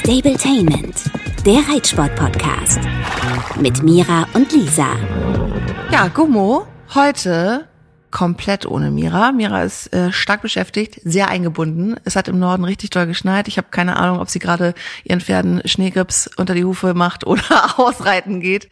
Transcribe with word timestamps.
Stabletainment, 0.00 1.04
der 1.46 1.60
Reitsport-Podcast. 1.72 2.80
Mit 3.60 3.82
Mira 3.82 4.26
und 4.34 4.52
Lisa. 4.52 4.96
Ja, 5.90 6.08
Gummo, 6.08 6.66
heute 6.94 7.68
komplett 8.10 8.66
ohne 8.66 8.90
Mira. 8.90 9.32
Mira 9.32 9.62
ist 9.62 9.92
äh, 9.94 10.12
stark 10.12 10.42
beschäftigt, 10.42 11.00
sehr 11.04 11.28
eingebunden. 11.28 11.96
Es 12.04 12.16
hat 12.16 12.28
im 12.28 12.38
Norden 12.38 12.64
richtig 12.64 12.90
doll 12.90 13.06
geschneit. 13.06 13.48
Ich 13.48 13.56
habe 13.56 13.68
keine 13.70 13.96
Ahnung, 13.96 14.20
ob 14.20 14.28
sie 14.28 14.40
gerade 14.40 14.74
ihren 15.04 15.20
Pferden 15.20 15.62
Schneegrips 15.64 16.28
unter 16.36 16.54
die 16.54 16.64
Hufe 16.64 16.94
macht 16.94 17.26
oder 17.26 17.78
ausreiten 17.78 18.40
geht. 18.40 18.68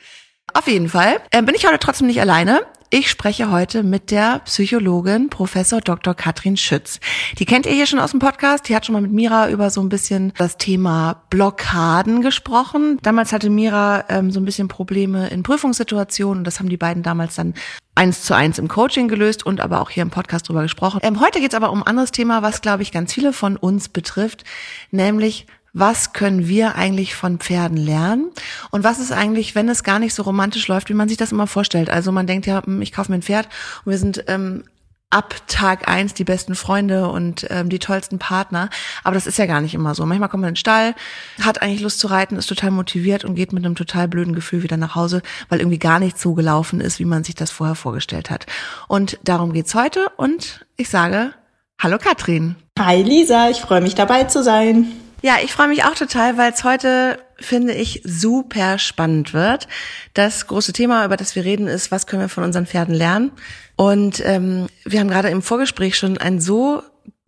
Auf 0.55 0.69
jeden 0.69 0.89
Fall 0.89 1.21
äh, 1.31 1.43
bin 1.43 1.55
ich 1.55 1.67
heute 1.67 1.79
trotzdem 1.79 2.07
nicht 2.07 2.21
alleine. 2.21 2.61
Ich 2.91 3.09
spreche 3.09 3.51
heute 3.51 3.83
mit 3.83 4.11
der 4.11 4.41
Psychologin 4.41 5.31
Professor 5.31 5.81
Dr. 5.81 6.13
Katrin 6.13 6.59
Schütz. 6.59 7.01
Die 7.39 7.47
kennt 7.47 7.65
ihr 7.65 7.73
hier 7.73 7.87
schon 7.87 7.99
aus 7.99 8.11
dem 8.11 8.21
Podcast. 8.21 8.69
Die 8.69 8.77
hat 8.77 8.85
schon 8.85 8.93
mal 8.93 9.01
mit 9.01 9.13
Mira 9.13 9.49
über 9.49 9.71
so 9.71 9.81
ein 9.81 9.89
bisschen 9.89 10.35
das 10.37 10.59
Thema 10.59 11.23
Blockaden 11.31 12.21
gesprochen. 12.21 12.99
Damals 13.03 13.33
hatte 13.33 13.49
Mira 13.49 14.05
ähm, 14.11 14.31
so 14.31 14.41
ein 14.41 14.45
bisschen 14.45 14.69
Probleme 14.69 15.29
in 15.29 15.43
Prüfungssituationen. 15.43 16.45
Das 16.45 16.59
haben 16.59 16.69
die 16.69 16.77
beiden 16.77 17.03
damals 17.03 17.35
dann 17.37 17.55
eins 17.95 18.23
zu 18.23 18.35
eins 18.35 18.59
im 18.59 18.69
Coaching 18.69 19.09
gelöst 19.09 19.47
und 19.47 19.63
aber 19.63 19.81
auch 19.81 19.89
hier 19.89 20.03
im 20.03 20.11
Podcast 20.11 20.51
drüber 20.51 20.61
gesprochen. 20.61 21.01
Ähm, 21.03 21.19
heute 21.19 21.41
geht 21.41 21.53
es 21.53 21.57
aber 21.57 21.73
um 21.73 21.83
ein 21.83 21.87
anderes 21.87 22.11
Thema, 22.11 22.43
was, 22.43 22.61
glaube 22.61 22.83
ich, 22.83 22.93
ganz 22.93 23.15
viele 23.15 23.33
von 23.33 23.57
uns 23.57 23.89
betrifft, 23.89 24.45
nämlich 24.91 25.47
was 25.73 26.13
können 26.13 26.49
wir 26.49 26.75
eigentlich 26.75 27.15
von 27.15 27.39
Pferden 27.39 27.77
lernen 27.77 28.31
und 28.71 28.85
was 28.85 28.99
ist 28.99 29.13
eigentlich, 29.13 29.55
wenn 29.55 29.69
es 29.69 29.85
gar 29.85 29.99
nicht 29.99 30.15
so 30.15 30.23
romantisch 30.23 30.69
läuft, 30.69 30.91
wie 30.91 30.95
man 30.95 31.09
sich 31.09 31.17
das 31.17 31.33
immer 31.33 31.47
vorstellt. 31.47 31.89
Also 31.89 32.13
man 32.13 32.27
denkt 32.27 32.47
ja, 32.47 32.63
hm, 32.65 32.83
ich 32.83 32.93
kaufe 32.93 33.11
mir 33.11 33.19
ein 33.19 33.23
Pferd 33.23 33.49
und 33.85 33.91
wir 33.91 33.99
sind 33.99 34.25
ähm, 34.29 34.65
ab 35.09 35.35
Tag 35.47 35.89
eins 35.89 36.15
die 36.15 36.25
besten 36.25 36.55
Freunde 36.55 37.09
und 37.09 37.47
ähm, 37.51 37.69
die 37.69 37.79
tollsten 37.79 38.19
Partner. 38.19 38.71
Aber 39.05 39.15
das 39.15 39.27
ist 39.27 39.39
ja 39.39 39.47
gar 39.47 39.61
nicht 39.61 39.75
immer 39.75 39.95
so. 39.95 40.07
Manchmal 40.07 40.29
kommt 40.29 40.43
man 40.43 40.49
in 40.49 40.55
den 40.55 40.57
Stall, 40.57 40.95
hat 41.41 41.61
eigentlich 41.61 41.83
Lust 41.83 41.99
zu 41.99 42.07
reiten, 42.07 42.37
ist 42.37 42.47
total 42.47 42.71
motiviert 42.71 43.25
und 43.25 43.35
geht 43.35 43.53
mit 43.53 43.65
einem 43.65 43.75
total 43.75 44.09
blöden 44.09 44.35
Gefühl 44.35 44.63
wieder 44.63 44.79
nach 44.79 44.95
Hause, 44.95 45.23
weil 45.49 45.61
irgendwie 45.61 45.79
gar 45.79 45.99
nicht 45.99 46.19
so 46.19 46.35
gelaufen 46.35 46.81
ist, 46.81 46.99
wie 46.99 47.05
man 47.05 47.25
sich 47.25 47.35
das 47.35 47.51
vorher 47.51 47.77
vorgestellt 47.77 48.31
hat. 48.31 48.47
Und 48.89 49.19
darum 49.25 49.53
geht's 49.53 49.75
heute 49.75 50.09
und 50.17 50.65
ich 50.77 50.89
sage 50.89 51.33
Hallo 51.79 51.99
Katrin. 51.99 52.57
Hi 52.79 53.03
Lisa, 53.03 53.51
ich 53.51 53.61
freue 53.61 53.81
mich 53.81 53.95
dabei 53.95 54.25
zu 54.25 54.43
sein. 54.43 54.87
Ja, 55.23 55.37
ich 55.43 55.53
freue 55.53 55.69
mich 55.69 55.85
auch 55.85 55.95
total, 55.95 56.37
weil 56.37 56.53
es 56.53 56.65
heute, 56.65 57.17
finde 57.39 57.75
ich, 57.75 58.03
super 58.05 58.79
spannend 58.79 59.33
wird. 59.33 59.69
Das 60.15 60.49
große 60.49 60.73
Thema, 60.73 61.05
über 61.05 61.17
das 61.17 61.37
wir 61.37 61.45
reden, 61.45 61.69
ist, 61.69 61.93
was 61.93 62.09
können 62.09 62.23
wir 62.23 62.29
von 62.29 62.43
unseren 62.43 62.67
Pferden 62.67 62.93
lernen? 62.93 63.31
Und 63.77 64.21
ähm, 64.27 64.67
wir 64.85 64.99
haben 64.99 65.09
gerade 65.09 65.29
im 65.29 65.41
Vorgespräch 65.41 65.97
schon 65.97 66.19
ein 66.19 66.41
so 66.41 66.83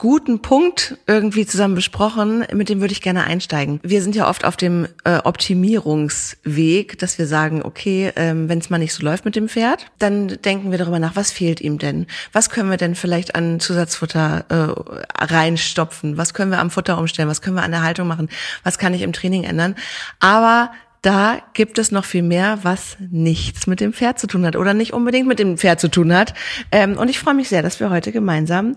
guten 0.04 0.40
Punkt 0.40 0.98
irgendwie 1.06 1.46
zusammen 1.46 1.74
besprochen, 1.74 2.44
mit 2.52 2.68
dem 2.68 2.82
würde 2.82 2.92
ich 2.92 3.00
gerne 3.00 3.24
einsteigen. 3.24 3.80
Wir 3.82 4.02
sind 4.02 4.14
ja 4.14 4.28
oft 4.28 4.44
auf 4.44 4.54
dem 4.54 4.86
äh, 5.04 5.16
Optimierungsweg, 5.24 6.98
dass 6.98 7.16
wir 7.16 7.26
sagen, 7.26 7.62
okay, 7.62 8.12
ähm, 8.14 8.50
wenn 8.50 8.58
es 8.58 8.68
mal 8.68 8.76
nicht 8.76 8.92
so 8.92 9.02
läuft 9.02 9.24
mit 9.24 9.34
dem 9.34 9.48
Pferd, 9.48 9.90
dann 9.98 10.28
denken 10.28 10.70
wir 10.70 10.76
darüber 10.76 10.98
nach, 10.98 11.16
was 11.16 11.32
fehlt 11.32 11.62
ihm 11.62 11.78
denn? 11.78 12.06
Was 12.34 12.50
können 12.50 12.68
wir 12.68 12.76
denn 12.76 12.96
vielleicht 12.96 13.34
an 13.34 13.60
Zusatzfutter 13.60 14.44
äh, 14.50 15.24
reinstopfen? 15.24 16.18
Was 16.18 16.34
können 16.34 16.50
wir 16.50 16.58
am 16.58 16.70
Futter 16.70 16.98
umstellen? 16.98 17.30
Was 17.30 17.40
können 17.40 17.56
wir 17.56 17.62
an 17.62 17.70
der 17.70 17.82
Haltung 17.82 18.06
machen? 18.06 18.28
Was 18.62 18.76
kann 18.76 18.92
ich 18.92 19.00
im 19.00 19.14
Training 19.14 19.44
ändern? 19.44 19.74
Aber 20.20 20.70
da 21.00 21.38
gibt 21.54 21.78
es 21.78 21.92
noch 21.92 22.04
viel 22.04 22.22
mehr, 22.22 22.58
was 22.60 22.98
nichts 23.10 23.66
mit 23.66 23.80
dem 23.80 23.94
Pferd 23.94 24.18
zu 24.18 24.26
tun 24.26 24.44
hat 24.44 24.54
oder 24.54 24.74
nicht 24.74 24.92
unbedingt 24.92 25.28
mit 25.28 25.38
dem 25.38 25.56
Pferd 25.56 25.80
zu 25.80 25.88
tun 25.88 26.14
hat. 26.14 26.34
Ähm, 26.72 26.98
und 26.98 27.08
ich 27.08 27.18
freue 27.18 27.34
mich 27.34 27.48
sehr, 27.48 27.62
dass 27.62 27.80
wir 27.80 27.88
heute 27.88 28.12
gemeinsam 28.12 28.76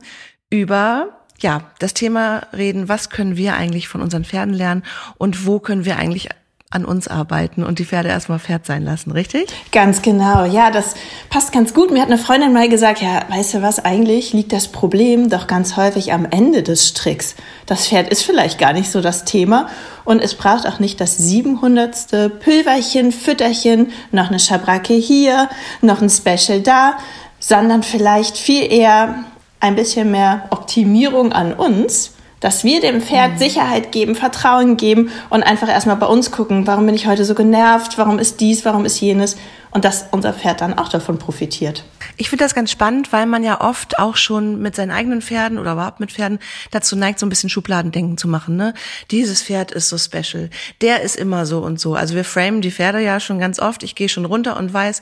über 0.49 1.09
ja, 1.39 1.61
das 1.79 1.93
Thema 1.93 2.43
reden, 2.55 2.89
was 2.89 3.09
können 3.09 3.37
wir 3.37 3.55
eigentlich 3.55 3.87
von 3.87 4.01
unseren 4.01 4.25
Pferden 4.25 4.53
lernen 4.53 4.83
und 5.17 5.45
wo 5.45 5.59
können 5.59 5.85
wir 5.85 5.97
eigentlich 5.97 6.29
an 6.69 6.83
uns 6.83 7.07
arbeiten 7.07 7.63
und 7.63 7.79
die 7.79 7.85
Pferde 7.85 8.09
erstmal 8.09 8.39
Pferd 8.39 8.65
sein 8.65 8.83
lassen, 8.83 9.11
richtig? 9.11 9.47
Ganz 9.71 10.01
genau, 10.01 10.43
ja, 10.43 10.69
das 10.69 10.95
passt 11.29 11.53
ganz 11.53 11.73
gut. 11.73 11.91
Mir 11.91 12.01
hat 12.01 12.09
eine 12.09 12.17
Freundin 12.17 12.51
mal 12.51 12.67
gesagt, 12.67 13.01
ja, 13.01 13.21
weißt 13.29 13.53
du 13.53 13.61
was, 13.61 13.79
eigentlich 13.85 14.33
liegt 14.33 14.51
das 14.51 14.67
Problem 14.67 15.29
doch 15.29 15.47
ganz 15.47 15.77
häufig 15.77 16.11
am 16.11 16.25
Ende 16.25 16.63
des 16.63 16.89
Stricks. 16.89 17.35
Das 17.67 17.87
Pferd 17.87 18.09
ist 18.09 18.23
vielleicht 18.23 18.59
gar 18.59 18.73
nicht 18.73 18.91
so 18.91 18.99
das 18.99 19.23
Thema 19.23 19.69
und 20.03 20.21
es 20.21 20.35
braucht 20.35 20.67
auch 20.67 20.79
nicht 20.79 20.99
das 20.99 21.17
700. 21.17 22.39
Pülverchen, 22.39 23.13
Fütterchen, 23.13 23.91
noch 24.11 24.27
eine 24.27 24.39
Schabracke 24.39 24.93
hier, 24.93 25.47
noch 25.81 26.01
ein 26.01 26.09
Special 26.09 26.59
da, 26.59 26.97
sondern 27.39 27.81
vielleicht 27.81 28.37
viel 28.37 28.69
eher 28.69 29.23
ein 29.59 29.75
bisschen 29.75 30.11
mehr 30.11 30.43
Optimierung 30.51 31.33
an 31.33 31.53
uns, 31.53 32.13
dass 32.39 32.63
wir 32.63 32.81
dem 32.81 33.01
Pferd 33.01 33.33
mhm. 33.33 33.37
Sicherheit 33.37 33.91
geben, 33.91 34.15
Vertrauen 34.15 34.77
geben 34.77 35.11
und 35.29 35.43
einfach 35.43 35.69
erstmal 35.69 35.95
bei 35.95 36.05
uns 36.05 36.31
gucken, 36.31 36.67
warum 36.67 36.85
bin 36.85 36.95
ich 36.95 37.07
heute 37.07 37.25
so 37.25 37.33
genervt, 37.33 37.97
warum 37.97 38.19
ist 38.19 38.39
dies, 38.39 38.63
warum 38.65 38.85
ist 38.85 38.99
jenes 38.99 39.37
und 39.71 39.85
dass 39.85 40.07
unser 40.11 40.33
Pferd 40.33 40.61
dann 40.61 40.77
auch 40.77 40.89
davon 40.89 41.19
profitiert. 41.19 41.83
Ich 42.17 42.29
finde 42.29 42.45
das 42.45 42.55
ganz 42.55 42.71
spannend, 42.71 43.13
weil 43.13 43.25
man 43.25 43.43
ja 43.43 43.61
oft 43.61 43.99
auch 43.99 44.15
schon 44.15 44.61
mit 44.61 44.75
seinen 44.75 44.91
eigenen 44.91 45.21
Pferden 45.21 45.59
oder 45.59 45.73
überhaupt 45.73 45.99
mit 45.99 46.11
Pferden 46.11 46.39
dazu 46.71 46.95
neigt, 46.95 47.19
so 47.19 47.25
ein 47.25 47.29
bisschen 47.29 47.49
Schubladendenken 47.49 48.17
zu 48.17 48.27
machen. 48.27 48.55
Ne? 48.55 48.73
Dieses 49.11 49.43
Pferd 49.43 49.71
ist 49.71 49.89
so 49.89 49.97
special, 49.97 50.49
der 50.81 51.01
ist 51.01 51.15
immer 51.15 51.45
so 51.45 51.59
und 51.59 51.79
so. 51.79 51.95
Also 51.95 52.15
wir 52.15 52.23
framen 52.23 52.61
die 52.61 52.71
Pferde 52.71 52.99
ja 52.99 53.19
schon 53.19 53.39
ganz 53.39 53.59
oft. 53.59 53.83
Ich 53.83 53.95
gehe 53.95 54.09
schon 54.09 54.25
runter 54.25 54.57
und 54.57 54.73
weiß, 54.73 55.01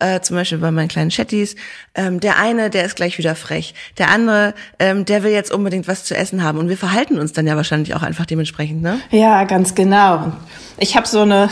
äh, 0.00 0.20
zum 0.20 0.36
Beispiel 0.36 0.58
bei 0.58 0.70
meinen 0.70 0.88
kleinen 0.88 1.10
Chatties, 1.10 1.56
ähm, 1.94 2.20
der 2.20 2.38
eine, 2.38 2.70
der 2.70 2.84
ist 2.84 2.96
gleich 2.96 3.18
wieder 3.18 3.34
frech, 3.34 3.74
der 3.98 4.10
andere, 4.10 4.54
ähm, 4.78 5.04
der 5.04 5.22
will 5.22 5.30
jetzt 5.30 5.52
unbedingt 5.52 5.88
was 5.88 6.04
zu 6.04 6.16
essen 6.16 6.42
haben 6.42 6.58
und 6.58 6.68
wir 6.68 6.76
verhalten 6.76 7.18
uns 7.18 7.32
dann 7.32 7.46
ja 7.46 7.56
wahrscheinlich 7.56 7.94
auch 7.94 8.02
einfach 8.02 8.26
dementsprechend, 8.26 8.82
ne? 8.82 9.00
Ja, 9.10 9.44
ganz 9.44 9.74
genau. 9.74 10.32
Ich 10.78 10.96
habe 10.96 11.06
so 11.06 11.20
eine, 11.20 11.50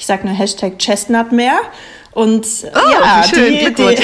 ich 0.00 0.06
sag 0.06 0.24
nur 0.24 0.34
Hashtag 0.34 0.78
Chestnut 0.78 1.30
mehr 1.30 1.58
und 2.12 2.46
oh, 2.64 2.78
ja, 2.90 3.22
schön. 3.22 3.52
die, 3.52 3.74
die, 3.74 3.96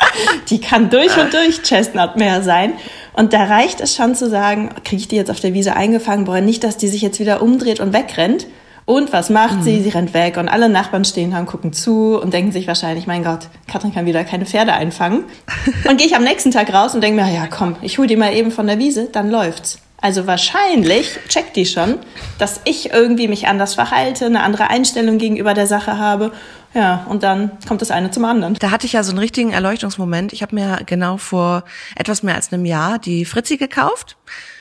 die 0.50 0.60
kann 0.60 0.90
durch 0.90 1.16
und 1.16 1.32
durch 1.32 1.62
Chestnut 1.62 2.16
mehr 2.16 2.42
sein. 2.42 2.74
Und 3.14 3.32
da 3.32 3.44
reicht 3.44 3.80
es 3.80 3.96
schon 3.96 4.14
zu 4.14 4.28
sagen, 4.28 4.70
kriege 4.84 5.00
ich 5.00 5.08
die 5.08 5.16
jetzt 5.16 5.30
auf 5.30 5.40
der 5.40 5.54
Wiese 5.54 5.74
eingefangen, 5.74 6.26
boah, 6.26 6.40
nicht, 6.40 6.64
dass 6.64 6.76
die 6.76 6.88
sich 6.88 7.00
jetzt 7.00 7.18
wieder 7.18 7.42
umdreht 7.42 7.80
und 7.80 7.94
wegrennt, 7.94 8.46
und 8.86 9.14
was 9.14 9.30
macht 9.30 9.60
mhm. 9.60 9.62
sie? 9.62 9.82
Sie 9.82 9.88
rennt 9.88 10.12
weg 10.12 10.36
und 10.36 10.46
alle 10.46 10.68
Nachbarn 10.68 11.06
stehen 11.06 11.30
da 11.30 11.38
und 11.38 11.46
gucken 11.46 11.72
zu 11.72 12.20
und 12.20 12.34
denken 12.34 12.52
sich 12.52 12.66
wahrscheinlich, 12.66 13.06
mein 13.06 13.24
Gott, 13.24 13.48
Katrin 13.66 13.94
kann 13.94 14.04
wieder 14.04 14.24
keine 14.24 14.44
Pferde 14.44 14.74
einfangen. 14.74 15.24
und 15.88 15.96
gehe 15.96 16.06
ich 16.06 16.14
am 16.14 16.22
nächsten 16.22 16.50
Tag 16.50 16.70
raus 16.70 16.94
und 16.94 17.00
denke 17.02 17.22
mir, 17.22 17.32
ja 17.32 17.46
komm, 17.46 17.76
ich 17.80 17.96
hole 17.96 18.08
die 18.08 18.16
mal 18.16 18.34
eben 18.34 18.50
von 18.50 18.66
der 18.66 18.78
Wiese, 18.78 19.08
dann 19.10 19.30
läuft's. 19.30 19.78
Also 20.04 20.26
wahrscheinlich 20.26 21.18
checkt 21.30 21.56
die 21.56 21.64
schon, 21.64 21.98
dass 22.38 22.60
ich 22.66 22.92
irgendwie 22.92 23.26
mich 23.26 23.48
anders 23.48 23.72
verhalte, 23.72 24.26
eine 24.26 24.42
andere 24.42 24.68
Einstellung 24.68 25.16
gegenüber 25.16 25.54
der 25.54 25.66
Sache 25.66 25.96
habe. 25.96 26.30
Ja, 26.74 27.06
und 27.08 27.22
dann 27.22 27.52
kommt 27.68 27.82
das 27.82 27.92
eine 27.92 28.10
zum 28.10 28.24
anderen. 28.24 28.54
Da 28.54 28.72
hatte 28.72 28.86
ich 28.86 28.94
ja 28.94 29.04
so 29.04 29.10
einen 29.10 29.20
richtigen 29.20 29.52
Erleuchtungsmoment. 29.52 30.32
Ich 30.32 30.42
habe 30.42 30.54
mir 30.56 30.80
genau 30.84 31.16
vor 31.18 31.64
etwas 31.94 32.24
mehr 32.24 32.34
als 32.34 32.52
einem 32.52 32.64
Jahr 32.64 32.98
die 32.98 33.24
Fritzi 33.24 33.56
gekauft. 33.56 34.16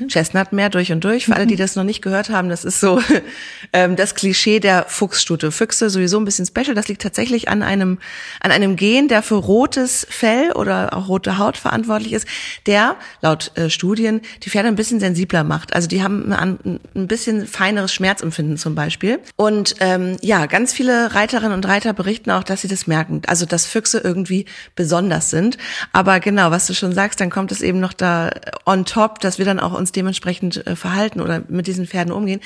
Chestnut 0.08 0.54
mehr 0.54 0.70
durch 0.70 0.92
und 0.92 1.04
durch. 1.04 1.26
Für 1.26 1.36
alle, 1.36 1.48
die 1.48 1.56
das 1.64 1.76
noch 1.76 1.84
nicht 1.84 2.02
gehört 2.02 2.30
haben, 2.30 2.50
das 2.50 2.66
ist 2.66 2.80
so 2.80 3.02
ähm, 3.74 3.96
das 3.96 4.14
Klischee 4.14 4.60
der 4.60 4.86
Fuchsstute. 4.88 5.52
Füchse 5.52 5.90
sowieso 5.90 6.20
ein 6.20 6.26
bisschen 6.26 6.46
special. 6.46 6.76
Das 6.76 6.88
liegt 6.88 7.02
tatsächlich 7.02 7.50
an 7.50 7.64
einem 7.64 7.98
an 8.42 8.52
einem 8.52 8.76
Gen, 8.76 9.08
der 9.08 9.24
für 9.24 9.36
rotes 9.36 10.06
Fell 10.10 10.52
oder 10.52 10.96
auch 10.96 11.08
rote 11.08 11.38
Haut 11.40 11.58
verantwortlich 11.58 12.14
ist, 12.14 12.28
der 12.68 12.96
laut 13.22 13.52
äh, 13.56 13.70
Studien 13.70 14.22
die 14.44 14.50
Pferde 14.50 14.68
ein 14.68 14.76
bisschen 14.76 15.00
sensibler 15.00 15.44
macht. 15.44 15.74
Also 15.76 15.88
die 15.88 16.04
haben 16.04 16.32
ein, 16.32 16.80
ein 16.96 17.08
bisschen 17.08 17.48
feineres 17.48 17.92
Schmerzempfinden 17.94 18.58
zum 18.58 18.76
Beispiel. 18.76 19.20
Und 19.36 19.76
ähm, 19.80 20.18
ja, 20.22 20.46
ganz 20.46 20.74
viele 20.74 21.16
Reiterinnen 21.16 21.54
und 21.54 21.68
Reiter 21.68 21.94
berichten 22.04 22.32
auch, 22.32 22.44
dass 22.44 22.62
sie 22.62 22.68
das 22.68 22.88
merken. 22.88 23.22
Also 23.28 23.46
dass 23.46 23.66
Füchse 23.66 24.00
irgendwie 24.00 24.46
besonders 24.76 25.30
sind. 25.30 25.58
Aber 25.92 26.20
genau, 26.20 26.52
was 26.52 26.68
du 26.68 26.74
schon 26.74 26.94
sagst, 26.94 27.20
dann 27.22 27.30
kommt 27.30 27.52
es 27.52 27.62
eben 27.62 27.80
noch 27.80 27.94
da 27.94 28.32
on 28.66 28.86
top, 28.86 29.20
dass 29.20 29.38
wir 29.38 29.46
dann 29.46 29.60
auch 29.60 29.74
uns 29.74 29.92
dementsprechend 29.92 30.66
äh, 30.68 30.76
verhalten 30.76 31.22
oder 31.22 31.44
mit 31.48 31.68
diesen 31.68 31.88
Pferden 31.88 32.14
umgehen. 32.14 32.42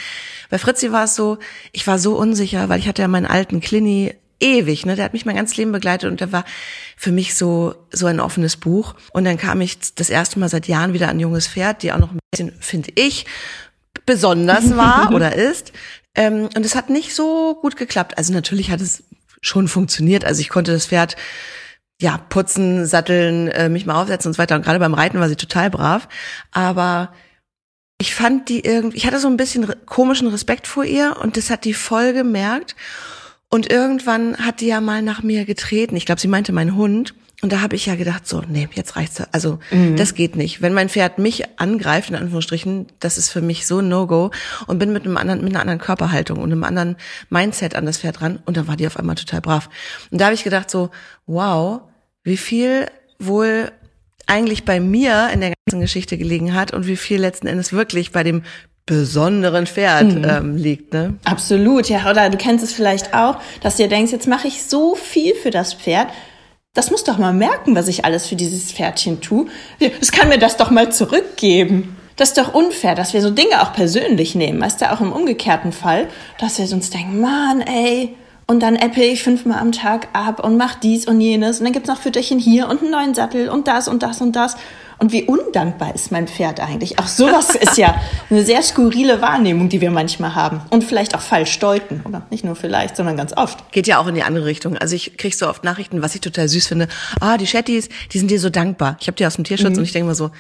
Bei 0.49 0.57
Fritzi 0.57 0.91
war 0.91 1.05
es 1.05 1.15
so, 1.15 1.37
ich 1.71 1.85
war 1.87 1.99
so 1.99 2.17
unsicher, 2.17 2.69
weil 2.69 2.79
ich 2.79 2.87
hatte 2.87 3.01
ja 3.01 3.07
meinen 3.07 3.25
alten 3.25 3.59
Klini 3.59 4.13
ewig, 4.39 4.85
ne? 4.85 4.95
Der 4.95 5.05
hat 5.05 5.13
mich 5.13 5.25
mein 5.25 5.35
ganzes 5.35 5.57
Leben 5.57 5.71
begleitet 5.71 6.11
und 6.11 6.19
der 6.19 6.31
war 6.31 6.45
für 6.95 7.11
mich 7.11 7.35
so 7.35 7.75
so 7.91 8.05
ein 8.05 8.19
offenes 8.19 8.57
Buch. 8.57 8.95
Und 9.11 9.25
dann 9.25 9.37
kam 9.37 9.61
ich 9.61 9.95
das 9.95 10.09
erste 10.09 10.39
Mal 10.39 10.49
seit 10.49 10.67
Jahren 10.67 10.93
wieder 10.93 11.09
ein 11.09 11.19
junges 11.19 11.47
Pferd, 11.47 11.83
die 11.83 11.91
auch 11.91 11.97
noch 11.97 12.11
ein 12.11 12.19
bisschen, 12.31 12.53
finde 12.59 12.91
ich, 12.95 13.25
besonders 14.05 14.75
war 14.75 15.11
oder 15.13 15.33
ist. 15.35 15.73
Ähm, 16.15 16.49
und 16.55 16.65
es 16.65 16.75
hat 16.75 16.89
nicht 16.89 17.15
so 17.15 17.55
gut 17.61 17.77
geklappt. 17.77 18.17
Also 18.17 18.33
natürlich 18.33 18.71
hat 18.71 18.81
es 18.81 19.03
schon 19.41 19.67
funktioniert. 19.67 20.25
Also 20.25 20.41
ich 20.41 20.49
konnte 20.49 20.71
das 20.71 20.87
Pferd 20.87 21.15
ja, 21.99 22.17
putzen, 22.17 22.85
satteln, 22.85 23.47
äh, 23.47 23.69
mich 23.69 23.85
mal 23.85 24.01
aufsetzen 24.01 24.29
und 24.29 24.33
so 24.33 24.39
weiter. 24.39 24.55
Und 24.55 24.63
gerade 24.63 24.79
beim 24.79 24.93
Reiten 24.93 25.19
war 25.19 25.29
sie 25.29 25.35
total 25.35 25.69
brav. 25.69 26.07
Aber 26.51 27.13
ich 27.99 28.13
fand 28.13 28.49
die 28.49 28.63
irgendwie, 28.63 28.97
ich 28.97 29.07
hatte 29.07 29.19
so 29.19 29.27
ein 29.27 29.37
bisschen 29.37 29.67
komischen 29.85 30.27
Respekt 30.27 30.67
vor 30.67 30.85
ihr 30.85 31.17
und 31.21 31.37
das 31.37 31.49
hat 31.49 31.65
die 31.65 31.73
voll 31.73 32.13
gemerkt. 32.13 32.75
Und 33.49 33.71
irgendwann 33.71 34.37
hat 34.37 34.61
die 34.61 34.67
ja 34.67 34.81
mal 34.81 35.01
nach 35.01 35.23
mir 35.23 35.45
getreten. 35.45 35.95
Ich 35.95 36.05
glaube, 36.05 36.21
sie 36.21 36.27
meinte 36.27 36.51
mein 36.51 36.75
Hund. 36.75 37.13
Und 37.43 37.51
da 37.51 37.61
habe 37.61 37.75
ich 37.75 37.85
ja 37.85 37.93
gedacht, 37.93 38.27
so, 38.27 38.41
nee, 38.47 38.67
jetzt 38.73 38.95
reicht's. 38.95 39.21
Also 39.31 39.59
mhm. 39.69 39.95
das 39.95 40.15
geht 40.15 40.35
nicht. 40.35 40.63
Wenn 40.63 40.73
mein 40.73 40.89
Pferd 40.89 41.19
mich 41.19 41.59
angreift, 41.59 42.09
in 42.09 42.15
Anführungsstrichen, 42.15 42.87
das 42.99 43.19
ist 43.19 43.29
für 43.29 43.41
mich 43.41 43.67
so 43.67 43.81
No-Go 43.81 44.31
und 44.65 44.79
bin 44.79 44.91
mit 44.91 45.05
einem 45.05 45.17
anderen, 45.17 45.43
mit 45.43 45.51
einer 45.51 45.61
anderen 45.61 45.79
Körperhaltung 45.79 46.39
und 46.39 46.51
einem 46.51 46.63
anderen 46.63 46.95
Mindset 47.29 47.75
an 47.75 47.85
das 47.85 47.99
Pferd 47.99 48.21
ran 48.21 48.39
und 48.45 48.57
dann 48.57 48.67
war 48.67 48.75
die 48.75 48.87
auf 48.87 48.97
einmal 48.97 49.15
total 49.15 49.41
brav. 49.41 49.69
Und 50.09 50.19
da 50.19 50.25
habe 50.25 50.33
ich 50.33 50.43
gedacht 50.43 50.71
so, 50.71 50.89
wow, 51.27 51.81
wie 52.23 52.37
viel 52.37 52.87
wohl 53.19 53.71
eigentlich 54.25 54.65
bei 54.65 54.79
mir 54.79 55.29
in 55.31 55.41
der 55.41 55.53
ganzen 55.65 55.79
Geschichte 55.79 56.17
gelegen 56.17 56.55
hat 56.55 56.73
und 56.73 56.87
wie 56.87 56.97
viel 56.97 57.19
letzten 57.19 57.45
Endes 57.45 57.71
wirklich 57.71 58.11
bei 58.11 58.23
dem 58.23 58.41
besonderen 58.87 59.67
Pferd 59.67 60.15
mhm. 60.15 60.25
ähm, 60.27 60.57
liegt, 60.57 60.93
ne? 60.93 61.13
Absolut, 61.25 61.89
ja. 61.89 62.09
Oder 62.09 62.31
du 62.31 62.37
kennst 62.37 62.63
es 62.63 62.73
vielleicht 62.73 63.13
auch, 63.13 63.37
dass 63.61 63.75
du 63.75 63.83
dir 63.83 63.89
denkst, 63.89 64.11
jetzt 64.11 64.27
mache 64.27 64.47
ich 64.47 64.63
so 64.63 64.95
viel 64.95 65.35
für 65.35 65.51
das 65.51 65.75
Pferd. 65.75 66.07
Das 66.73 66.89
muss 66.89 67.03
doch 67.03 67.17
mal 67.17 67.33
merken, 67.33 67.75
was 67.75 67.87
ich 67.87 68.05
alles 68.05 68.27
für 68.27 68.35
dieses 68.35 68.71
Pferdchen 68.71 69.21
tue. 69.21 69.47
Es 70.01 70.11
kann 70.11 70.29
mir 70.29 70.39
das 70.39 70.57
doch 70.57 70.71
mal 70.71 70.91
zurückgeben. 70.91 71.97
Das 72.15 72.29
ist 72.29 72.37
doch 72.37 72.53
unfair, 72.53 72.95
dass 72.95 73.13
wir 73.13 73.21
so 73.21 73.29
Dinge 73.29 73.61
auch 73.61 73.73
persönlich 73.73 74.33
nehmen. 74.33 74.59
Weißt 74.59 74.81
du, 74.81 74.91
auch 74.91 75.01
im 75.01 75.11
umgekehrten 75.11 75.71
Fall, 75.71 76.07
dass 76.39 76.57
wir 76.57 76.71
uns 76.73 76.89
denken, 76.89 77.19
Mann, 77.19 77.61
ey, 77.61 78.15
und 78.47 78.63
dann 78.63 78.77
apple 78.77 79.03
ich 79.03 79.23
fünfmal 79.23 79.59
am 79.59 79.73
Tag 79.73 80.07
ab 80.13 80.43
und 80.43 80.55
mach 80.55 80.75
dies 80.75 81.05
und 81.05 81.19
jenes. 81.19 81.59
Und 81.59 81.65
dann 81.65 81.73
gibt's 81.73 81.89
noch 81.89 81.99
Fütterchen 81.99 82.39
hier 82.39 82.69
und 82.69 82.81
einen 82.81 82.91
neuen 82.91 83.13
Sattel 83.13 83.49
und 83.49 83.67
das 83.67 83.89
und 83.89 84.01
das 84.01 84.21
und 84.21 84.35
das. 84.37 84.55
Und 84.99 85.11
wie 85.11 85.23
undankbar 85.23 85.93
ist 85.93 86.11
mein 86.11 86.27
Pferd 86.27 86.59
eigentlich? 86.59 86.97
Auch 86.97 87.07
sowas 87.07 87.53
ist 87.55 87.77
ja 87.77 88.01
eine 88.29 88.43
sehr 88.43 88.63
skurrile 88.63 89.21
Wahrnehmung, 89.21 89.69
die 89.69 89.79
wir 89.79 89.91
manchmal 89.91 90.33
haben. 90.33 90.61
Und 90.71 90.83
vielleicht 90.83 91.15
auch 91.15 91.21
falsch 91.21 91.59
deuten. 91.59 92.01
Oder 92.03 92.23
nicht 92.31 92.43
nur 92.43 92.55
vielleicht, 92.55 92.95
sondern 92.95 93.15
ganz 93.15 93.33
oft. 93.35 93.71
Geht 93.71 93.87
ja 93.87 93.99
auch 93.99 94.07
in 94.07 94.15
die 94.15 94.23
andere 94.23 94.45
Richtung. 94.45 94.77
Also 94.77 94.95
ich 94.95 95.17
krieg 95.17 95.35
so 95.35 95.47
oft 95.47 95.63
Nachrichten, 95.63 96.01
was 96.01 96.15
ich 96.15 96.21
total 96.21 96.47
süß 96.47 96.67
finde. 96.67 96.87
Ah, 97.19 97.37
die 97.37 97.45
Chatties, 97.45 97.89
die 98.11 98.19
sind 98.19 98.31
dir 98.31 98.39
so 98.39 98.49
dankbar. 98.49 98.97
Ich 98.99 99.07
habe 99.07 99.15
die 99.15 99.25
aus 99.25 99.35
dem 99.35 99.43
Tierschutz 99.43 99.73
mhm. 99.73 99.77
und 99.79 99.83
ich 99.83 99.91
denke 99.91 100.07
mal 100.07 100.15
so, 100.15 100.31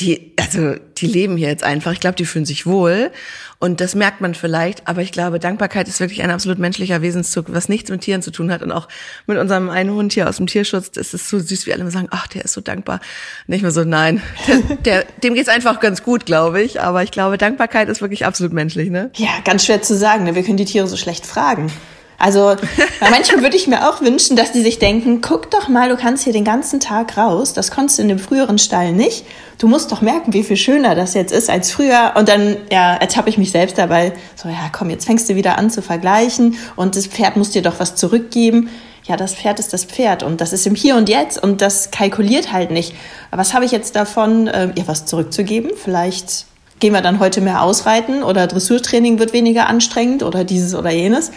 die, 0.00 0.32
also 0.38 0.74
die 0.96 1.06
leben 1.06 1.36
hier 1.36 1.48
jetzt 1.48 1.64
einfach. 1.64 1.92
Ich 1.92 2.00
glaube, 2.00 2.16
die 2.16 2.24
fühlen 2.24 2.44
sich 2.44 2.66
wohl 2.66 3.10
und 3.58 3.80
das 3.80 3.94
merkt 3.94 4.20
man 4.20 4.34
vielleicht. 4.34 4.86
Aber 4.86 5.02
ich 5.02 5.10
glaube, 5.10 5.38
Dankbarkeit 5.38 5.88
ist 5.88 5.98
wirklich 6.00 6.22
ein 6.22 6.30
absolut 6.30 6.58
menschlicher 6.58 7.02
Wesenszug, 7.02 7.46
was 7.48 7.68
nichts 7.68 7.90
mit 7.90 8.02
Tieren 8.02 8.22
zu 8.22 8.30
tun 8.30 8.52
hat 8.52 8.62
und 8.62 8.70
auch 8.70 8.88
mit 9.26 9.38
unserem 9.38 9.68
einen 9.70 9.90
Hund 9.90 10.12
hier 10.12 10.28
aus 10.28 10.36
dem 10.36 10.46
Tierschutz. 10.46 10.92
Das 10.92 11.14
ist 11.14 11.28
so 11.28 11.38
süß, 11.38 11.66
wie 11.66 11.72
alle 11.72 11.82
immer 11.82 11.90
sagen, 11.90 12.08
ach, 12.10 12.28
der 12.28 12.44
ist 12.44 12.52
so 12.52 12.60
dankbar. 12.60 13.00
Nicht 13.46 13.62
mehr 13.62 13.72
so, 13.72 13.84
nein, 13.84 14.22
der, 14.46 14.58
der, 14.84 15.04
dem 15.22 15.34
geht's 15.34 15.48
einfach 15.48 15.80
ganz 15.80 16.02
gut, 16.02 16.26
glaube 16.26 16.62
ich. 16.62 16.80
Aber 16.80 17.02
ich 17.02 17.10
glaube, 17.10 17.38
Dankbarkeit 17.38 17.88
ist 17.88 18.00
wirklich 18.00 18.24
absolut 18.24 18.52
menschlich, 18.52 18.90
ne? 18.90 19.10
Ja, 19.16 19.30
ganz 19.44 19.64
schwer 19.64 19.82
zu 19.82 19.96
sagen. 19.96 20.24
Ne? 20.24 20.34
Wir 20.34 20.44
können 20.44 20.56
die 20.56 20.64
Tiere 20.64 20.86
so 20.86 20.96
schlecht 20.96 21.26
fragen. 21.26 21.70
Also 22.18 22.56
manchmal 23.00 23.42
würde 23.42 23.56
ich 23.56 23.68
mir 23.68 23.88
auch 23.88 24.00
wünschen, 24.00 24.36
dass 24.36 24.50
die 24.50 24.60
sich 24.60 24.80
denken, 24.80 25.20
guck 25.20 25.50
doch 25.52 25.68
mal, 25.68 25.88
du 25.88 25.96
kannst 25.96 26.24
hier 26.24 26.32
den 26.32 26.44
ganzen 26.44 26.80
Tag 26.80 27.16
raus. 27.16 27.52
Das 27.52 27.70
konntest 27.70 27.98
du 27.98 28.02
in 28.02 28.08
dem 28.08 28.18
früheren 28.18 28.58
Stall 28.58 28.92
nicht. 28.92 29.24
Du 29.58 29.68
musst 29.68 29.92
doch 29.92 30.02
merken, 30.02 30.32
wie 30.32 30.42
viel 30.42 30.56
schöner 30.56 30.96
das 30.96 31.14
jetzt 31.14 31.32
ist 31.32 31.48
als 31.48 31.70
früher. 31.70 32.14
Und 32.16 32.28
dann 32.28 32.56
ja, 32.72 32.94
ertappe 32.94 33.30
ich 33.30 33.38
mich 33.38 33.52
selbst 33.52 33.78
dabei, 33.78 34.12
so 34.34 34.48
ja, 34.48 34.68
komm, 34.72 34.90
jetzt 34.90 35.06
fängst 35.06 35.28
du 35.28 35.36
wieder 35.36 35.58
an 35.58 35.70
zu 35.70 35.80
vergleichen 35.80 36.56
und 36.74 36.96
das 36.96 37.06
Pferd 37.06 37.36
muss 37.36 37.50
dir 37.50 37.62
doch 37.62 37.78
was 37.78 37.94
zurückgeben. 37.94 38.68
Ja, 39.04 39.16
das 39.16 39.34
Pferd 39.34 39.58
ist 39.58 39.72
das 39.72 39.84
Pferd 39.84 40.22
und 40.22 40.40
das 40.40 40.52
ist 40.52 40.66
im 40.66 40.74
Hier 40.74 40.96
und 40.96 41.08
Jetzt 41.08 41.42
und 41.42 41.62
das 41.62 41.90
kalkuliert 41.90 42.52
halt 42.52 42.70
nicht. 42.70 42.94
Was 43.30 43.54
habe 43.54 43.64
ich 43.64 43.70
jetzt 43.70 43.96
davon, 43.96 44.48
ihr 44.48 44.86
was 44.86 45.06
zurückzugeben? 45.06 45.70
Vielleicht 45.82 46.44
gehen 46.78 46.92
wir 46.92 47.00
dann 47.00 47.18
heute 47.18 47.40
mehr 47.40 47.62
ausreiten 47.62 48.22
oder 48.22 48.46
Dressurtraining 48.46 49.18
wird 49.18 49.32
weniger 49.32 49.66
anstrengend 49.66 50.22
oder 50.22 50.44
dieses 50.44 50.74
oder 50.74 50.90
jenes. 50.90 51.30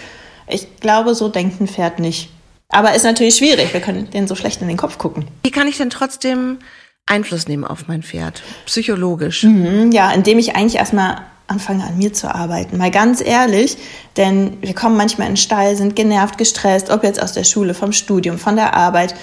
Ich 0.51 0.80
glaube, 0.80 1.15
so 1.15 1.30
denkt 1.30 1.62
ein 1.62 1.68
Pferd 1.68 2.00
nicht. 2.00 2.30
Aber 2.69 2.94
ist 2.94 3.03
natürlich 3.03 3.36
schwierig. 3.36 3.74
Wir 3.74 3.81
können 3.81 4.09
denen 4.12 4.27
so 4.27 4.36
schlecht 4.36 4.62
in 4.62 4.68
den 4.68 4.77
Kopf 4.77 4.98
gucken. 4.98 5.25
Wie 5.44 5.51
kann 5.51 5.68
ich 5.68 5.77
denn 5.77 5.89
trotzdem 5.89 6.59
Einfluss 7.06 7.48
nehmen 7.48 7.65
auf 7.65 7.88
mein 7.88 8.03
Pferd? 8.03 8.42
Psychologisch? 8.65 9.44
Mhm, 9.44 9.92
ja, 9.92 10.12
indem 10.12 10.39
ich 10.39 10.56
eigentlich 10.56 10.75
erstmal 10.75 11.18
anfange 11.48 11.83
an 11.83 11.98
mir 11.98 12.13
zu 12.13 12.33
arbeiten. 12.33 12.77
Mal 12.77 12.92
ganz 12.92 13.21
ehrlich, 13.21 13.77
denn 14.15 14.57
wir 14.62 14.74
kommen 14.74 14.95
manchmal 14.95 15.27
in 15.27 15.33
den 15.33 15.38
Stall, 15.38 15.75
sind 15.75 15.98
genervt, 15.98 16.38
gestresst, 16.38 16.89
ob 16.89 17.03
jetzt 17.03 17.21
aus 17.21 17.33
der 17.33 17.44
Schule, 17.44 17.74
vom 17.74 17.92
Studium, 17.92 18.38
von 18.38 18.56
der 18.56 18.74
Arbeit 18.74 19.15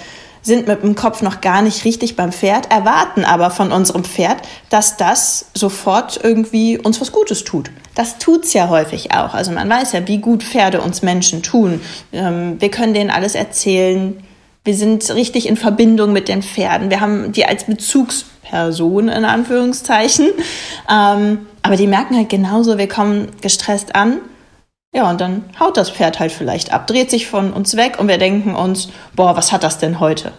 sind 0.49 0.67
mit 0.67 0.83
dem 0.83 0.95
Kopf 0.95 1.21
noch 1.21 1.39
gar 1.39 1.61
nicht 1.61 1.85
richtig 1.85 2.17
beim 2.17 2.33
Pferd, 2.33 2.69
erwarten 2.69 3.23
aber 3.23 3.51
von 3.51 3.71
unserem 3.71 4.03
Pferd, 4.03 4.39
dass 4.69 4.97
das 4.97 5.45
sofort 5.53 6.19
irgendwie 6.21 6.77
uns 6.77 6.99
was 6.99 7.13
Gutes 7.13 7.45
tut. 7.45 7.71
Das 7.95 8.17
tut's 8.17 8.51
ja 8.51 8.67
häufig 8.67 9.13
auch. 9.13 9.33
Also 9.33 9.51
man 9.51 9.69
weiß 9.69 9.93
ja, 9.93 10.05
wie 10.07 10.17
gut 10.17 10.43
Pferde 10.43 10.81
uns 10.81 11.01
Menschen 11.01 11.41
tun. 11.41 11.79
Ähm, 12.11 12.57
wir 12.59 12.69
können 12.69 12.93
denen 12.93 13.09
alles 13.09 13.35
erzählen. 13.35 14.21
Wir 14.65 14.75
sind 14.75 15.09
richtig 15.11 15.47
in 15.47 15.55
Verbindung 15.55 16.11
mit 16.11 16.27
den 16.27 16.43
Pferden. 16.43 16.89
Wir 16.89 16.99
haben 16.99 17.31
die 17.31 17.45
als 17.45 17.63
Bezugsperson 17.63 19.07
in 19.07 19.23
Anführungszeichen. 19.23 20.27
Ähm, 20.89 21.45
aber 21.61 21.77
die 21.77 21.87
merken 21.87 22.17
halt 22.17 22.29
genauso, 22.29 22.77
wir 22.77 22.89
kommen 22.89 23.29
gestresst 23.41 23.95
an 23.95 24.17
ja, 24.93 25.09
und 25.09 25.21
dann 25.21 25.45
haut 25.59 25.77
das 25.77 25.91
Pferd 25.91 26.19
halt 26.19 26.31
vielleicht 26.31 26.73
ab, 26.73 26.87
dreht 26.87 27.11
sich 27.11 27.27
von 27.27 27.53
uns 27.53 27.75
weg 27.75 27.97
und 27.99 28.07
wir 28.07 28.17
denken 28.17 28.55
uns, 28.55 28.89
boah, 29.15 29.35
was 29.35 29.51
hat 29.51 29.63
das 29.63 29.77
denn 29.77 29.99
heute? 29.99 30.31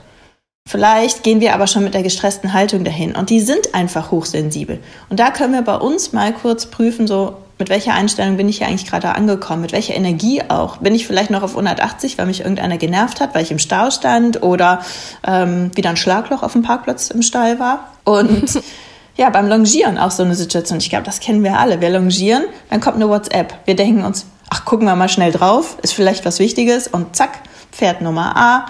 Vielleicht 0.68 1.22
gehen 1.22 1.40
wir 1.40 1.54
aber 1.54 1.66
schon 1.66 1.84
mit 1.84 1.94
der 1.94 2.02
gestressten 2.02 2.52
Haltung 2.52 2.84
dahin 2.84 3.16
und 3.16 3.30
die 3.30 3.40
sind 3.40 3.74
einfach 3.74 4.10
hochsensibel. 4.10 4.78
Und 5.08 5.18
da 5.18 5.30
können 5.30 5.52
wir 5.52 5.62
bei 5.62 5.76
uns 5.76 6.12
mal 6.12 6.32
kurz 6.32 6.66
prüfen, 6.66 7.06
so 7.06 7.36
mit 7.58 7.68
welcher 7.68 7.94
Einstellung 7.94 8.36
bin 8.36 8.48
ich 8.48 8.58
hier 8.58 8.66
eigentlich 8.66 8.88
gerade 8.88 9.14
angekommen, 9.14 9.62
mit 9.62 9.72
welcher 9.72 9.94
Energie 9.94 10.42
auch. 10.48 10.78
Bin 10.78 10.94
ich 10.94 11.06
vielleicht 11.06 11.30
noch 11.30 11.42
auf 11.42 11.50
180, 11.50 12.18
weil 12.18 12.26
mich 12.26 12.40
irgendeiner 12.40 12.78
genervt 12.78 13.20
hat, 13.20 13.34
weil 13.34 13.42
ich 13.42 13.50
im 13.50 13.58
Stau 13.58 13.90
stand 13.90 14.42
oder 14.42 14.80
ähm, 15.26 15.70
wieder 15.74 15.90
ein 15.90 15.96
Schlagloch 15.96 16.42
auf 16.42 16.52
dem 16.52 16.62
Parkplatz 16.62 17.10
im 17.10 17.22
Stall 17.22 17.60
war. 17.60 17.92
Und 18.04 18.60
ja, 19.16 19.28
beim 19.30 19.48
Longieren 19.48 19.98
auch 19.98 20.10
so 20.10 20.22
eine 20.22 20.34
Situation. 20.34 20.78
Ich 20.78 20.88
glaube, 20.88 21.04
das 21.04 21.20
kennen 21.20 21.44
wir 21.44 21.58
alle. 21.58 21.80
Wir 21.80 21.90
longieren, 21.90 22.44
dann 22.70 22.80
kommt 22.80 22.96
eine 22.96 23.08
WhatsApp. 23.08 23.54
Wir 23.66 23.76
denken 23.76 24.04
uns, 24.04 24.26
ach, 24.50 24.64
gucken 24.64 24.86
wir 24.86 24.96
mal 24.96 25.08
schnell 25.08 25.32
drauf, 25.32 25.76
ist 25.82 25.94
vielleicht 25.94 26.24
was 26.24 26.38
Wichtiges 26.38 26.88
und 26.88 27.16
zack, 27.16 27.38
Pferd 27.72 28.02
Nummer 28.02 28.36
A 28.36 28.66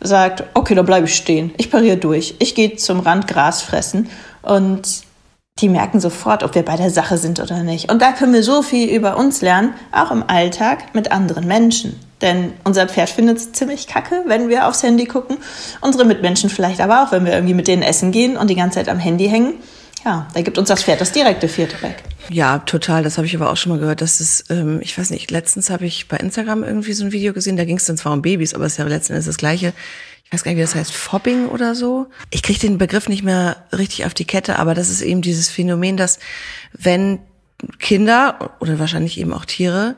sagt, 0.00 0.44
okay, 0.54 0.74
da 0.74 0.82
bleibe 0.82 1.06
ich 1.06 1.14
stehen, 1.14 1.52
ich 1.56 1.70
pariere 1.70 1.96
durch, 1.96 2.34
ich 2.38 2.54
gehe 2.54 2.76
zum 2.76 3.00
Rand 3.00 3.28
Gras 3.28 3.62
fressen 3.62 4.08
und 4.42 5.02
die 5.60 5.68
merken 5.68 6.00
sofort, 6.00 6.44
ob 6.44 6.54
wir 6.54 6.64
bei 6.64 6.76
der 6.76 6.90
Sache 6.90 7.18
sind 7.18 7.40
oder 7.40 7.64
nicht. 7.64 7.90
Und 7.90 8.00
da 8.00 8.12
können 8.12 8.32
wir 8.32 8.44
so 8.44 8.62
viel 8.62 8.88
über 8.88 9.16
uns 9.16 9.42
lernen, 9.42 9.74
auch 9.90 10.12
im 10.12 10.22
Alltag 10.28 10.94
mit 10.94 11.10
anderen 11.10 11.48
Menschen. 11.48 11.98
Denn 12.20 12.52
unser 12.64 12.86
Pferd 12.86 13.10
findet 13.10 13.38
es 13.38 13.52
ziemlich 13.52 13.86
kacke, 13.88 14.22
wenn 14.26 14.48
wir 14.48 14.68
aufs 14.68 14.82
Handy 14.82 15.06
gucken. 15.06 15.38
Unsere 15.80 16.04
Mitmenschen 16.04 16.50
vielleicht 16.50 16.80
aber 16.80 17.02
auch, 17.02 17.12
wenn 17.12 17.24
wir 17.24 17.32
irgendwie 17.32 17.54
mit 17.54 17.68
denen 17.68 17.82
essen 17.82 18.12
gehen 18.12 18.36
und 18.36 18.50
die 18.50 18.56
ganze 18.56 18.78
Zeit 18.78 18.88
am 18.88 18.98
Handy 18.98 19.28
hängen. 19.28 19.54
Ja, 20.04 20.28
da 20.32 20.42
gibt 20.42 20.58
uns 20.58 20.68
das 20.68 20.82
Pferd 20.84 21.00
das 21.00 21.12
direkte 21.12 21.48
Feedback. 21.48 22.02
Ja, 22.30 22.58
total. 22.58 23.02
Das 23.02 23.16
habe 23.16 23.26
ich 23.26 23.34
aber 23.34 23.50
auch 23.50 23.56
schon 23.56 23.72
mal 23.72 23.78
gehört. 23.78 24.00
Das 24.00 24.20
ist, 24.20 24.50
ähm, 24.50 24.80
ich 24.82 24.96
weiß 24.96 25.10
nicht, 25.10 25.30
letztens 25.30 25.70
habe 25.70 25.86
ich 25.86 26.08
bei 26.08 26.18
Instagram 26.18 26.62
irgendwie 26.62 26.92
so 26.92 27.04
ein 27.04 27.12
Video 27.12 27.32
gesehen, 27.32 27.56
da 27.56 27.64
ging 27.64 27.76
es 27.76 27.86
dann 27.86 27.96
zwar 27.96 28.12
um 28.12 28.22
Babys, 28.22 28.54
aber 28.54 28.66
es 28.66 28.72
ist 28.72 28.78
ja 28.78 28.84
letzten 28.84 29.14
Endes 29.14 29.26
das 29.26 29.38
Gleiche. 29.38 29.72
Ich 30.24 30.32
weiß 30.32 30.44
gar 30.44 30.50
nicht, 30.50 30.58
wie 30.58 30.62
das 30.62 30.74
heißt, 30.74 30.92
Fobbing 30.92 31.46
oder 31.46 31.74
so. 31.74 32.08
Ich 32.30 32.42
kriege 32.42 32.60
den 32.60 32.76
Begriff 32.76 33.08
nicht 33.08 33.22
mehr 33.22 33.64
richtig 33.72 34.04
auf 34.04 34.12
die 34.12 34.26
Kette, 34.26 34.58
aber 34.58 34.74
das 34.74 34.90
ist 34.90 35.00
eben 35.00 35.22
dieses 35.22 35.48
Phänomen, 35.48 35.96
dass 35.96 36.18
wenn 36.72 37.20
Kinder 37.78 38.56
oder 38.60 38.78
wahrscheinlich 38.78 39.18
eben 39.18 39.32
auch 39.32 39.46
Tiere 39.46 39.96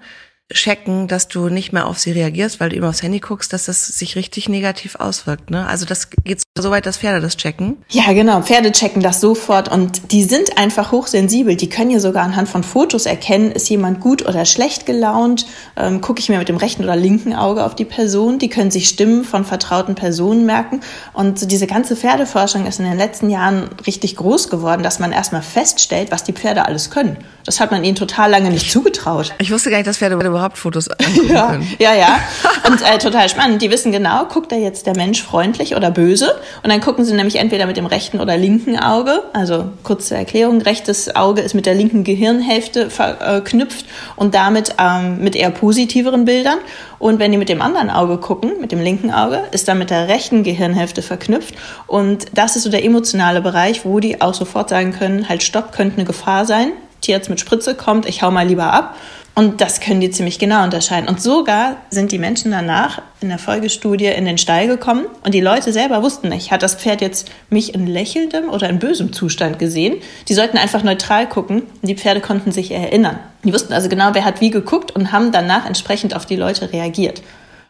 checken, 0.53 1.09
dass 1.09 1.29
du 1.29 1.49
nicht 1.49 1.73
mehr 1.73 1.87
auf 1.87 1.99
sie 1.99 2.13
reagierst, 2.13 2.61
weil 2.61 2.71
du 2.71 2.77
immer 2.77 2.89
aufs 2.89 3.03
Handy 3.03 3.21
guckst, 3.21 3.53
dass 3.53 3.67
das 3.67 3.87
sich 3.87 4.17
richtig 4.17 4.49
negativ 4.49 4.97
auswirkt. 4.97 5.51
Ne? 5.51 5.67
Also 5.67 5.87
das 5.87 6.11
geht 6.11 6.43
so 6.59 6.71
weit, 6.71 6.87
dass 6.87 6.99
Pferde 6.99 7.21
das 7.21 7.37
checken. 7.37 7.79
Ja, 7.89 8.13
genau. 8.13 8.43
Pferde 8.43 8.73
checken 8.73 9.03
das 9.03 9.21
sofort 9.21 9.71
und 9.71 10.13
die 10.13 10.25
sind 10.25 10.59
einfach 10.59 10.93
hochsensibel. 10.93 11.57
Die 11.57 11.69
können 11.69 11.91
ja 11.91 12.01
sogar 12.01 12.25
anhand 12.25 12.49
von 12.49 12.63
Fotos 12.65 13.07
erkennen, 13.07 13.53
ist 13.53 13.69
jemand 13.69 14.01
gut 14.01 14.27
oder 14.27 14.45
schlecht 14.45 14.87
gelaunt. 14.87 15.47
Ähm, 15.77 16.01
Gucke 16.01 16.21
ich 16.21 16.29
mir 16.29 16.39
mit 16.39 16.49
dem 16.49 16.57
rechten 16.57 16.83
oder 16.83 16.97
linken 16.97 17.35
Auge 17.35 17.65
auf 17.65 17.75
die 17.75 17.85
Person. 17.85 18.39
Die 18.39 18.49
können 18.49 18.71
sich 18.71 18.89
Stimmen 18.89 19.25
von 19.25 19.45
vertrauten 19.45 19.95
Personen 19.95 20.47
merken. 20.47 20.81
Und 21.13 21.51
diese 21.53 21.67
ganze 21.67 21.97
Pferdeforschung 21.97 22.67
ist 22.67 22.81
in 22.81 22.87
den 22.87 22.99
letzten 22.99 23.31
Jahren 23.31 23.71
richtig 23.87 24.17
groß 24.17 24.51
geworden, 24.51 24.83
dass 24.83 24.99
man 24.99 25.13
erstmal 25.13 25.43
feststellt, 25.43 26.11
was 26.11 26.25
die 26.25 26.33
Pferde 26.33 26.67
alles 26.67 26.91
können. 26.91 27.17
Das 27.47 27.61
hat 27.61 27.71
man 27.71 27.85
ihnen 27.85 27.97
total 27.97 28.31
lange 28.31 28.51
nicht 28.51 28.71
zugetraut. 28.71 29.35
Ich 29.39 29.51
wusste 29.51 29.71
gar 29.71 29.79
nicht, 29.79 29.87
dass 29.87 29.99
Pferde 29.99 30.15
überhaupt 30.15 30.59
Fotos 30.59 30.89
angucken 30.89 31.33
ja, 31.33 31.47
können. 31.49 31.77
Ja, 31.79 31.95
ja. 31.95 32.19
Und 32.67 32.83
äh, 32.83 32.99
total 32.99 33.29
spannend. 33.29 33.63
Die 33.63 33.71
wissen 33.71 33.93
genau, 33.93 34.27
guckt 34.27 34.53
da 34.53 34.57
jetzt 34.57 34.87
der 34.87 34.97
Mensch 34.97 35.23
freundlich 35.23 35.75
oder 35.75 35.91
böse. 35.91 36.39
Und 36.63 36.71
dann 36.71 36.81
gucken 36.81 37.05
sie 37.05 37.15
nämlich 37.15 37.37
entweder 37.37 37.67
mit 37.67 37.77
dem 37.77 37.87
rechten 37.87 38.21
oder 38.21 38.37
linken 38.37 38.79
Auge. 38.79 39.23
Also 39.33 39.67
kurze 39.83 40.17
Erklärung, 40.17 40.61
rechtes 40.61 41.15
Auge 41.17 41.41
ist 41.41 41.55
mit 41.55 41.67
der 41.67 41.75
linken 41.75 42.05
Gehirnhälfte 42.05 42.91
verknüpft 42.91 43.87
und 44.17 44.35
damit 44.35 44.75
ähm, 44.79 45.19
mit 45.23 45.37
eher 45.37 45.51
positiveren 45.51 46.25
Bildern. 46.25 46.59
Und 46.99 47.19
wenn 47.19 47.33
die 47.33 47.39
mit 47.39 47.49
dem 47.49 47.63
anderen 47.63 47.89
Auge 47.89 48.19
gucken, 48.19 48.61
mit 48.61 48.73
dem 48.73 48.81
linken 48.81 49.11
Auge, 49.11 49.43
ist 49.53 49.67
dann 49.69 49.79
mit 49.79 49.89
der 49.89 50.09
rechten 50.09 50.43
Gehirnhälfte 50.43 51.01
verknüpft. 51.01 51.55
Und 51.87 52.27
das 52.35 52.57
ist 52.57 52.65
so 52.65 52.71
der 52.71 52.85
emotionale 52.85 53.41
Bereich, 53.41 53.87
wo 53.87 54.01
die 54.01 54.21
auch 54.21 54.35
sofort 54.35 54.69
sagen 54.69 54.93
können, 54.93 55.29
halt 55.29 55.43
stopp, 55.43 55.73
könnte 55.73 55.97
eine 55.97 56.05
Gefahr 56.05 56.45
sein. 56.45 56.73
Tierarzt 57.01 57.31
mit 57.31 57.41
Spritze 57.41 57.75
kommt, 57.75 58.07
ich 58.07 58.23
hau 58.23 58.31
mal 58.31 58.47
lieber 58.47 58.73
ab. 58.73 58.97
Und 59.35 59.61
das 59.61 59.81
können 59.81 60.01
die 60.01 60.11
ziemlich 60.11 60.39
genau 60.39 60.65
unterscheiden. 60.65 61.09
Und 61.09 61.23
sogar 61.23 61.77
sind 61.89 62.13
die 62.13 62.19
Menschen 62.19 62.51
danach 62.51 63.01
in 63.21 63.29
der 63.29 63.39
Folgestudie 63.39 64.07
in 64.07 64.25
den 64.25 64.39
Stall 64.39 64.67
gekommen 64.67 65.07
und 65.25 65.33
die 65.33 65.41
Leute 65.41 65.73
selber 65.73 66.03
wussten 66.03 66.29
nicht, 66.29 66.51
hat 66.51 66.63
das 66.63 66.75
Pferd 66.75 67.01
jetzt 67.01 67.31
mich 67.49 67.75
in 67.75 67.87
lächelndem 67.87 68.51
oder 68.51 68.69
in 68.69 68.79
bösem 68.79 69.13
Zustand 69.13 69.59
gesehen. 69.59 69.97
Die 70.29 70.35
sollten 70.35 70.59
einfach 70.59 70.83
neutral 70.83 71.29
gucken 71.29 71.63
und 71.63 71.89
die 71.89 71.95
Pferde 71.97 72.21
konnten 72.21 72.51
sich 72.51 72.73
erinnern. 72.73 73.19
Die 73.45 73.55
wussten 73.55 73.73
also 73.73 73.89
genau, 73.89 74.11
wer 74.13 74.25
hat 74.25 74.41
wie 74.41 74.51
geguckt 74.51 74.91
und 74.91 75.13
haben 75.13 75.33
danach 75.33 75.65
entsprechend 75.65 76.15
auf 76.15 76.27
die 76.27 76.37
Leute 76.37 76.73
reagiert. 76.73 77.23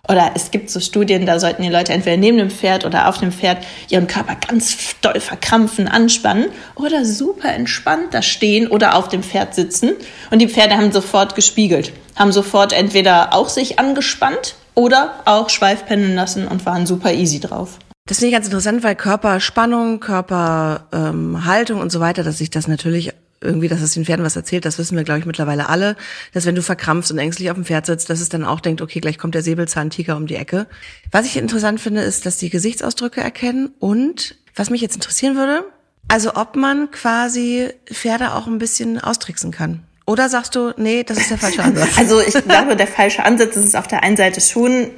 Oder 0.08 0.32
es 0.34 0.50
gibt 0.50 0.70
so 0.70 0.80
Studien, 0.80 1.26
da 1.26 1.38
sollten 1.38 1.62
die 1.62 1.68
Leute 1.68 1.92
entweder 1.92 2.16
neben 2.16 2.38
dem 2.38 2.50
Pferd 2.50 2.84
oder 2.84 3.08
auf 3.08 3.18
dem 3.18 3.32
Pferd 3.32 3.58
ihren 3.88 4.06
Körper 4.06 4.34
ganz 4.34 4.96
doll 5.02 5.20
verkrampfen, 5.20 5.88
anspannen 5.88 6.46
oder 6.74 7.04
super 7.04 7.52
entspannt 7.52 8.12
da 8.12 8.22
stehen 8.22 8.66
oder 8.66 8.96
auf 8.96 9.08
dem 9.08 9.22
Pferd 9.22 9.54
sitzen. 9.54 9.92
Und 10.30 10.40
die 10.40 10.48
Pferde 10.48 10.76
haben 10.76 10.90
sofort 10.90 11.34
gespiegelt, 11.34 11.92
haben 12.16 12.32
sofort 12.32 12.72
entweder 12.72 13.34
auch 13.34 13.48
sich 13.48 13.78
angespannt 13.78 14.56
oder 14.74 15.14
auch 15.26 15.50
Schweif 15.50 15.86
pendeln 15.86 16.14
lassen 16.14 16.48
und 16.48 16.64
waren 16.66 16.86
super 16.86 17.12
easy 17.12 17.38
drauf. 17.38 17.78
Das 18.06 18.18
finde 18.18 18.28
ich 18.28 18.34
ganz 18.34 18.46
interessant, 18.46 18.82
weil 18.82 18.96
Körperspannung, 18.96 20.00
Körperhaltung 20.00 21.76
ähm, 21.76 21.82
und 21.82 21.92
so 21.92 22.00
weiter, 22.00 22.24
dass 22.24 22.38
sich 22.38 22.50
das 22.50 22.66
natürlich 22.66 23.12
irgendwie, 23.40 23.68
dass 23.68 23.80
es 23.80 23.94
den 23.94 24.04
Pferden 24.04 24.24
was 24.24 24.36
erzählt, 24.36 24.64
das 24.64 24.78
wissen 24.78 24.96
wir, 24.96 25.04
glaube 25.04 25.20
ich, 25.20 25.26
mittlerweile 25.26 25.68
alle, 25.68 25.96
dass 26.32 26.46
wenn 26.46 26.54
du 26.54 26.62
verkrampfst 26.62 27.10
und 27.10 27.18
ängstlich 27.18 27.50
auf 27.50 27.56
dem 27.56 27.64
Pferd 27.64 27.86
sitzt, 27.86 28.10
dass 28.10 28.20
es 28.20 28.28
dann 28.28 28.44
auch 28.44 28.60
denkt, 28.60 28.82
okay, 28.82 29.00
gleich 29.00 29.18
kommt 29.18 29.34
der 29.34 29.42
Säbelzahntiger 29.42 30.16
um 30.16 30.26
die 30.26 30.36
Ecke. 30.36 30.66
Was 31.10 31.26
ich 31.26 31.36
interessant 31.36 31.80
finde, 31.80 32.02
ist, 32.02 32.26
dass 32.26 32.36
die 32.36 32.50
Gesichtsausdrücke 32.50 33.20
erkennen 33.20 33.70
und, 33.78 34.36
was 34.54 34.70
mich 34.70 34.80
jetzt 34.82 34.94
interessieren 34.94 35.36
würde, 35.36 35.64
also 36.08 36.34
ob 36.34 36.56
man 36.56 36.90
quasi 36.90 37.68
Pferde 37.90 38.34
auch 38.34 38.46
ein 38.46 38.58
bisschen 38.58 38.98
austricksen 39.00 39.52
kann. 39.52 39.84
Oder 40.06 40.28
sagst 40.28 40.56
du, 40.56 40.72
nee, 40.76 41.04
das 41.04 41.18
ist 41.18 41.30
der 41.30 41.38
falsche 41.38 41.62
Ansatz? 41.64 41.96
Also 41.96 42.20
ich 42.20 42.34
glaube, 42.44 42.76
der 42.76 42.88
falsche 42.88 43.24
Ansatz 43.24 43.56
ist 43.56 43.66
es 43.66 43.74
auf 43.74 43.86
der 43.86 44.02
einen 44.02 44.16
Seite 44.16 44.40
schon, 44.40 44.90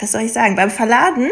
was 0.00 0.12
soll 0.12 0.22
ich 0.22 0.32
sagen, 0.32 0.56
beim 0.56 0.70
Verladen 0.70 1.30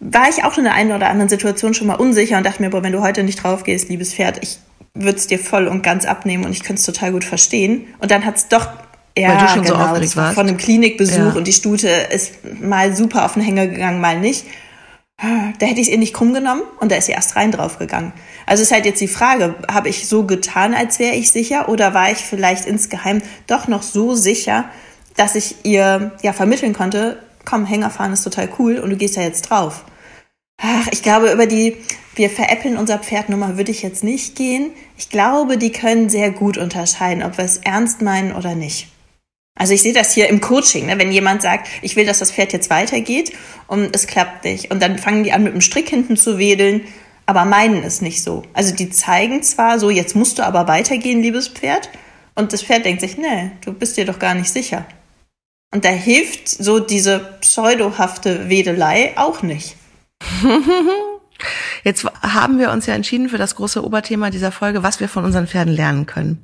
war 0.00 0.28
ich 0.28 0.44
auch 0.44 0.56
in 0.58 0.64
der 0.64 0.74
einen 0.74 0.92
oder 0.92 1.08
anderen 1.10 1.28
Situation 1.28 1.74
schon 1.74 1.86
mal 1.88 1.94
unsicher 1.96 2.36
und 2.38 2.44
dachte 2.46 2.62
mir, 2.62 2.70
boah, 2.70 2.82
wenn 2.82 2.92
du 2.92 3.00
heute 3.02 3.24
nicht 3.24 3.42
drauf 3.42 3.64
gehst, 3.64 3.88
liebes 3.88 4.14
Pferd, 4.14 4.38
ich 4.42 4.58
würde 4.94 5.18
es 5.18 5.26
dir 5.26 5.38
voll 5.38 5.66
und 5.66 5.82
ganz 5.82 6.04
abnehmen 6.04 6.44
und 6.44 6.52
ich 6.52 6.62
könnte 6.62 6.80
es 6.80 6.86
total 6.86 7.12
gut 7.12 7.24
verstehen. 7.24 7.86
Und 8.00 8.10
dann 8.10 8.24
hat 8.24 8.36
es 8.36 8.48
doch 8.48 8.68
ja, 9.16 9.30
Weil 9.30 9.38
du 9.38 9.48
schon 9.48 9.62
genau, 9.62 9.74
so 9.76 9.82
aufgeregt 9.82 10.16
war 10.16 10.24
warst. 10.26 10.34
von 10.36 10.46
einem 10.46 10.56
Klinikbesuch 10.58 11.16
Ja. 11.18 11.32
und 11.32 11.48
die 11.48 11.52
Stute 11.52 11.88
ist 11.88 12.34
mal 12.60 12.94
super 12.94 13.24
auf 13.24 13.32
den 13.34 13.42
Hänger 13.42 13.66
gegangen, 13.66 14.00
mal 14.00 14.20
nicht. 14.20 14.44
Da 15.20 15.66
hätte 15.66 15.80
ich 15.80 15.88
es 15.88 15.92
ihr 15.92 15.98
nicht 15.98 16.14
krumm 16.14 16.32
genommen 16.32 16.62
und 16.78 16.92
da 16.92 16.96
ist 16.96 17.06
sie 17.06 17.12
erst 17.12 17.34
rein 17.34 17.50
drauf 17.50 17.80
gegangen. 17.80 18.12
Also 18.46 18.62
ist 18.62 18.70
halt 18.70 18.86
jetzt 18.86 19.00
die 19.00 19.08
Frage, 19.08 19.56
habe 19.68 19.88
ich 19.88 20.06
so 20.06 20.22
getan, 20.24 20.72
als 20.72 21.00
wäre 21.00 21.16
ich 21.16 21.32
sicher 21.32 21.68
oder 21.68 21.92
war 21.94 22.12
ich 22.12 22.18
vielleicht 22.18 22.66
insgeheim 22.66 23.20
doch 23.48 23.66
noch 23.66 23.82
so 23.82 24.14
sicher, 24.14 24.66
dass 25.16 25.34
ich 25.34 25.56
ihr 25.64 26.12
ja 26.22 26.32
vermitteln 26.32 26.72
konnte, 26.72 27.18
komm, 27.48 27.64
Hänger 27.64 27.90
fahren 27.90 28.12
ist 28.12 28.24
total 28.24 28.48
cool 28.58 28.78
und 28.78 28.90
du 28.90 28.96
gehst 28.96 29.16
ja 29.16 29.22
jetzt 29.22 29.42
drauf. 29.42 29.84
Ach, 30.60 30.88
ich 30.90 31.02
glaube, 31.02 31.32
über 31.32 31.46
die, 31.46 31.76
wir 32.14 32.28
veräppeln 32.28 32.76
unser 32.76 32.98
Pferdnummer 32.98 33.56
würde 33.56 33.70
ich 33.70 33.82
jetzt 33.82 34.04
nicht 34.04 34.36
gehen. 34.36 34.70
Ich 34.98 35.08
glaube, 35.08 35.56
die 35.56 35.72
können 35.72 36.10
sehr 36.10 36.30
gut 36.30 36.58
unterscheiden, 36.58 37.22
ob 37.22 37.38
wir 37.38 37.44
es 37.44 37.58
ernst 37.58 38.02
meinen 38.02 38.32
oder 38.32 38.54
nicht. 38.54 38.88
Also 39.58 39.72
ich 39.72 39.82
sehe 39.82 39.94
das 39.94 40.12
hier 40.12 40.28
im 40.28 40.40
Coaching, 40.40 40.86
ne? 40.86 40.98
wenn 40.98 41.10
jemand 41.10 41.42
sagt, 41.42 41.68
ich 41.80 41.96
will, 41.96 42.04
dass 42.04 42.18
das 42.18 42.32
Pferd 42.32 42.52
jetzt 42.52 42.70
weitergeht 42.70 43.32
und 43.66 43.94
es 43.94 44.06
klappt 44.06 44.44
nicht. 44.44 44.70
Und 44.70 44.82
dann 44.82 44.98
fangen 44.98 45.24
die 45.24 45.32
an, 45.32 45.42
mit 45.42 45.54
dem 45.54 45.60
Strick 45.60 45.88
hinten 45.88 46.16
zu 46.16 46.38
wedeln, 46.38 46.82
aber 47.24 47.44
meinen 47.44 47.82
es 47.82 48.02
nicht 48.02 48.22
so. 48.22 48.42
Also 48.52 48.74
die 48.74 48.90
zeigen 48.90 49.42
zwar 49.42 49.78
so, 49.78 49.90
jetzt 49.90 50.14
musst 50.14 50.38
du 50.38 50.44
aber 50.44 50.68
weitergehen, 50.68 51.22
liebes 51.22 51.48
Pferd. 51.48 51.88
Und 52.34 52.52
das 52.52 52.62
Pferd 52.62 52.84
denkt 52.84 53.00
sich, 53.00 53.16
nee, 53.16 53.52
du 53.64 53.72
bist 53.72 53.96
dir 53.96 54.04
doch 54.04 54.18
gar 54.18 54.34
nicht 54.34 54.50
sicher. 54.50 54.86
Und 55.72 55.84
da 55.84 55.90
hilft 55.90 56.48
so 56.48 56.78
diese 56.78 57.18
pseudohafte 57.40 58.48
Wedelei 58.48 59.12
auch 59.16 59.42
nicht. 59.42 59.76
Jetzt 61.84 62.04
haben 62.22 62.58
wir 62.58 62.70
uns 62.70 62.86
ja 62.86 62.94
entschieden 62.94 63.28
für 63.28 63.38
das 63.38 63.54
große 63.54 63.84
Oberthema 63.84 64.30
dieser 64.30 64.50
Folge, 64.50 64.82
was 64.82 65.00
wir 65.00 65.08
von 65.08 65.24
unseren 65.24 65.46
Pferden 65.46 65.72
lernen 65.72 66.06
können. 66.06 66.42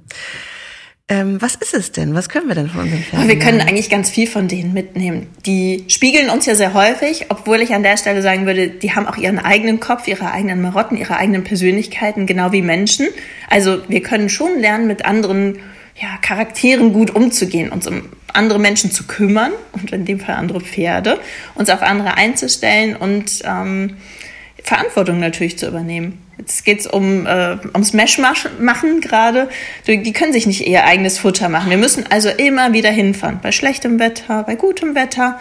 Ähm, 1.06 1.40
was 1.42 1.54
ist 1.54 1.74
es 1.74 1.92
denn? 1.92 2.14
Was 2.14 2.30
können 2.30 2.48
wir 2.48 2.54
denn 2.54 2.70
von 2.70 2.82
unseren 2.82 3.02
Pferden 3.02 3.28
Wir 3.28 3.38
können 3.38 3.58
lernen? 3.58 3.68
eigentlich 3.68 3.90
ganz 3.90 4.08
viel 4.08 4.26
von 4.26 4.48
denen 4.48 4.72
mitnehmen. 4.72 5.26
Die 5.44 5.84
spiegeln 5.88 6.30
uns 6.30 6.46
ja 6.46 6.54
sehr 6.54 6.72
häufig, 6.72 7.26
obwohl 7.28 7.60
ich 7.60 7.74
an 7.74 7.82
der 7.82 7.98
Stelle 7.98 8.22
sagen 8.22 8.46
würde, 8.46 8.68
die 8.68 8.94
haben 8.94 9.06
auch 9.06 9.18
ihren 9.18 9.38
eigenen 9.38 9.80
Kopf, 9.80 10.06
ihre 10.08 10.30
eigenen 10.30 10.62
Marotten, 10.62 10.96
ihre 10.96 11.16
eigenen 11.16 11.44
Persönlichkeiten, 11.44 12.24
genau 12.24 12.52
wie 12.52 12.62
Menschen. 12.62 13.08
Also 13.50 13.82
wir 13.88 14.02
können 14.02 14.30
schon 14.30 14.58
lernen, 14.58 14.86
mit 14.86 15.04
anderen 15.04 15.58
ja, 15.96 16.18
Charakteren 16.20 16.92
gut 16.92 17.14
umzugehen, 17.14 17.70
uns 17.70 17.86
um 17.86 18.08
andere 18.32 18.58
Menschen 18.58 18.90
zu 18.90 19.04
kümmern 19.04 19.52
und 19.72 19.92
in 19.92 20.04
dem 20.04 20.20
Fall 20.20 20.34
andere 20.34 20.60
Pferde, 20.60 21.20
uns 21.54 21.70
auf 21.70 21.82
andere 21.82 22.16
einzustellen 22.16 22.96
und 22.96 23.42
ähm, 23.44 23.96
Verantwortung 24.62 25.20
natürlich 25.20 25.58
zu 25.58 25.68
übernehmen. 25.68 26.18
Jetzt 26.38 26.64
geht's 26.64 26.86
um 26.86 27.26
äh, 27.26 27.56
ums 27.74 27.92
Meshmachen 27.92 29.00
gerade. 29.00 29.48
Die 29.86 30.12
können 30.12 30.32
sich 30.32 30.46
nicht 30.46 30.66
ihr 30.66 30.84
eigenes 30.84 31.18
Futter 31.18 31.48
machen. 31.48 31.70
Wir 31.70 31.78
müssen 31.78 32.04
also 32.10 32.28
immer 32.28 32.72
wieder 32.72 32.90
hinfahren. 32.90 33.38
Bei 33.40 33.52
schlechtem 33.52 34.00
Wetter, 34.00 34.42
bei 34.42 34.56
gutem 34.56 34.96
Wetter. 34.96 35.38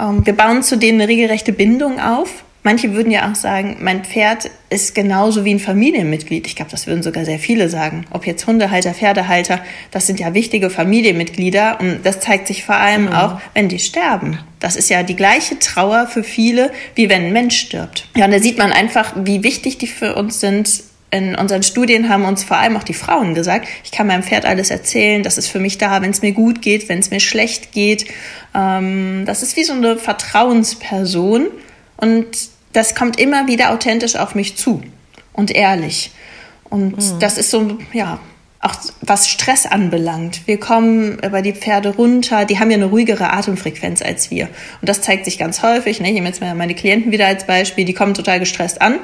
Ähm, 0.00 0.26
wir 0.26 0.34
bauen 0.34 0.62
zu 0.62 0.76
denen 0.76 1.00
eine 1.00 1.08
regelrechte 1.08 1.52
Bindung 1.52 2.00
auf. 2.00 2.44
Manche 2.66 2.94
würden 2.94 3.12
ja 3.12 3.30
auch 3.30 3.36
sagen, 3.36 3.76
mein 3.78 4.04
Pferd 4.04 4.50
ist 4.70 4.96
genauso 4.96 5.44
wie 5.44 5.54
ein 5.54 5.60
Familienmitglied. 5.60 6.48
Ich 6.48 6.56
glaube, 6.56 6.72
das 6.72 6.88
würden 6.88 7.04
sogar 7.04 7.24
sehr 7.24 7.38
viele 7.38 7.68
sagen. 7.68 8.06
Ob 8.10 8.26
jetzt 8.26 8.44
Hundehalter, 8.48 8.92
Pferdehalter, 8.92 9.60
das 9.92 10.08
sind 10.08 10.18
ja 10.18 10.34
wichtige 10.34 10.68
Familienmitglieder. 10.68 11.78
Und 11.78 12.00
das 12.02 12.18
zeigt 12.18 12.48
sich 12.48 12.64
vor 12.64 12.74
allem 12.74 13.06
auch, 13.12 13.40
wenn 13.54 13.68
die 13.68 13.78
sterben. 13.78 14.40
Das 14.58 14.74
ist 14.74 14.90
ja 14.90 15.04
die 15.04 15.14
gleiche 15.14 15.60
Trauer 15.60 16.08
für 16.08 16.24
viele, 16.24 16.72
wie 16.96 17.08
wenn 17.08 17.26
ein 17.26 17.32
Mensch 17.32 17.56
stirbt. 17.56 18.08
Ja, 18.16 18.24
und 18.24 18.32
da 18.32 18.40
sieht 18.40 18.58
man 18.58 18.72
einfach, 18.72 19.12
wie 19.14 19.44
wichtig 19.44 19.78
die 19.78 19.86
für 19.86 20.16
uns 20.16 20.40
sind. 20.40 20.82
In 21.12 21.36
unseren 21.36 21.62
Studien 21.62 22.08
haben 22.08 22.24
uns 22.24 22.42
vor 22.42 22.56
allem 22.56 22.76
auch 22.76 22.82
die 22.82 22.94
Frauen 22.94 23.36
gesagt, 23.36 23.68
ich 23.84 23.92
kann 23.92 24.08
meinem 24.08 24.24
Pferd 24.24 24.44
alles 24.44 24.72
erzählen, 24.72 25.22
das 25.22 25.38
ist 25.38 25.46
für 25.46 25.60
mich 25.60 25.78
da, 25.78 26.02
wenn 26.02 26.10
es 26.10 26.20
mir 26.20 26.32
gut 26.32 26.62
geht, 26.62 26.88
wenn 26.88 26.98
es 26.98 27.12
mir 27.12 27.20
schlecht 27.20 27.70
geht. 27.70 28.06
Ähm, 28.56 29.22
das 29.24 29.44
ist 29.44 29.56
wie 29.56 29.62
so 29.62 29.72
eine 29.72 29.98
Vertrauensperson 29.98 31.46
und 31.98 32.55
das 32.76 32.94
kommt 32.94 33.18
immer 33.18 33.46
wieder 33.46 33.70
authentisch 33.70 34.16
auf 34.16 34.34
mich 34.34 34.56
zu 34.56 34.82
und 35.32 35.50
ehrlich. 35.50 36.10
Und 36.64 36.96
das 37.20 37.38
ist 37.38 37.50
so, 37.50 37.78
ja, 37.94 38.20
auch 38.60 38.74
was 39.00 39.28
Stress 39.28 39.64
anbelangt. 39.64 40.46
Wir 40.46 40.60
kommen 40.60 41.18
über 41.20 41.40
die 41.40 41.52
Pferde 41.52 41.94
runter, 41.94 42.44
die 42.44 42.58
haben 42.58 42.70
ja 42.70 42.76
eine 42.76 42.86
ruhigere 42.86 43.32
Atemfrequenz 43.32 44.02
als 44.02 44.30
wir. 44.30 44.48
Und 44.80 44.88
das 44.88 45.00
zeigt 45.00 45.24
sich 45.24 45.38
ganz 45.38 45.62
häufig. 45.62 46.00
Ne? 46.00 46.08
Ich 46.08 46.14
nehme 46.14 46.26
jetzt 46.26 46.42
mal 46.42 46.54
meine 46.54 46.74
Klienten 46.74 47.12
wieder 47.12 47.26
als 47.26 47.46
Beispiel, 47.46 47.86
die 47.86 47.94
kommen 47.94 48.12
total 48.12 48.40
gestresst 48.40 48.82
an 48.82 48.98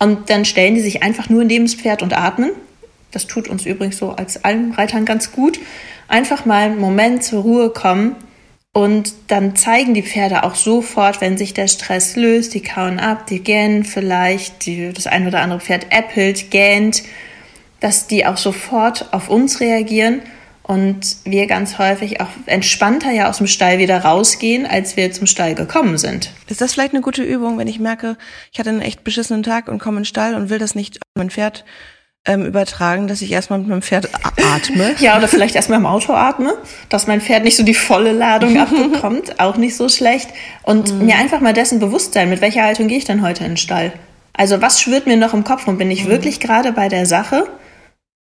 und 0.00 0.28
dann 0.28 0.44
stellen 0.44 0.74
die 0.74 0.80
sich 0.80 1.04
einfach 1.04 1.28
nur 1.28 1.44
neben 1.44 1.66
das 1.66 1.74
Pferd 1.74 2.02
und 2.02 2.12
atmen. 2.12 2.50
Das 3.12 3.28
tut 3.28 3.46
uns 3.46 3.66
übrigens 3.66 3.98
so 3.98 4.10
als 4.10 4.44
allen 4.44 4.72
Reitern 4.72 5.04
ganz 5.04 5.30
gut. 5.30 5.60
Einfach 6.08 6.44
mal 6.44 6.64
einen 6.64 6.80
Moment 6.80 7.22
zur 7.22 7.42
Ruhe 7.42 7.70
kommen 7.70 8.16
und 8.76 9.14
dann 9.28 9.56
zeigen 9.56 9.94
die 9.94 10.02
Pferde 10.02 10.44
auch 10.44 10.54
sofort, 10.54 11.22
wenn 11.22 11.38
sich 11.38 11.54
der 11.54 11.66
Stress 11.66 12.14
löst, 12.14 12.52
die 12.52 12.60
kauen 12.60 13.00
ab, 13.00 13.26
die 13.26 13.42
gähnen 13.42 13.84
vielleicht, 13.84 14.66
die, 14.66 14.92
das 14.92 15.06
ein 15.06 15.26
oder 15.26 15.40
andere 15.40 15.60
Pferd 15.60 15.86
äppelt, 15.88 16.50
gähnt, 16.50 17.02
dass 17.80 18.06
die 18.06 18.26
auch 18.26 18.36
sofort 18.36 19.14
auf 19.14 19.30
uns 19.30 19.60
reagieren 19.60 20.20
und 20.62 21.16
wir 21.24 21.46
ganz 21.46 21.78
häufig 21.78 22.20
auch 22.20 22.28
entspannter 22.44 23.12
ja 23.12 23.30
aus 23.30 23.38
dem 23.38 23.46
Stall 23.46 23.78
wieder 23.78 24.00
rausgehen, 24.00 24.66
als 24.66 24.98
wir 24.98 25.10
zum 25.10 25.26
Stall 25.26 25.54
gekommen 25.54 25.96
sind. 25.96 26.34
Ist 26.46 26.60
das 26.60 26.74
vielleicht 26.74 26.92
eine 26.92 27.00
gute 27.00 27.22
Übung, 27.22 27.56
wenn 27.56 27.68
ich 27.68 27.80
merke, 27.80 28.18
ich 28.52 28.58
hatte 28.58 28.68
einen 28.68 28.82
echt 28.82 29.04
beschissenen 29.04 29.42
Tag 29.42 29.68
und 29.68 29.78
komme 29.78 29.96
in 29.96 30.02
den 30.02 30.04
Stall 30.04 30.34
und 30.34 30.50
will 30.50 30.58
das 30.58 30.74
nicht 30.74 31.00
mein 31.14 31.30
Pferd 31.30 31.64
ähm, 32.26 32.44
übertragen, 32.44 33.06
dass 33.06 33.22
ich 33.22 33.32
erstmal 33.32 33.60
mit 33.60 33.68
meinem 33.68 33.82
Pferd 33.82 34.08
atme? 34.54 34.94
Ja, 35.00 35.16
oder 35.16 35.28
vielleicht 35.28 35.54
erstmal 35.54 35.78
im 35.78 35.86
Auto 35.86 36.12
atme, 36.12 36.54
dass 36.88 37.06
mein 37.06 37.20
Pferd 37.20 37.44
nicht 37.44 37.56
so 37.56 37.62
die 37.62 37.74
volle 37.74 38.12
Ladung 38.12 38.56
abbekommt, 38.60 39.40
auch 39.40 39.56
nicht 39.56 39.76
so 39.76 39.88
schlecht. 39.88 40.30
Und 40.62 41.00
mir 41.02 41.16
einfach 41.16 41.40
mal 41.40 41.52
dessen 41.52 41.78
bewusst 41.78 42.14
sein, 42.14 42.28
mit 42.28 42.40
welcher 42.40 42.64
Haltung 42.64 42.88
gehe 42.88 42.98
ich 42.98 43.04
denn 43.04 43.22
heute 43.22 43.44
in 43.44 43.52
den 43.52 43.56
Stall? 43.56 43.92
Also 44.32 44.60
was 44.60 44.80
schwirrt 44.80 45.06
mir 45.06 45.16
noch 45.16 45.34
im 45.34 45.44
Kopf 45.44 45.66
und 45.66 45.78
bin 45.78 45.90
ich 45.90 46.06
wirklich 46.06 46.40
gerade 46.40 46.72
bei 46.72 46.88
der 46.88 47.06
Sache 47.06 47.48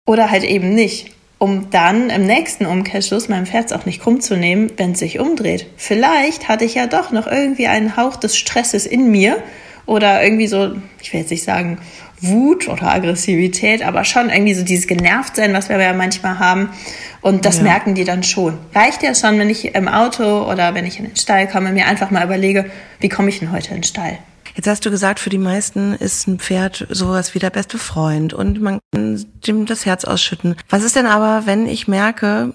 oder 0.05 0.31
halt 0.31 0.43
eben 0.43 0.73
nicht? 0.73 1.11
Um 1.39 1.69
dann 1.69 2.09
im 2.09 2.25
nächsten 2.25 2.65
Umkehrschluss 2.65 3.29
meinem 3.29 3.45
Pferd 3.45 3.71
auch 3.71 3.85
nicht 3.85 4.01
krumm 4.01 4.21
zu 4.21 4.35
nehmen, 4.35 4.71
wenn 4.77 4.93
es 4.93 4.99
sich 4.99 5.19
umdreht. 5.19 5.67
Vielleicht 5.75 6.47
hatte 6.47 6.65
ich 6.65 6.73
ja 6.73 6.87
doch 6.87 7.11
noch 7.11 7.27
irgendwie 7.27 7.67
einen 7.67 7.95
Hauch 7.95 8.15
des 8.15 8.35
Stresses 8.35 8.87
in 8.87 9.11
mir 9.11 9.37
oder 9.85 10.23
irgendwie 10.23 10.47
so, 10.47 10.75
ich 11.01 11.13
will 11.13 11.19
jetzt 11.19 11.29
nicht 11.29 11.43
sagen 11.43 11.77
Wut 12.21 12.67
oder 12.67 12.91
Aggressivität, 12.93 13.83
aber 13.83 14.03
schon 14.03 14.29
irgendwie 14.29 14.53
so 14.53 14.63
dieses 14.63 14.87
Genervtsein, 14.87 15.53
was 15.53 15.69
wir 15.69 15.79
ja 15.79 15.93
manchmal 15.93 16.39
haben. 16.39 16.69
Und 17.21 17.45
das 17.45 17.57
Ja. 17.57 17.63
merken 17.63 17.95
die 17.95 18.03
dann 18.03 18.23
schon. 18.23 18.57
Reicht 18.73 19.03
ja 19.03 19.13
schon, 19.13 19.37
wenn 19.39 19.49
ich 19.49 19.75
im 19.75 19.87
Auto 19.87 20.49
oder 20.49 20.73
wenn 20.73 20.85
ich 20.85 20.99
in 20.99 21.05
den 21.05 21.15
Stall 21.15 21.47
komme, 21.47 21.71
mir 21.71 21.85
einfach 21.87 22.09
mal 22.11 22.23
überlege, 22.25 22.69
wie 22.99 23.09
komme 23.09 23.29
ich 23.29 23.39
denn 23.39 23.51
heute 23.51 23.69
in 23.69 23.77
den 23.77 23.83
Stall? 23.83 24.17
Jetzt 24.55 24.67
hast 24.67 24.83
du 24.85 24.89
gesagt, 24.89 25.19
für 25.19 25.29
die 25.29 25.37
meisten 25.37 25.93
ist 25.93 26.27
ein 26.27 26.39
Pferd 26.39 26.87
sowas 26.89 27.35
wie 27.35 27.39
der 27.39 27.51
beste 27.51 27.77
Freund 27.77 28.33
und 28.33 28.59
man 28.59 28.79
kann 28.91 29.23
dem 29.45 29.67
das 29.67 29.85
Herz 29.85 30.03
ausschütten. 30.03 30.55
Was 30.69 30.83
ist 30.83 30.95
denn 30.95 31.05
aber, 31.05 31.45
wenn 31.45 31.67
ich 31.67 31.87
merke, 31.87 32.53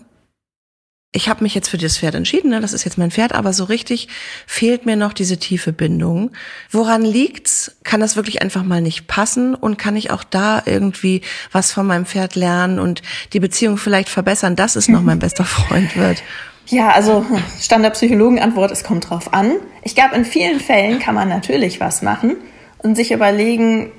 ich 1.15 1.29
habe 1.29 1.43
mich 1.43 1.55
jetzt 1.55 1.69
für 1.69 1.77
das 1.77 1.99
Pferd 1.99 2.15
entschieden, 2.15 2.51
ne? 2.51 2.61
das 2.61 2.73
ist 2.73 2.85
jetzt 2.85 2.97
mein 2.97 3.11
Pferd, 3.11 3.35
aber 3.35 3.53
so 3.53 3.65
richtig 3.65 4.09
fehlt 4.47 4.87
mir 4.87 4.97
noch 4.97 5.13
diese 5.13 5.37
tiefe 5.37 5.73
Bindung. 5.73 6.31
Woran 6.71 7.03
liegt's? 7.03 7.77
Kann 7.85 8.01
das 8.01 8.17
wirklich 8.17 8.41
einfach 8.41 8.65
mal 8.65 8.81
nicht 8.81 9.09
passen 9.09 9.55
und 9.55 9.77
kann 9.77 9.95
ich 9.95 10.11
auch 10.11 10.25
da 10.25 10.63
irgendwie 10.65 11.21
was 11.53 11.71
von 11.71 11.87
meinem 11.87 12.07
Pferd 12.07 12.35
lernen 12.35 12.79
und 12.79 13.03
die 13.35 13.41
Beziehung 13.41 13.77
vielleicht 13.77 14.09
verbessern, 14.09 14.57
dass 14.57 14.75
es 14.75 14.89
noch 14.89 15.03
mein 15.03 15.19
bester 15.21 15.45
Freund 15.45 15.97
wird? 15.99 16.23
Ja, 16.67 16.91
also 16.93 17.27
Standardpsychologenantwort, 17.61 18.71
es 18.71 18.83
kommt 18.83 19.11
drauf 19.11 19.35
an. 19.35 19.57
Ich 19.83 19.95
glaube, 19.95 20.15
in 20.15 20.25
vielen 20.25 20.61
Fällen 20.61 20.99
kann 20.99 21.15
man 21.15 21.29
natürlich 21.29 21.79
was 21.79 22.01
machen 22.01 22.37
und 22.79 22.97
sich 22.97 23.13
überlegen, 23.13 23.91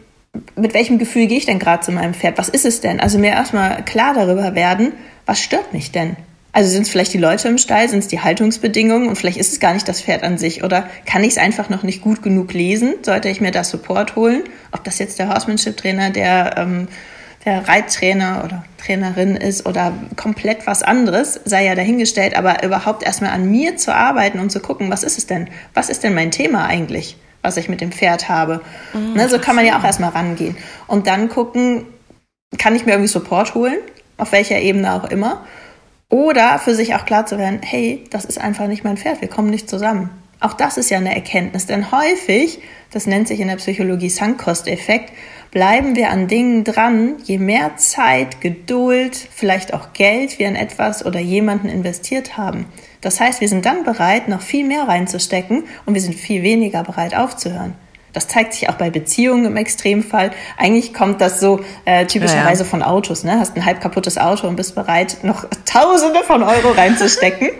mit 0.55 0.73
welchem 0.73 0.97
Gefühl 0.97 1.27
gehe 1.27 1.37
ich 1.37 1.45
denn 1.45 1.59
gerade 1.59 1.83
zu 1.83 1.91
meinem 1.91 2.15
Pferd? 2.15 2.39
Was 2.39 2.49
ist 2.49 2.65
es 2.65 2.81
denn? 2.81 2.99
Also 2.99 3.19
mir 3.19 3.33
erstmal 3.33 3.85
klar 3.85 4.15
darüber 4.15 4.55
werden, 4.55 4.93
was 5.27 5.39
stört 5.39 5.73
mich 5.73 5.91
denn? 5.91 6.15
Also 6.55 6.69
sind 6.69 6.83
es 6.83 6.89
vielleicht 6.89 7.13
die 7.13 7.17
Leute 7.17 7.47
im 7.47 7.57
Stall, 7.57 7.89
sind 7.89 7.99
es 7.99 8.07
die 8.07 8.21
Haltungsbedingungen 8.21 9.09
und 9.09 9.15
vielleicht 9.15 9.39
ist 9.39 9.53
es 9.53 9.59
gar 9.59 9.73
nicht 9.73 9.89
das 9.89 10.01
Pferd 10.01 10.21
an 10.21 10.37
sich 10.37 10.63
oder 10.63 10.87
kann 11.07 11.23
ich 11.23 11.31
es 11.31 11.37
einfach 11.39 11.69
noch 11.69 11.81
nicht 11.81 12.01
gut 12.01 12.21
genug 12.21 12.53
lesen? 12.53 12.93
Sollte 13.01 13.27
ich 13.27 13.41
mir 13.41 13.49
da 13.49 13.63
Support 13.63 14.15
holen? 14.15 14.43
Ob 14.71 14.83
das 14.83 14.99
jetzt 14.99 15.17
der 15.17 15.29
Horsemanship-Trainer, 15.29 16.11
der, 16.11 16.55
ähm, 16.57 16.87
der 17.43 17.67
Reittrainer 17.67 18.43
oder 18.45 18.63
Trainerin 18.77 19.35
ist 19.35 19.65
oder 19.65 19.93
komplett 20.15 20.67
was 20.67 20.83
anderes, 20.83 21.41
sei 21.43 21.65
ja 21.65 21.73
dahingestellt, 21.73 22.35
aber 22.35 22.63
überhaupt 22.63 23.01
erstmal 23.01 23.31
an 23.31 23.49
mir 23.49 23.75
zu 23.77 23.93
arbeiten 23.93 24.39
und 24.39 24.51
zu 24.51 24.59
gucken, 24.59 24.91
was 24.91 25.03
ist 25.03 25.17
es 25.17 25.25
denn? 25.25 25.49
Was 25.73 25.89
ist 25.89 26.03
denn 26.03 26.13
mein 26.13 26.29
Thema 26.29 26.67
eigentlich, 26.67 27.17
was 27.41 27.57
ich 27.57 27.67
mit 27.67 27.81
dem 27.81 27.91
Pferd 27.91 28.29
habe? 28.29 28.61
Mhm, 28.93 29.13
ne, 29.13 29.27
so 29.27 29.39
kann 29.39 29.55
man 29.55 29.65
ja 29.65 29.79
auch 29.79 29.83
erstmal 29.83 30.11
rangehen. 30.11 30.55
Und 30.85 31.07
dann 31.07 31.29
gucken, 31.29 31.87
kann 32.59 32.75
ich 32.75 32.85
mir 32.85 32.91
irgendwie 32.91 33.09
Support 33.09 33.55
holen? 33.55 33.77
Auf 34.17 34.31
welcher 34.31 34.59
Ebene 34.59 34.93
auch 34.93 35.09
immer 35.09 35.43
oder 36.09 36.59
für 36.59 36.75
sich 36.75 36.95
auch 36.95 37.05
klar 37.05 37.25
zu 37.25 37.37
werden, 37.37 37.61
hey, 37.63 38.03
das 38.09 38.25
ist 38.25 38.39
einfach 38.39 38.67
nicht 38.67 38.83
mein 38.83 38.97
Pferd, 38.97 39.21
wir 39.21 39.29
kommen 39.29 39.49
nicht 39.49 39.69
zusammen. 39.69 40.09
Auch 40.39 40.53
das 40.53 40.77
ist 40.77 40.89
ja 40.89 40.97
eine 40.97 41.15
Erkenntnis, 41.15 41.65
denn 41.67 41.91
häufig, 41.91 42.59
das 42.91 43.07
nennt 43.07 43.27
sich 43.27 43.39
in 43.39 43.47
der 43.47 43.55
Psychologie 43.55 44.09
Sunk-Cost-Effekt, 44.09 45.13
bleiben 45.51 45.95
wir 45.95 46.09
an 46.09 46.27
Dingen 46.27 46.63
dran, 46.63 47.15
je 47.23 47.37
mehr 47.37 47.77
Zeit, 47.77 48.41
Geduld, 48.41 49.15
vielleicht 49.15 49.73
auch 49.73 49.93
Geld 49.93 50.39
wir 50.39 50.47
in 50.47 50.55
etwas 50.55 51.05
oder 51.05 51.19
jemanden 51.19 51.69
investiert 51.69 52.37
haben. 52.37 52.65
Das 53.01 53.19
heißt, 53.19 53.39
wir 53.39 53.47
sind 53.47 53.65
dann 53.65 53.83
bereit, 53.83 54.27
noch 54.27 54.41
viel 54.41 54.65
mehr 54.65 54.87
reinzustecken 54.87 55.63
und 55.85 55.93
wir 55.93 56.01
sind 56.01 56.15
viel 56.15 56.43
weniger 56.43 56.83
bereit 56.83 57.15
aufzuhören. 57.15 57.75
Das 58.13 58.27
zeigt 58.27 58.53
sich 58.53 58.69
auch 58.69 58.75
bei 58.75 58.89
Beziehungen 58.89 59.45
im 59.45 59.57
Extremfall. 59.57 60.31
Eigentlich 60.57 60.93
kommt 60.93 61.19
das 61.19 61.39
so 61.39 61.59
äh, 61.85 62.05
typischerweise 62.05 62.61
ja, 62.61 62.65
ja. 62.65 62.69
von 62.69 62.83
Autos. 62.83 63.23
Ne? 63.23 63.39
Hast 63.39 63.55
ein 63.55 63.65
halb 63.65 63.81
kaputtes 63.81 64.17
Auto 64.17 64.47
und 64.47 64.55
bist 64.55 64.75
bereit, 64.75 65.17
noch 65.23 65.45
Tausende 65.65 66.23
von 66.23 66.43
Euro 66.43 66.71
reinzustecken. 66.71 67.49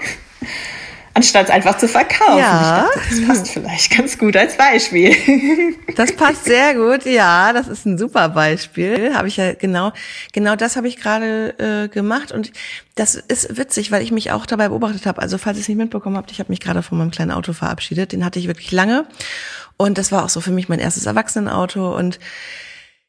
anstatt 1.14 1.46
es 1.46 1.52
einfach 1.52 1.78
zu 1.78 1.88
verkaufen. 1.88 2.40
Ja. 2.40 2.88
Dachte, 2.94 3.00
das 3.10 3.28
passt 3.28 3.48
vielleicht 3.50 3.96
ganz 3.96 4.18
gut 4.18 4.36
als 4.36 4.58
Beispiel. 4.58 5.16
Das 5.96 6.12
passt 6.14 6.46
sehr 6.46 6.74
gut, 6.74 7.06
ja, 7.06 7.54
das 7.54 7.68
ist 7.68 7.86
ein 7.86 8.00
super 8.00 8.30
Beispiel. 8.30 9.14
Habe 9.16 9.28
ich 9.28 9.38
ja 9.38 9.54
genau, 9.54 9.92
genau 10.32 10.56
das 10.56 10.76
habe 10.76 10.88
ich 10.88 10.98
gerade 10.98 11.54
äh, 11.60 11.88
gemacht 11.88 12.32
und 12.32 12.52
das 12.96 13.14
ist 13.14 13.58
witzig, 13.58 13.92
weil 13.92 14.02
ich 14.02 14.12
mich 14.12 14.32
auch 14.32 14.48
dabei 14.48 14.70
beobachtet 14.70 15.06
habe. 15.06 15.22
Also 15.22 15.38
falls 15.38 15.58
ihr 15.58 15.62
es 15.62 15.68
nicht 15.68 15.78
mitbekommen 15.78 16.18
habt, 16.18 16.32
ich 16.32 16.40
habe 16.40 16.52
mich 16.52 16.60
gerade 16.60 16.82
von 16.82 16.98
meinem 16.98 17.12
kleinen 17.12 17.32
Auto 17.32 17.54
verabschiedet. 17.54 18.12
Den 18.12 18.26
hatte 18.26 18.40
ich 18.40 18.48
wirklich 18.48 18.72
lange 18.72 19.06
und 19.77 19.98
das 19.98 20.12
war 20.12 20.24
auch 20.25 20.30
so 20.30 20.42
für 20.42 20.51
mich 20.51 20.70
mein 20.70 20.80
erstes 20.80 21.06
Erwachsenenauto 21.06 21.96
und 21.96 22.20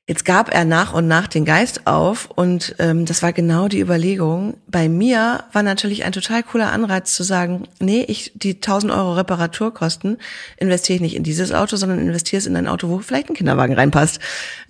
Jetzt 0.06 0.26
gab 0.26 0.52
er 0.54 0.66
nach 0.66 0.92
und 0.92 1.08
nach 1.08 1.28
den 1.28 1.46
Geist 1.46 1.86
auf 1.86 2.28
und 2.30 2.76
ähm, 2.78 3.06
das 3.06 3.22
war 3.22 3.32
genau 3.32 3.68
die 3.68 3.80
Überlegung. 3.80 4.58
Bei 4.66 4.86
mir 4.86 5.44
war 5.52 5.62
natürlich 5.62 6.04
ein 6.04 6.12
total 6.12 6.42
cooler 6.42 6.72
Anreiz 6.72 7.14
zu 7.14 7.22
sagen, 7.22 7.68
nee, 7.80 8.04
ich 8.06 8.32
die 8.34 8.56
1000 8.56 8.92
Euro 8.92 9.14
Reparaturkosten 9.14 10.18
investiere 10.58 10.96
ich 10.96 11.00
nicht 11.00 11.16
in 11.16 11.22
dieses 11.22 11.52
Auto, 11.52 11.76
sondern 11.76 12.00
investiere 12.00 12.38
es 12.38 12.44
in 12.44 12.54
ein 12.54 12.68
Auto, 12.68 12.90
wo 12.90 12.98
vielleicht 12.98 13.30
ein 13.30 13.34
Kinderwagen 13.34 13.74
reinpasst, 13.74 14.20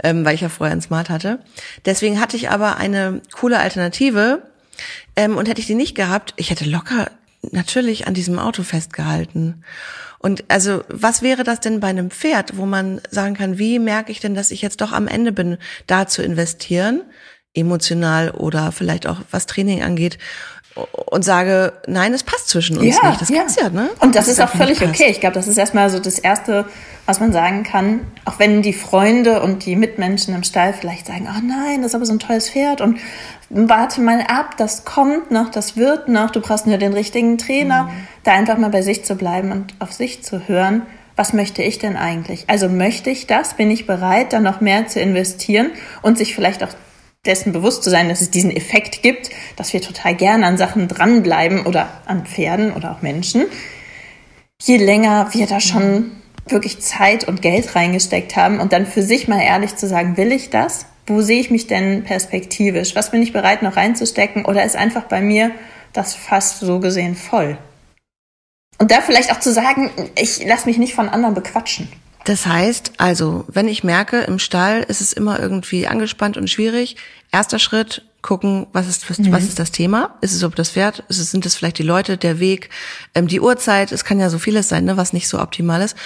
ähm, 0.04 0.24
weil 0.24 0.36
ich 0.36 0.42
ja 0.42 0.48
vorher 0.48 0.72
ein 0.72 0.82
Smart 0.82 1.10
hatte. 1.10 1.40
Deswegen 1.84 2.20
hatte 2.20 2.36
ich 2.36 2.50
aber 2.50 2.76
eine 2.76 3.20
coole 3.32 3.58
Alternative 3.58 4.40
ähm, 5.16 5.36
und 5.36 5.48
hätte 5.48 5.60
ich 5.60 5.66
die 5.66 5.74
nicht 5.74 5.96
gehabt, 5.96 6.34
ich 6.36 6.50
hätte 6.50 6.64
locker 6.64 7.10
natürlich 7.50 8.06
an 8.06 8.14
diesem 8.14 8.38
Auto 8.38 8.62
festgehalten. 8.62 9.64
Und 10.24 10.42
also, 10.48 10.84
was 10.88 11.20
wäre 11.20 11.44
das 11.44 11.60
denn 11.60 11.80
bei 11.80 11.88
einem 11.88 12.10
Pferd, 12.10 12.56
wo 12.56 12.64
man 12.64 13.02
sagen 13.10 13.34
kann, 13.34 13.58
wie 13.58 13.78
merke 13.78 14.10
ich 14.10 14.20
denn, 14.20 14.34
dass 14.34 14.52
ich 14.52 14.62
jetzt 14.62 14.80
doch 14.80 14.92
am 14.92 15.06
Ende 15.06 15.32
bin, 15.32 15.58
da 15.86 16.06
zu 16.06 16.22
investieren, 16.22 17.02
emotional 17.52 18.30
oder 18.30 18.72
vielleicht 18.72 19.06
auch 19.06 19.20
was 19.30 19.44
Training 19.44 19.82
angeht? 19.82 20.16
Und 20.74 21.24
sage, 21.24 21.72
nein, 21.86 22.12
es 22.12 22.24
passt 22.24 22.48
zwischen 22.48 22.76
uns 22.76 22.96
ja, 22.96 23.08
nicht. 23.08 23.20
Das 23.20 23.28
ja. 23.28 23.38
kann's 23.38 23.56
ja, 23.56 23.68
ne? 23.68 23.90
Und 24.00 24.16
das, 24.16 24.26
das 24.26 24.38
ist 24.38 24.40
auch 24.40 24.48
völlig 24.48 24.82
okay. 24.82 25.06
Ich 25.08 25.20
glaube, 25.20 25.34
das 25.34 25.46
ist 25.46 25.56
erstmal 25.56 25.88
so 25.88 26.00
das 26.00 26.18
Erste, 26.18 26.66
was 27.06 27.20
man 27.20 27.32
sagen 27.32 27.62
kann. 27.62 28.00
Auch 28.24 28.40
wenn 28.40 28.60
die 28.62 28.72
Freunde 28.72 29.40
und 29.42 29.66
die 29.66 29.76
Mitmenschen 29.76 30.34
im 30.34 30.42
Stall 30.42 30.72
vielleicht 30.72 31.06
sagen, 31.06 31.28
oh 31.30 31.40
nein, 31.46 31.82
das 31.82 31.92
ist 31.92 31.94
aber 31.94 32.06
so 32.06 32.12
ein 32.12 32.18
tolles 32.18 32.50
Pferd 32.50 32.80
und 32.80 32.98
warte 33.50 34.00
mal 34.00 34.22
ab, 34.22 34.56
das 34.56 34.84
kommt 34.84 35.30
noch, 35.30 35.50
das 35.50 35.76
wird 35.76 36.08
noch, 36.08 36.30
du 36.30 36.40
brauchst 36.40 36.66
nur 36.66 36.78
den 36.78 36.92
richtigen 36.92 37.38
Trainer. 37.38 37.84
Mhm. 37.84 37.90
Da 38.24 38.32
einfach 38.32 38.58
mal 38.58 38.70
bei 38.70 38.82
sich 38.82 39.04
zu 39.04 39.14
bleiben 39.14 39.52
und 39.52 39.74
auf 39.78 39.92
sich 39.92 40.24
zu 40.24 40.48
hören, 40.48 40.82
was 41.14 41.32
möchte 41.32 41.62
ich 41.62 41.78
denn 41.78 41.96
eigentlich? 41.96 42.44
Also 42.48 42.68
möchte 42.68 43.10
ich 43.10 43.28
das? 43.28 43.54
Bin 43.54 43.70
ich 43.70 43.86
bereit, 43.86 44.32
da 44.32 44.40
noch 44.40 44.60
mehr 44.60 44.88
zu 44.88 45.00
investieren 45.00 45.70
und 46.02 46.18
sich 46.18 46.34
vielleicht 46.34 46.64
auch 46.64 46.70
dessen 47.26 47.52
bewusst 47.52 47.82
zu 47.82 47.90
sein, 47.90 48.08
dass 48.08 48.20
es 48.20 48.30
diesen 48.30 48.50
Effekt 48.50 49.02
gibt, 49.02 49.30
dass 49.56 49.72
wir 49.72 49.80
total 49.80 50.14
gerne 50.14 50.46
an 50.46 50.58
Sachen 50.58 50.88
dranbleiben 50.88 51.66
oder 51.66 51.88
an 52.06 52.26
Pferden 52.26 52.72
oder 52.72 52.92
auch 52.92 53.02
Menschen. 53.02 53.46
Je 54.62 54.76
länger 54.76 55.28
wir 55.32 55.46
da 55.46 55.60
schon 55.60 56.12
wirklich 56.46 56.80
Zeit 56.80 57.26
und 57.26 57.42
Geld 57.42 57.74
reingesteckt 57.74 58.36
haben 58.36 58.60
und 58.60 58.72
dann 58.72 58.86
für 58.86 59.02
sich 59.02 59.28
mal 59.28 59.40
ehrlich 59.40 59.76
zu 59.76 59.86
sagen, 59.86 60.16
will 60.16 60.32
ich 60.32 60.50
das? 60.50 60.86
Wo 61.06 61.20
sehe 61.20 61.40
ich 61.40 61.50
mich 61.50 61.66
denn 61.66 62.04
perspektivisch? 62.04 62.94
Was 62.94 63.10
bin 63.10 63.22
ich 63.22 63.32
bereit 63.32 63.62
noch 63.62 63.76
reinzustecken? 63.76 64.44
Oder 64.44 64.64
ist 64.64 64.76
einfach 64.76 65.04
bei 65.04 65.20
mir 65.20 65.50
das 65.92 66.14
fast 66.14 66.60
so 66.60 66.80
gesehen 66.80 67.14
voll? 67.14 67.58
Und 68.78 68.90
da 68.90 69.00
vielleicht 69.00 69.32
auch 69.32 69.40
zu 69.40 69.52
sagen, 69.52 69.90
ich 70.18 70.44
lasse 70.44 70.66
mich 70.66 70.78
nicht 70.78 70.94
von 70.94 71.08
anderen 71.08 71.34
bequatschen. 71.34 71.88
Das 72.24 72.46
heißt, 72.46 72.92
also, 72.96 73.44
wenn 73.48 73.68
ich 73.68 73.84
merke, 73.84 74.20
im 74.20 74.38
Stall 74.38 74.82
ist 74.82 75.00
es 75.00 75.12
immer 75.12 75.38
irgendwie 75.38 75.86
angespannt 75.86 76.36
und 76.36 76.48
schwierig, 76.48 76.96
erster 77.30 77.58
Schritt, 77.58 78.02
gucken, 78.22 78.66
was 78.72 78.88
ist, 78.88 79.08
was, 79.10 79.18
mhm. 79.18 79.32
was 79.32 79.44
ist 79.44 79.58
das 79.58 79.70
Thema? 79.70 80.16
Ist 80.22 80.32
es 80.32 80.42
ob 80.42 80.56
das 80.56 80.70
Pferd? 80.70 81.04
Ist 81.08 81.18
es, 81.18 81.30
sind 81.30 81.44
es 81.44 81.54
vielleicht 81.54 81.78
die 81.78 81.82
Leute, 81.82 82.16
der 82.16 82.40
Weg, 82.40 82.70
ähm, 83.14 83.28
die 83.28 83.40
Uhrzeit? 83.40 83.92
Es 83.92 84.04
kann 84.04 84.18
ja 84.18 84.30
so 84.30 84.38
vieles 84.38 84.70
sein, 84.70 84.86
ne, 84.86 84.96
was 84.96 85.12
nicht 85.12 85.28
so 85.28 85.38
optimal 85.38 85.82
ist. 85.82 85.96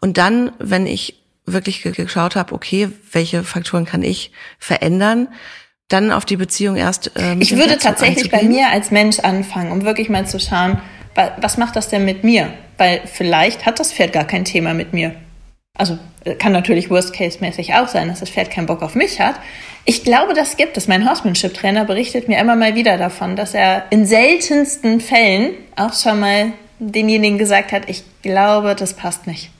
Und 0.00 0.16
dann, 0.16 0.52
wenn 0.60 0.86
ich 0.86 1.20
wirklich 1.46 1.82
geschaut 1.82 2.36
habe, 2.36 2.54
okay, 2.54 2.90
welche 3.10 3.42
Faktoren 3.42 3.84
kann 3.84 4.02
ich 4.02 4.30
verändern, 4.60 5.28
dann 5.88 6.12
auf 6.12 6.24
die 6.24 6.36
Beziehung 6.36 6.76
erst. 6.76 7.10
Ähm, 7.16 7.40
ich 7.40 7.56
würde 7.56 7.76
tatsächlich 7.78 8.30
bei 8.30 8.44
mir 8.44 8.68
als 8.70 8.92
Mensch 8.92 9.18
anfangen, 9.18 9.72
um 9.72 9.84
wirklich 9.84 10.08
mal 10.08 10.26
zu 10.26 10.38
schauen, 10.38 10.80
was 11.40 11.58
macht 11.58 11.76
das 11.76 11.88
denn 11.88 12.04
mit 12.04 12.24
mir? 12.24 12.52
Weil 12.78 13.02
vielleicht 13.04 13.66
hat 13.66 13.78
das 13.78 13.92
Pferd 13.92 14.12
gar 14.12 14.24
kein 14.24 14.44
Thema 14.44 14.74
mit 14.74 14.92
mir. 14.92 15.14
Also 15.76 15.98
äh, 16.24 16.34
kann 16.34 16.52
natürlich 16.52 16.88
Worst-Case-mäßig 16.88 17.74
auch 17.74 17.88
sein, 17.88 18.08
dass 18.08 18.20
das 18.20 18.30
Pferd 18.30 18.50
keinen 18.50 18.66
Bock 18.66 18.82
auf 18.82 18.94
mich 18.94 19.20
hat. 19.20 19.34
Ich 19.84 20.04
glaube, 20.04 20.32
das 20.32 20.56
gibt 20.56 20.76
es. 20.76 20.88
Mein 20.88 21.08
Horsemanship-Trainer 21.08 21.84
berichtet 21.84 22.28
mir 22.28 22.38
immer 22.38 22.56
mal 22.56 22.74
wieder 22.74 22.96
davon, 22.96 23.36
dass 23.36 23.54
er 23.54 23.84
in 23.90 24.06
seltensten 24.06 25.00
Fällen 25.00 25.50
auch 25.76 25.92
schon 25.92 26.20
mal 26.20 26.52
denjenigen 26.78 27.38
gesagt 27.38 27.72
hat, 27.72 27.88
ich 27.88 28.04
glaube, 28.22 28.74
das 28.74 28.94
passt 28.94 29.26
nicht. 29.26 29.50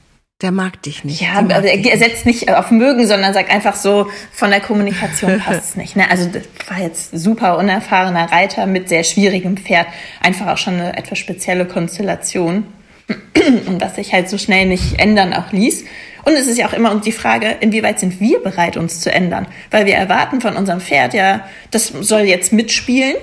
Der 0.42 0.50
mag 0.50 0.82
dich 0.82 1.04
nicht. 1.04 1.20
Ja, 1.20 1.36
also 1.36 1.68
er, 1.68 1.78
er 1.78 1.98
setzt 1.98 2.26
nicht 2.26 2.52
auf 2.52 2.70
mögen, 2.70 3.06
sondern 3.06 3.32
sagt 3.32 3.50
einfach 3.50 3.76
so, 3.76 4.08
von 4.32 4.50
der 4.50 4.60
Kommunikation 4.60 5.40
passt 5.44 5.70
es 5.70 5.76
nicht. 5.76 5.96
Ne? 5.96 6.10
Also 6.10 6.28
das 6.28 6.42
war 6.68 6.80
jetzt 6.80 7.16
super 7.16 7.56
unerfahrener 7.58 8.30
Reiter 8.30 8.66
mit 8.66 8.88
sehr 8.88 9.04
schwierigem 9.04 9.56
Pferd. 9.56 9.86
Einfach 10.20 10.48
auch 10.48 10.58
schon 10.58 10.74
eine 10.74 10.96
etwas 10.96 11.18
spezielle 11.18 11.66
Konstellation. 11.66 12.66
und 13.66 13.80
was 13.80 13.96
sich 13.96 14.12
halt 14.12 14.28
so 14.28 14.38
schnell 14.38 14.66
nicht 14.66 14.98
ändern 14.98 15.34
auch 15.34 15.52
ließ. 15.52 15.84
Und 16.24 16.32
es 16.32 16.46
ist 16.46 16.58
ja 16.58 16.66
auch 16.66 16.72
immer 16.72 16.94
die 17.00 17.12
Frage, 17.12 17.56
inwieweit 17.60 18.00
sind 18.00 18.20
wir 18.20 18.42
bereit, 18.42 18.76
uns 18.76 19.00
zu 19.00 19.12
ändern? 19.12 19.46
Weil 19.70 19.86
wir 19.86 19.94
erwarten 19.94 20.40
von 20.40 20.56
unserem 20.56 20.80
Pferd 20.80 21.14
ja, 21.14 21.46
das 21.70 21.88
soll 21.88 22.22
jetzt 22.22 22.52
mitspielen. 22.52 23.16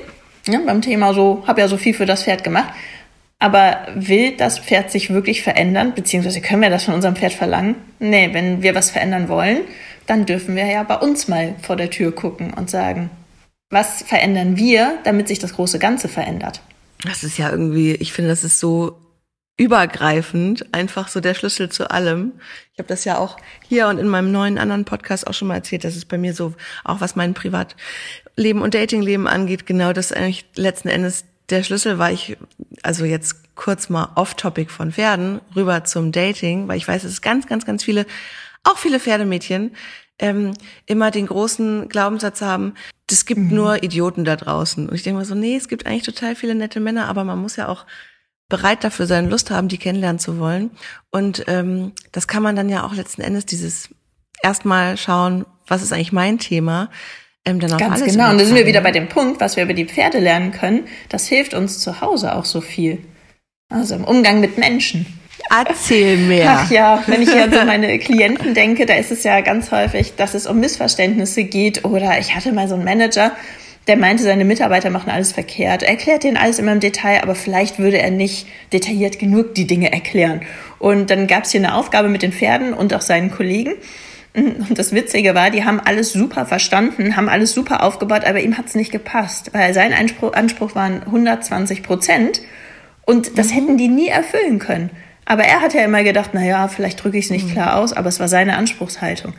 Ja, 0.47 0.59
beim 0.65 0.81
Thema 0.81 1.13
so, 1.13 1.43
habe 1.47 1.61
ja 1.61 1.67
so 1.67 1.77
viel 1.77 1.93
für 1.93 2.05
das 2.05 2.23
Pferd 2.23 2.43
gemacht. 2.43 2.73
Aber 3.39 3.87
will 3.95 4.37
das 4.37 4.59
Pferd 4.59 4.91
sich 4.91 5.09
wirklich 5.09 5.41
verändern? 5.41 5.93
Beziehungsweise 5.95 6.41
können 6.41 6.61
wir 6.61 6.69
das 6.69 6.83
von 6.83 6.93
unserem 6.93 7.15
Pferd 7.15 7.33
verlangen? 7.33 7.75
Nee, 7.97 8.29
wenn 8.33 8.61
wir 8.61 8.75
was 8.75 8.91
verändern 8.91 9.29
wollen, 9.29 9.61
dann 10.05 10.27
dürfen 10.27 10.55
wir 10.55 10.65
ja 10.65 10.83
bei 10.83 10.97
uns 10.97 11.27
mal 11.27 11.55
vor 11.61 11.75
der 11.75 11.89
Tür 11.89 12.11
gucken 12.11 12.53
und 12.53 12.69
sagen, 12.69 13.09
was 13.71 14.03
verändern 14.03 14.57
wir, 14.57 14.99
damit 15.05 15.27
sich 15.27 15.39
das 15.39 15.55
große 15.55 15.79
Ganze 15.79 16.07
verändert? 16.07 16.61
Das 17.03 17.23
ist 17.23 17.39
ja 17.39 17.49
irgendwie, 17.49 17.93
ich 17.93 18.13
finde, 18.13 18.29
das 18.29 18.43
ist 18.43 18.59
so 18.59 18.95
übergreifend 19.57 20.73
einfach 20.73 21.07
so 21.07 21.19
der 21.19 21.33
Schlüssel 21.33 21.69
zu 21.69 21.91
allem. 21.91 22.33
Ich 22.73 22.79
habe 22.79 22.87
das 22.87 23.05
ja 23.05 23.17
auch 23.17 23.37
hier 23.67 23.87
und 23.87 23.99
in 23.99 24.07
meinem 24.07 24.31
neuen 24.31 24.57
anderen 24.57 24.85
Podcast 24.85 25.27
auch 25.27 25.33
schon 25.33 25.47
mal 25.47 25.55
erzählt, 25.55 25.83
dass 25.83 25.95
es 25.95 26.05
bei 26.05 26.17
mir 26.17 26.33
so, 26.33 26.53
auch 26.83 27.01
was 27.01 27.15
mein 27.15 27.33
Privatleben 27.33 28.61
und 28.61 28.73
Datingleben 28.73 29.27
angeht, 29.27 29.65
genau 29.65 29.93
das 29.93 30.11
eigentlich 30.11 30.45
letzten 30.55 30.87
Endes 30.87 31.25
der 31.49 31.63
Schlüssel 31.63 31.99
war 31.99 32.11
ich, 32.11 32.37
also 32.81 33.05
jetzt 33.05 33.55
kurz 33.55 33.89
mal 33.89 34.13
off-topic 34.15 34.71
von 34.71 34.91
Pferden, 34.91 35.41
rüber 35.55 35.83
zum 35.83 36.11
Dating, 36.11 36.67
weil 36.67 36.77
ich 36.77 36.87
weiß, 36.87 37.03
dass 37.03 37.11
es 37.11 37.21
ganz, 37.21 37.45
ganz, 37.45 37.65
ganz 37.65 37.83
viele, 37.83 38.05
auch 38.63 38.77
viele 38.77 38.99
Pferdemädchen, 38.99 39.75
ähm, 40.17 40.53
immer 40.85 41.11
den 41.11 41.27
großen 41.27 41.89
Glaubenssatz 41.89 42.41
haben, 42.41 42.73
es 43.11 43.25
gibt 43.25 43.41
mhm. 43.41 43.55
nur 43.55 43.83
Idioten 43.83 44.23
da 44.23 44.35
draußen. 44.35 44.87
Und 44.87 44.95
ich 44.95 45.03
denke 45.03 45.19
mal 45.19 45.25
so, 45.25 45.35
nee, 45.35 45.57
es 45.57 45.67
gibt 45.67 45.85
eigentlich 45.85 46.03
total 46.03 46.35
viele 46.35 46.55
nette 46.55 46.79
Männer, 46.79 47.07
aber 47.07 47.23
man 47.23 47.39
muss 47.39 47.57
ja 47.57 47.67
auch 47.67 47.85
bereit 48.51 48.83
dafür 48.83 49.07
sein, 49.07 49.29
Lust 49.29 49.49
haben, 49.49 49.67
die 49.67 49.79
kennenlernen 49.79 50.19
zu 50.19 50.37
wollen. 50.37 50.69
Und 51.09 51.45
ähm, 51.47 51.93
das 52.11 52.27
kann 52.27 52.43
man 52.43 52.55
dann 52.55 52.69
ja 52.69 52.83
auch 52.83 52.93
letzten 52.93 53.21
Endes 53.21 53.47
dieses 53.47 53.89
erstmal 54.43 54.97
schauen, 54.97 55.45
was 55.67 55.81
ist 55.81 55.93
eigentlich 55.93 56.11
mein 56.11 56.37
Thema, 56.37 56.89
ähm, 57.45 57.59
dann 57.59 57.75
Ganz 57.77 58.03
genau. 58.03 58.29
Und 58.29 58.37
da 58.37 58.45
sind 58.45 58.55
wir 58.55 58.67
wieder 58.67 58.81
bei 58.81 58.91
dem 58.91 59.09
Punkt, 59.09 59.41
was 59.41 59.55
wir 59.55 59.63
über 59.63 59.73
die 59.73 59.85
Pferde 59.85 60.19
lernen 60.19 60.51
können. 60.51 60.87
Das 61.09 61.27
hilft 61.27 61.55
uns 61.55 61.79
zu 61.79 62.01
Hause 62.01 62.35
auch 62.35 62.45
so 62.45 62.61
viel. 62.61 62.99
Also 63.69 63.95
im 63.95 64.03
Umgang 64.03 64.41
mit 64.41 64.57
Menschen. 64.57 65.05
Erzähl 65.49 66.17
mehr. 66.17 66.59
Ach 66.59 66.71
ja, 66.71 67.03
wenn 67.07 67.21
ich 67.21 67.31
hier 67.31 67.43
an 67.43 67.51
so 67.51 67.65
meine 67.65 67.97
Klienten 67.99 68.53
denke, 68.53 68.85
da 68.85 68.93
ist 68.93 69.11
es 69.11 69.23
ja 69.23 69.41
ganz 69.41 69.71
häufig, 69.71 70.15
dass 70.15 70.33
es 70.33 70.45
um 70.45 70.59
Missverständnisse 70.59 71.45
geht. 71.45 71.83
Oder 71.83 72.19
ich 72.19 72.35
hatte 72.35 72.51
mal 72.51 72.67
so 72.67 72.75
einen 72.75 72.83
Manager, 72.83 73.31
der 73.87 73.97
meinte, 73.97 74.23
seine 74.23 74.45
Mitarbeiter 74.45 74.89
machen 74.89 75.09
alles 75.09 75.31
verkehrt. 75.31 75.83
Er 75.83 75.89
erklärt 75.89 76.23
denen 76.23 76.37
alles 76.37 76.59
immer 76.59 76.71
im 76.71 76.79
Detail, 76.79 77.21
aber 77.23 77.35
vielleicht 77.35 77.79
würde 77.79 77.99
er 77.99 78.11
nicht 78.11 78.47
detailliert 78.71 79.17
genug 79.17 79.55
die 79.55 79.65
Dinge 79.65 79.91
erklären. 79.91 80.41
Und 80.77 81.09
dann 81.09 81.27
gab 81.27 81.45
es 81.45 81.51
hier 81.51 81.61
eine 81.61 81.75
Aufgabe 81.75 82.07
mit 82.07 82.21
den 82.21 82.31
Pferden 82.31 82.73
und 82.73 82.93
auch 82.93 83.01
seinen 83.01 83.31
Kollegen. 83.31 83.73
Und 84.33 84.77
das 84.77 84.93
Witzige 84.93 85.35
war, 85.35 85.49
die 85.49 85.65
haben 85.65 85.79
alles 85.79 86.13
super 86.13 86.45
verstanden, 86.45 87.17
haben 87.17 87.27
alles 87.27 87.53
super 87.53 87.83
aufgebaut, 87.83 88.23
aber 88.23 88.39
ihm 88.39 88.57
hat 88.57 88.67
es 88.67 88.75
nicht 88.75 88.91
gepasst, 88.91 89.51
weil 89.53 89.73
sein 89.73 89.93
Anspruch, 89.93 90.33
Anspruch 90.33 90.73
waren 90.73 91.03
120 91.03 91.83
Prozent 91.83 92.41
und 93.05 93.37
das 93.37 93.49
mhm. 93.49 93.53
hätten 93.53 93.77
die 93.77 93.89
nie 93.89 94.07
erfüllen 94.07 94.59
können. 94.59 94.89
Aber 95.25 95.43
er 95.43 95.61
hat 95.61 95.73
ja 95.73 95.83
immer 95.83 96.03
gedacht, 96.03 96.31
na 96.33 96.43
ja, 96.45 96.67
vielleicht 96.67 97.03
drücke 97.03 97.17
ich 97.17 97.25
es 97.25 97.31
nicht 97.31 97.47
mhm. 97.47 97.51
klar 97.51 97.77
aus, 97.77 97.91
aber 97.91 98.07
es 98.07 98.19
war 98.19 98.29
seine 98.29 98.57
Anspruchshaltung. 98.57 99.33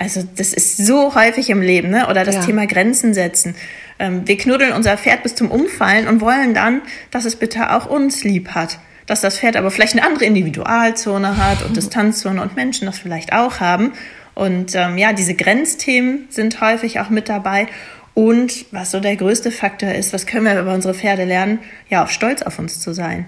Also 0.00 0.22
das 0.36 0.54
ist 0.54 0.78
so 0.78 1.14
häufig 1.14 1.50
im 1.50 1.60
Leben, 1.60 1.90
ne? 1.90 2.08
Oder 2.08 2.24
das 2.24 2.36
ja. 2.36 2.40
Thema 2.40 2.66
Grenzen 2.66 3.12
setzen. 3.12 3.54
Ähm, 3.98 4.26
wir 4.26 4.38
knuddeln 4.38 4.72
unser 4.72 4.96
Pferd 4.96 5.22
bis 5.22 5.34
zum 5.34 5.50
Umfallen 5.50 6.08
und 6.08 6.22
wollen 6.22 6.54
dann, 6.54 6.80
dass 7.10 7.26
es 7.26 7.36
bitte 7.36 7.70
auch 7.76 7.84
uns 7.84 8.24
lieb 8.24 8.52
hat. 8.52 8.78
Dass 9.04 9.20
das 9.20 9.38
Pferd 9.38 9.56
aber 9.56 9.70
vielleicht 9.70 9.92
eine 9.92 10.06
andere 10.06 10.24
Individualzone 10.24 11.36
hat 11.36 11.62
und 11.66 11.76
Distanzzone 11.76 12.40
und 12.40 12.56
Menschen 12.56 12.86
das 12.86 12.98
vielleicht 12.98 13.34
auch 13.34 13.60
haben. 13.60 13.92
Und 14.34 14.74
ähm, 14.74 14.96
ja, 14.96 15.12
diese 15.12 15.34
Grenzthemen 15.34 16.28
sind 16.30 16.62
häufig 16.62 16.98
auch 16.98 17.10
mit 17.10 17.28
dabei. 17.28 17.66
Und 18.14 18.72
was 18.72 18.92
so 18.92 19.00
der 19.00 19.16
größte 19.16 19.50
Faktor 19.50 19.90
ist, 19.92 20.14
was 20.14 20.24
können 20.24 20.46
wir 20.46 20.58
über 20.58 20.72
unsere 20.72 20.94
Pferde 20.94 21.26
lernen? 21.26 21.58
Ja, 21.90 22.04
auch 22.04 22.08
stolz 22.08 22.40
auf 22.40 22.58
uns 22.58 22.80
zu 22.80 22.94
sein. 22.94 23.26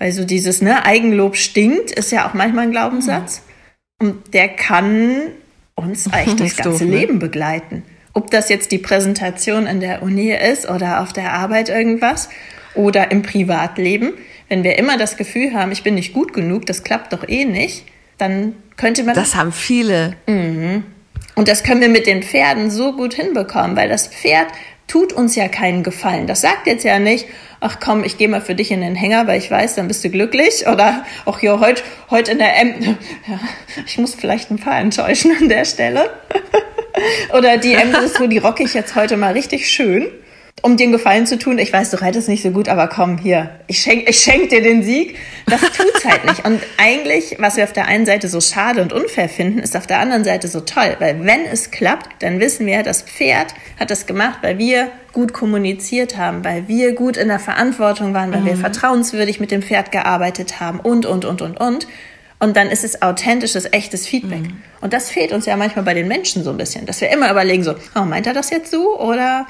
Weil 0.00 0.10
so 0.10 0.24
dieses, 0.24 0.60
ne, 0.60 0.84
Eigenlob 0.84 1.36
stinkt, 1.36 1.92
ist 1.92 2.10
ja 2.10 2.28
auch 2.28 2.34
manchmal 2.34 2.64
ein 2.64 2.72
Glaubenssatz. 2.72 3.42
Mhm. 4.00 4.08
Und 4.08 4.34
der 4.34 4.48
kann 4.48 5.30
uns 5.82 6.06
eigentlich 6.12 6.54
das 6.54 6.64
ganze 6.64 6.84
doof, 6.84 6.90
ne? 6.92 6.98
Leben 6.98 7.18
begleiten. 7.18 7.82
Ob 8.12 8.30
das 8.30 8.48
jetzt 8.48 8.72
die 8.72 8.78
Präsentation 8.78 9.66
in 9.66 9.80
der 9.80 10.02
Uni 10.02 10.32
ist 10.32 10.68
oder 10.68 11.00
auf 11.00 11.12
der 11.12 11.32
Arbeit 11.32 11.68
irgendwas 11.68 12.28
oder 12.74 13.10
im 13.10 13.22
Privatleben. 13.22 14.12
Wenn 14.48 14.64
wir 14.64 14.78
immer 14.78 14.98
das 14.98 15.16
Gefühl 15.16 15.54
haben, 15.54 15.70
ich 15.70 15.84
bin 15.84 15.94
nicht 15.94 16.12
gut 16.12 16.32
genug, 16.32 16.66
das 16.66 16.82
klappt 16.82 17.12
doch 17.12 17.28
eh 17.28 17.44
nicht, 17.44 17.84
dann 18.18 18.54
könnte 18.76 19.04
man. 19.04 19.14
Das 19.14 19.36
haben 19.36 19.52
viele. 19.52 20.16
Mhm. 20.26 20.84
Und 21.36 21.48
das 21.48 21.62
können 21.62 21.80
wir 21.80 21.88
mit 21.88 22.06
den 22.06 22.22
Pferden 22.22 22.70
so 22.70 22.94
gut 22.96 23.14
hinbekommen, 23.14 23.76
weil 23.76 23.88
das 23.88 24.08
Pferd 24.08 24.48
tut 24.90 25.12
uns 25.12 25.36
ja 25.36 25.46
keinen 25.46 25.84
Gefallen. 25.84 26.26
Das 26.26 26.40
sagt 26.40 26.66
jetzt 26.66 26.82
ja 26.82 26.98
nicht, 26.98 27.26
ach 27.60 27.78
komm, 27.78 28.02
ich 28.02 28.18
gehe 28.18 28.28
mal 28.28 28.40
für 28.40 28.56
dich 28.56 28.72
in 28.72 28.80
den 28.80 28.96
Hänger, 28.96 29.28
weil 29.28 29.38
ich 29.38 29.48
weiß, 29.48 29.76
dann 29.76 29.86
bist 29.86 30.02
du 30.02 30.10
glücklich. 30.10 30.66
Oder 30.66 31.04
auch 31.26 31.38
hier 31.38 31.60
heute 31.60 31.82
heute 32.10 32.32
in 32.32 32.38
der 32.38 32.58
M. 32.58 32.74
Ja, 33.28 33.38
ich 33.86 33.98
muss 33.98 34.16
vielleicht 34.16 34.50
ein 34.50 34.58
paar 34.58 34.80
enttäuschen 34.80 35.32
an 35.40 35.48
der 35.48 35.64
Stelle. 35.64 36.10
Oder 37.32 37.56
die 37.58 37.74
M-Dressur, 37.74 38.26
die 38.26 38.38
rocke 38.38 38.64
ich 38.64 38.74
jetzt 38.74 38.96
heute 38.96 39.16
mal 39.16 39.32
richtig 39.32 39.70
schön 39.70 40.08
um 40.62 40.76
dir 40.76 40.84
einen 40.84 40.92
Gefallen 40.92 41.26
zu 41.26 41.38
tun, 41.38 41.58
ich 41.58 41.72
weiß, 41.72 41.90
du 41.90 42.00
reitest 42.00 42.28
nicht 42.28 42.42
so 42.42 42.50
gut, 42.50 42.68
aber 42.68 42.88
komm, 42.88 43.18
hier, 43.18 43.50
ich 43.66 43.80
schenk, 43.80 44.08
ich 44.08 44.20
schenk 44.20 44.50
dir 44.50 44.62
den 44.62 44.82
Sieg. 44.82 45.16
Das 45.46 45.60
tut's 45.60 46.04
halt 46.08 46.24
nicht. 46.24 46.44
Und 46.44 46.60
eigentlich, 46.76 47.36
was 47.38 47.56
wir 47.56 47.64
auf 47.64 47.72
der 47.72 47.86
einen 47.86 48.06
Seite 48.06 48.28
so 48.28 48.40
schade 48.40 48.82
und 48.82 48.92
unfair 48.92 49.28
finden, 49.28 49.58
ist 49.58 49.76
auf 49.76 49.86
der 49.86 50.00
anderen 50.00 50.24
Seite 50.24 50.48
so 50.48 50.60
toll. 50.60 50.96
Weil 50.98 51.24
wenn 51.24 51.44
es 51.46 51.70
klappt, 51.70 52.22
dann 52.22 52.40
wissen 52.40 52.66
wir, 52.66 52.82
das 52.82 53.02
Pferd 53.02 53.54
hat 53.78 53.90
das 53.90 54.06
gemacht, 54.06 54.38
weil 54.42 54.58
wir 54.58 54.88
gut 55.12 55.32
kommuniziert 55.32 56.16
haben, 56.16 56.44
weil 56.44 56.68
wir 56.68 56.94
gut 56.94 57.16
in 57.16 57.28
der 57.28 57.38
Verantwortung 57.38 58.14
waren, 58.14 58.32
weil 58.32 58.40
mhm. 58.40 58.46
wir 58.46 58.56
vertrauenswürdig 58.56 59.40
mit 59.40 59.50
dem 59.50 59.62
Pferd 59.62 59.92
gearbeitet 59.92 60.60
haben 60.60 60.80
und, 60.80 61.06
und, 61.06 61.24
und, 61.24 61.42
und, 61.42 61.58
und. 61.58 61.86
Und 62.38 62.56
dann 62.56 62.68
ist 62.68 62.84
es 62.84 63.02
authentisches, 63.02 63.70
echtes 63.70 64.06
Feedback. 64.06 64.42
Mhm. 64.42 64.62
Und 64.80 64.94
das 64.94 65.10
fehlt 65.10 65.32
uns 65.32 65.44
ja 65.46 65.56
manchmal 65.56 65.84
bei 65.84 65.94
den 65.94 66.08
Menschen 66.08 66.42
so 66.42 66.50
ein 66.50 66.56
bisschen, 66.56 66.86
dass 66.86 67.00
wir 67.00 67.10
immer 67.10 67.30
überlegen 67.30 67.62
so, 67.62 67.74
oh, 67.94 68.02
meint 68.02 68.26
er 68.26 68.32
das 68.32 68.50
jetzt 68.50 68.70
so 68.70 68.98
oder 68.98 69.46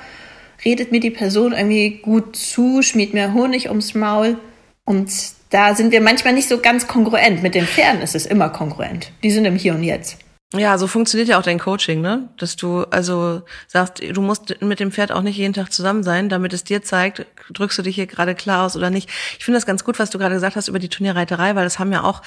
redet 0.65 0.93
mir 0.93 1.01
die 1.01 1.11
Person 1.11 1.53
irgendwie 1.53 2.01
gut 2.03 2.37
zu, 2.37 2.83
schmiert 2.83 3.15
mir 3.15 3.35
Honig 3.35 3.69
ums 3.69 3.95
Maul. 3.95 4.39
Und 4.85 5.11
da 5.51 5.75
sind 5.75 5.93
wir 5.93 6.01
manchmal 6.01 6.33
nicht 6.33 6.49
so 6.49 6.59
ganz 6.59 6.87
kongruent. 6.87 7.43
Mit 7.43 7.55
den 7.55 7.67
Pferden 7.67 8.03
ist 8.03 8.15
es 8.15 8.27
immer 8.27 8.49
kongruent. 8.49 9.13
Die 9.23 9.31
sind 9.31 9.45
im 9.45 9.57
Hier 9.57 9.75
und 9.75 9.83
Jetzt. 9.83 10.19
Ja, 10.53 10.79
so 10.79 10.89
funktioniert 10.89 11.29
ja 11.29 11.39
auch 11.39 11.45
dein 11.45 11.61
Coaching, 11.61 12.01
ne? 12.01 12.29
Dass 12.37 12.57
du 12.57 12.83
also 12.91 13.43
sagst, 13.69 14.03
du 14.03 14.21
musst 14.21 14.61
mit 14.61 14.81
dem 14.81 14.91
Pferd 14.91 15.13
auch 15.13 15.23
nicht 15.23 15.37
jeden 15.37 15.55
Tag 15.55 15.73
zusammen 15.73 16.03
sein, 16.03 16.29
damit 16.29 16.53
es 16.53 16.65
dir 16.65 16.83
zeigt, 16.83 17.25
drückst 17.53 17.79
du 17.79 17.83
dich 17.83 17.95
hier 17.95 18.09
gerade 18.09 18.35
klar 18.35 18.67
aus 18.67 18.75
oder 18.75 18.91
nicht. 18.91 19.09
Ich 19.39 19.45
finde 19.45 19.59
das 19.59 19.67
ganz 19.67 19.85
gut, 19.85 20.01
was 20.01 20.11
du 20.11 20.19
gerade 20.19 20.35
gesagt 20.35 20.57
hast 20.57 20.67
über 20.67 20.81
die 20.81 20.89
Turnierreiterei, 20.89 21.55
weil 21.55 21.63
das 21.63 21.79
haben 21.79 21.93
ja 21.93 22.03
auch, 22.03 22.21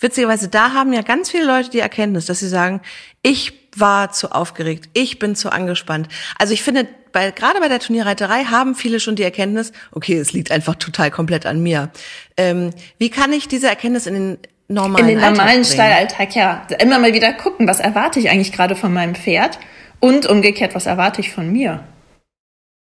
witzigerweise, 0.00 0.48
da 0.48 0.72
haben 0.72 0.94
ja 0.94 1.02
ganz 1.02 1.30
viele 1.30 1.44
Leute 1.44 1.68
die 1.68 1.80
Erkenntnis, 1.80 2.24
dass 2.24 2.38
sie 2.38 2.48
sagen, 2.48 2.80
ich 3.20 3.52
war 3.76 4.10
zu 4.10 4.32
aufgeregt, 4.32 4.88
ich 4.94 5.18
bin 5.18 5.36
zu 5.36 5.52
angespannt. 5.52 6.08
Also 6.38 6.54
ich 6.54 6.62
finde, 6.62 6.88
bei, 7.12 7.30
gerade 7.30 7.60
bei 7.60 7.68
der 7.68 7.80
Turnierreiterei 7.80 8.44
haben 8.44 8.74
viele 8.74 9.00
schon 9.00 9.16
die 9.16 9.22
Erkenntnis, 9.22 9.72
okay, 9.92 10.16
es 10.16 10.32
liegt 10.32 10.50
einfach 10.50 10.76
total 10.76 11.10
komplett 11.10 11.44
an 11.44 11.62
mir. 11.62 11.90
Ähm, 12.38 12.70
wie 12.96 13.10
kann 13.10 13.34
ich 13.34 13.48
diese 13.48 13.68
Erkenntnis 13.68 14.06
in 14.06 14.14
den 14.14 14.38
normalen 14.68 15.08
In 15.08 15.18
den 15.18 15.20
normalen 15.20 15.64
Stallalltag, 15.64 16.34
ja. 16.34 16.66
Immer 16.80 16.98
mal 16.98 17.14
wieder 17.14 17.32
gucken, 17.32 17.68
was 17.68 17.80
erwarte 17.80 18.18
ich 18.18 18.30
eigentlich 18.30 18.52
gerade 18.52 18.76
von 18.76 18.92
meinem 18.92 19.14
Pferd 19.14 19.58
und 20.00 20.26
umgekehrt, 20.26 20.74
was 20.74 20.86
erwarte 20.86 21.20
ich 21.20 21.32
von 21.32 21.50
mir. 21.52 21.84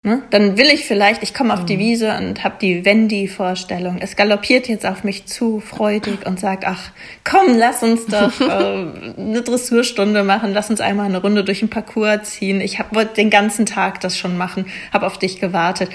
Ne? 0.05 0.21
Dann 0.31 0.59
will 0.59 0.67
ich 0.67 0.85
vielleicht, 0.85 1.23
ich 1.23 1.33
komme 1.33 1.55
auf 1.55 1.65
die 1.65 1.77
mhm. 1.77 1.81
Wiese 1.81 2.17
und 2.19 2.43
habe 2.43 2.57
die 2.61 2.85
Wendy-Vorstellung. 2.85 3.99
Es 4.01 4.17
galoppiert 4.17 4.67
jetzt 4.67 4.85
auf 4.85 5.05
mich 5.05 5.27
zu, 5.27 5.61
freudig 5.61 6.27
und 6.27 6.41
sagt, 6.41 6.65
ach, 6.67 6.91
komm, 7.23 7.57
lass 7.57 7.85
uns 7.85 8.07
doch 8.07 8.41
äh, 8.41 9.15
eine 9.17 9.43
Dressurstunde 9.43 10.25
machen, 10.25 10.53
lass 10.53 10.71
uns 10.71 10.81
einmal 10.81 11.07
eine 11.07 11.23
Runde 11.23 11.45
durch 11.45 11.61
den 11.61 11.71
Parcours 11.71 12.25
ziehen. 12.25 12.61
Ich 12.61 12.81
wollte 12.91 13.15
den 13.15 13.31
ganzen 13.31 13.65
Tag 13.65 14.01
das 14.01 14.19
schon 14.19 14.37
machen, 14.37 14.67
habe 14.93 15.07
auf 15.07 15.19
dich 15.19 15.39
gewartet. 15.39 15.89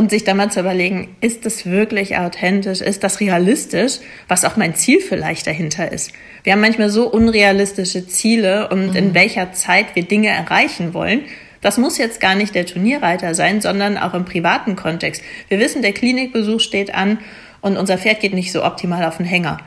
Und 0.00 0.08
sich 0.08 0.24
dann 0.24 0.38
mal 0.38 0.50
zu 0.50 0.60
überlegen, 0.60 1.14
ist 1.20 1.44
das 1.44 1.66
wirklich 1.66 2.16
authentisch, 2.16 2.80
ist 2.80 3.04
das 3.04 3.20
realistisch, 3.20 3.98
was 4.28 4.46
auch 4.46 4.56
mein 4.56 4.74
Ziel 4.74 4.98
vielleicht 4.98 5.46
dahinter 5.46 5.92
ist. 5.92 6.10
Wir 6.42 6.54
haben 6.54 6.62
manchmal 6.62 6.88
so 6.88 7.06
unrealistische 7.06 8.06
Ziele 8.06 8.70
und 8.70 8.92
mhm. 8.92 8.96
in 8.96 9.14
welcher 9.14 9.52
Zeit 9.52 9.94
wir 9.94 10.04
Dinge 10.04 10.28
erreichen 10.28 10.94
wollen 10.94 11.24
das 11.60 11.76
muss 11.76 11.98
jetzt 11.98 12.20
gar 12.20 12.34
nicht 12.36 12.54
der 12.54 12.64
Turnierreiter 12.64 13.34
sein, 13.34 13.60
sondern 13.60 13.98
auch 13.98 14.14
im 14.14 14.24
privaten 14.24 14.76
Kontext. 14.76 15.22
Wir 15.48 15.58
wissen, 15.58 15.82
der 15.82 15.92
Klinikbesuch 15.92 16.60
steht 16.60 16.94
an 16.94 17.18
und 17.60 17.76
unser 17.76 17.98
Pferd 17.98 18.20
geht 18.20 18.32
nicht 18.32 18.50
so 18.50 18.64
optimal 18.64 19.04
auf 19.04 19.18
den 19.18 19.26
Hänger. 19.26 19.58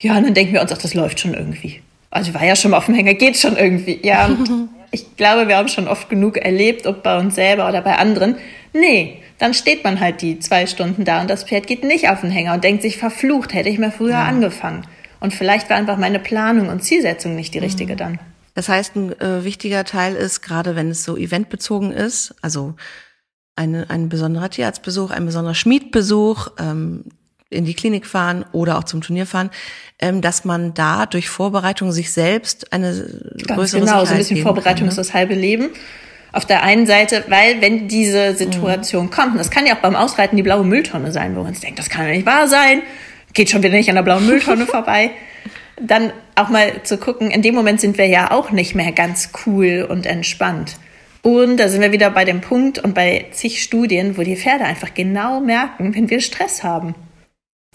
Ja, 0.00 0.16
und 0.16 0.24
dann 0.24 0.34
denken 0.34 0.52
wir 0.52 0.62
uns, 0.62 0.70
ach, 0.70 0.78
das 0.78 0.94
läuft 0.94 1.18
schon 1.18 1.34
irgendwie. 1.34 1.80
Also 2.10 2.28
ich 2.30 2.34
war 2.34 2.44
ja 2.44 2.54
schon 2.54 2.70
mal 2.70 2.76
auf 2.76 2.86
dem 2.86 2.94
Hänger, 2.94 3.14
geht 3.14 3.36
schon 3.36 3.56
irgendwie. 3.56 3.98
Ja, 4.04 4.30
ich 4.90 5.16
glaube, 5.16 5.48
wir 5.48 5.56
haben 5.56 5.68
schon 5.68 5.88
oft 5.88 6.08
genug 6.08 6.36
erlebt, 6.36 6.86
ob 6.86 7.02
bei 7.02 7.18
uns 7.18 7.34
selber 7.34 7.68
oder 7.68 7.82
bei 7.82 7.96
anderen. 7.96 8.36
Nee, 8.72 9.22
dann 9.38 9.54
steht 9.54 9.84
man 9.84 10.00
halt 10.00 10.22
die 10.22 10.38
zwei 10.38 10.66
Stunden 10.66 11.04
da 11.04 11.20
und 11.20 11.28
das 11.28 11.44
Pferd 11.44 11.66
geht 11.66 11.84
nicht 11.84 12.08
auf 12.08 12.22
den 12.22 12.30
Hänger 12.30 12.54
und 12.54 12.64
denkt 12.64 12.82
sich, 12.82 12.96
verflucht, 12.96 13.54
hätte 13.54 13.68
ich 13.68 13.78
mal 13.78 13.90
früher 13.90 14.10
ja. 14.10 14.24
angefangen. 14.24 14.86
Und 15.20 15.34
vielleicht 15.34 15.70
war 15.70 15.76
einfach 15.76 15.96
meine 15.96 16.18
Planung 16.18 16.68
und 16.68 16.82
Zielsetzung 16.82 17.34
nicht 17.34 17.54
die 17.54 17.58
richtige 17.58 17.94
mhm. 17.94 17.98
dann. 17.98 18.18
Das 18.54 18.68
heißt, 18.68 18.96
ein 18.96 19.20
äh, 19.20 19.44
wichtiger 19.44 19.84
Teil 19.84 20.14
ist, 20.14 20.40
gerade 20.40 20.76
wenn 20.76 20.90
es 20.90 21.04
so 21.04 21.16
eventbezogen 21.16 21.92
ist, 21.92 22.34
also 22.40 22.74
eine, 23.54 23.90
ein 23.90 24.08
besonderer 24.08 24.50
Tierarztbesuch, 24.50 25.10
ein 25.10 25.26
besonderer 25.26 25.54
Schmiedbesuch, 25.54 26.48
ähm, 26.58 27.04
in 27.50 27.64
die 27.64 27.74
Klinik 27.74 28.06
fahren 28.06 28.44
oder 28.52 28.78
auch 28.78 28.84
zum 28.84 29.00
Turnier 29.00 29.26
fahren, 29.26 29.50
ähm, 29.98 30.20
dass 30.20 30.44
man 30.44 30.74
da 30.74 31.06
durch 31.06 31.28
Vorbereitung 31.28 31.92
sich 31.92 32.12
selbst 32.12 32.72
eine 32.72 32.92
Ganz 33.46 33.58
größere 33.58 33.80
genau, 33.80 34.00
Sicherheit 34.00 34.06
so 34.06 34.14
ein 34.14 34.18
bisschen 34.18 34.42
Vorbereitung 34.42 34.74
kann, 34.74 34.84
ne? 34.84 34.90
ist 34.90 34.98
das 34.98 35.14
halbe 35.14 35.34
Leben. 35.34 35.70
Auf 36.32 36.44
der 36.44 36.62
einen 36.62 36.86
Seite, 36.86 37.24
weil 37.28 37.62
wenn 37.62 37.88
diese 37.88 38.34
Situation 38.34 39.06
mhm. 39.06 39.10
kommt, 39.10 39.32
und 39.32 39.38
das 39.38 39.50
kann 39.50 39.64
ja 39.64 39.76
auch 39.76 39.80
beim 39.80 39.96
Ausreiten 39.96 40.36
die 40.36 40.42
blaue 40.42 40.64
Mülltonne 40.64 41.12
sein, 41.12 41.34
wo 41.36 41.42
man 41.42 41.54
sich 41.54 41.62
denkt, 41.62 41.78
das 41.78 41.88
kann 41.88 42.06
ja 42.06 42.12
nicht 42.12 42.26
wahr 42.26 42.48
sein, 42.48 42.82
geht 43.32 43.48
schon 43.48 43.62
wieder 43.62 43.74
nicht 43.74 43.88
an 43.88 43.94
der 43.94 44.02
blauen 44.02 44.26
Mülltonne 44.26 44.66
vorbei 44.66 45.12
dann 45.80 46.12
auch 46.34 46.48
mal 46.48 46.82
zu 46.82 46.98
gucken, 46.98 47.30
in 47.30 47.42
dem 47.42 47.54
Moment 47.54 47.80
sind 47.80 47.98
wir 47.98 48.06
ja 48.06 48.30
auch 48.30 48.50
nicht 48.50 48.74
mehr 48.74 48.92
ganz 48.92 49.30
cool 49.46 49.86
und 49.88 50.06
entspannt. 50.06 50.76
Und 51.22 51.58
da 51.58 51.68
sind 51.68 51.80
wir 51.80 51.92
wieder 51.92 52.10
bei 52.10 52.24
dem 52.24 52.40
Punkt 52.40 52.78
und 52.78 52.94
bei 52.94 53.26
zig 53.32 53.62
Studien, 53.62 54.16
wo 54.16 54.22
die 54.22 54.36
Pferde 54.36 54.64
einfach 54.64 54.94
genau 54.94 55.40
merken, 55.40 55.94
wenn 55.94 56.08
wir 56.08 56.20
Stress 56.20 56.62
haben. 56.62 56.94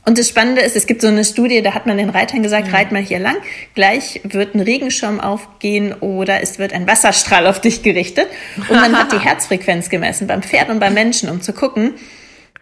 Und 0.03 0.17
das 0.17 0.29
Spannende 0.29 0.61
ist, 0.61 0.75
es 0.75 0.87
gibt 0.87 1.01
so 1.01 1.07
eine 1.07 1.23
Studie, 1.23 1.61
da 1.61 1.75
hat 1.75 1.85
man 1.85 1.97
den 1.97 2.09
Reitern 2.09 2.41
gesagt, 2.41 2.67
mhm. 2.67 2.73
reit 2.73 2.91
mal 2.91 3.01
hier 3.01 3.19
lang, 3.19 3.37
gleich 3.75 4.21
wird 4.23 4.55
ein 4.55 4.59
Regenschirm 4.59 5.19
aufgehen 5.19 5.93
oder 5.93 6.41
es 6.41 6.57
wird 6.57 6.73
ein 6.73 6.87
Wasserstrahl 6.87 7.45
auf 7.45 7.61
dich 7.61 7.83
gerichtet. 7.83 8.27
Und 8.57 8.71
man 8.71 8.97
hat 8.97 9.11
die 9.11 9.19
Herzfrequenz 9.23 9.89
gemessen 9.89 10.25
beim 10.27 10.41
Pferd 10.41 10.69
und 10.69 10.79
beim 10.79 10.95
Menschen, 10.95 11.29
um 11.29 11.41
zu 11.41 11.53
gucken, 11.53 11.93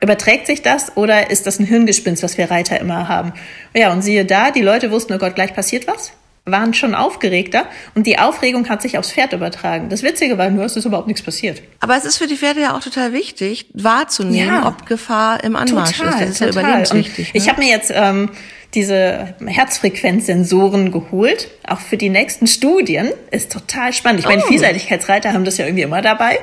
überträgt 0.02 0.48
sich 0.48 0.62
das 0.62 0.98
oder 0.98 1.30
ist 1.30 1.48
das 1.48 1.60
ein 1.60 1.66
Hirngespinst, 1.66 2.24
was 2.24 2.38
wir 2.38 2.52
Reiter 2.52 2.80
immer 2.80 3.08
haben? 3.08 3.34
Ja, 3.74 3.92
und 3.94 4.02
siehe 4.02 4.26
da, 4.26 4.52
die 4.52 4.62
Leute 4.62 4.92
wussten, 4.92 5.14
oh 5.14 5.18
Gott, 5.18 5.36
gleich 5.36 5.54
passiert 5.54 5.88
was 5.88 6.12
waren 6.52 6.74
schon 6.74 6.96
aufgeregter 6.96 7.66
und 7.96 8.08
die 8.08 8.20
Aufregung 8.20 8.70
hat 8.70 8.82
sich 8.82 8.98
aufs 8.98 9.12
Pferd 9.12 9.34
übertragen. 9.34 9.90
Das 9.90 10.04
Witzige 10.04 10.38
war 10.38 10.50
nur, 10.50 10.66
es 10.66 10.76
ist 10.76 10.86
überhaupt 10.86 11.08
nichts 11.08 11.22
passiert. 11.22 11.62
Aber 11.80 11.96
es 11.98 12.06
ist 12.06 12.18
für 12.18 12.28
die 12.28 12.36
Pferde 12.36 12.62
ja 12.62 12.76
auch 12.76 12.82
total 12.82 13.14
wichtig, 13.14 13.68
wahrzunehmen, 13.74 14.48
ja, 14.48 14.68
ob 14.68 14.86
Gefahr 14.86 15.44
im 15.44 15.56
Anmarsch 15.56 15.98
total, 15.98 16.14
ist. 16.14 16.22
Das 16.22 16.30
ist 16.30 16.40
total. 16.40 16.54
ja 16.54 16.60
überlebenswichtig. 16.62 17.34
Ne? 17.34 17.40
Ich 17.40 17.50
habe 17.50 17.62
mir 17.62 17.70
jetzt 17.70 17.92
ähm, 17.94 18.30
diese 18.74 19.36
Herzfrequenzsensoren 19.46 20.92
geholt, 20.92 21.50
auch 21.68 21.80
für 21.80 21.98
die 21.98 22.10
nächsten 22.10 22.48
Studien. 22.48 23.10
Ist 23.32 23.52
total 23.52 23.94
spannend. 23.94 24.20
Ich 24.20 24.26
meine, 24.28 24.44
oh. 24.44 24.48
Vielseitigkeitsreiter 24.48 25.34
haben 25.34 25.46
das 25.46 25.58
ja 25.58 25.66
irgendwie 25.66 25.84
immer 25.84 26.02
dabei. 26.02 26.40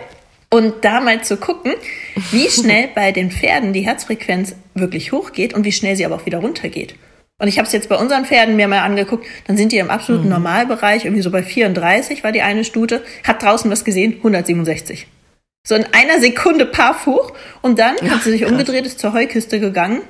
Und 0.49 0.85
da 0.85 1.01
mal 1.01 1.23
zu 1.23 1.37
gucken, 1.37 1.75
wie 2.31 2.49
schnell 2.49 2.89
bei 2.95 3.13
den 3.13 3.31
Pferden 3.31 3.73
die 3.73 3.83
Herzfrequenz 3.83 4.55
wirklich 4.75 5.13
hochgeht 5.13 5.55
und 5.55 5.65
wie 5.65 5.73
schnell 5.73 5.97
sie 5.97 6.07
aber 6.07 6.17
auch 6.17 6.27
wieder 6.27 6.39
runtergeht. 6.39 6.95
Und 7.39 7.49
ich 7.49 7.59
habe 7.59 7.67
es 7.67 7.73
jetzt 7.73 7.89
bei 7.89 7.97
unseren 7.97 8.25
Pferden 8.25 8.57
mir 8.57 8.67
mal 8.67 8.81
angeguckt, 8.81 9.27
dann 9.47 9.57
sind 9.57 9.73
die 9.73 9.79
im 9.79 9.91
absoluten 9.91 10.25
mhm. 10.25 10.31
Normalbereich, 10.31 11.05
irgendwie 11.05 11.23
so 11.23 11.31
bei 11.31 11.43
34 11.43 12.25
war 12.25 12.33
die 12.33 12.43
eine 12.43 12.65
Stute, 12.65 13.03
hat 13.25 13.43
draußen 13.43 13.71
was 13.71 13.85
gesehen, 13.85 14.15
167. 14.15 15.07
So 15.67 15.75
in 15.75 15.85
einer 15.93 16.21
Sekunde 16.21 16.65
Paff 16.65 17.07
hoch 17.07 17.33
und 17.61 17.79
dann 17.79 17.97
ja, 18.01 18.13
hat 18.13 18.23
sie 18.23 18.31
sich 18.31 18.43
krass. 18.43 18.51
umgedreht, 18.51 18.87
ist 18.87 19.01
zur 19.01 19.13
Heukiste 19.13 19.61
gegangen 19.61 20.01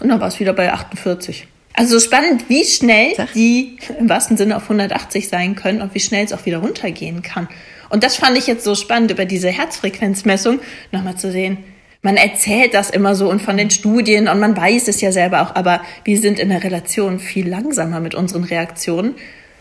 und 0.00 0.08
dann 0.08 0.20
war 0.20 0.28
es 0.28 0.38
wieder 0.38 0.52
bei 0.52 0.72
48. 0.72 1.46
Also 1.72 1.98
spannend, 1.98 2.48
wie 2.48 2.64
schnell 2.64 3.14
die 3.34 3.78
im 3.98 4.08
wahrsten 4.08 4.36
Sinne 4.36 4.56
auf 4.56 4.64
180 4.64 5.28
sein 5.28 5.54
können 5.54 5.80
und 5.80 5.94
wie 5.94 6.00
schnell 6.00 6.24
es 6.24 6.32
auch 6.32 6.44
wieder 6.44 6.58
runtergehen 6.58 7.22
kann. 7.22 7.48
Und 7.88 8.04
das 8.04 8.16
fand 8.16 8.36
ich 8.36 8.46
jetzt 8.46 8.64
so 8.64 8.74
spannend, 8.74 9.10
über 9.10 9.24
diese 9.24 9.48
Herzfrequenzmessung 9.48 10.60
nochmal 10.92 11.16
zu 11.16 11.32
sehen, 11.32 11.58
man 12.02 12.16
erzählt 12.16 12.74
das 12.74 12.90
immer 12.90 13.14
so 13.14 13.28
und 13.28 13.42
von 13.42 13.56
den 13.56 13.70
Studien 13.70 14.28
und 14.28 14.40
man 14.40 14.56
weiß 14.56 14.88
es 14.88 15.00
ja 15.00 15.12
selber 15.12 15.42
auch, 15.42 15.54
aber 15.54 15.82
wir 16.04 16.18
sind 16.18 16.38
in 16.38 16.48
der 16.48 16.64
Relation 16.64 17.18
viel 17.18 17.48
langsamer 17.48 18.00
mit 18.00 18.14
unseren 18.14 18.44
Reaktionen. 18.44 19.14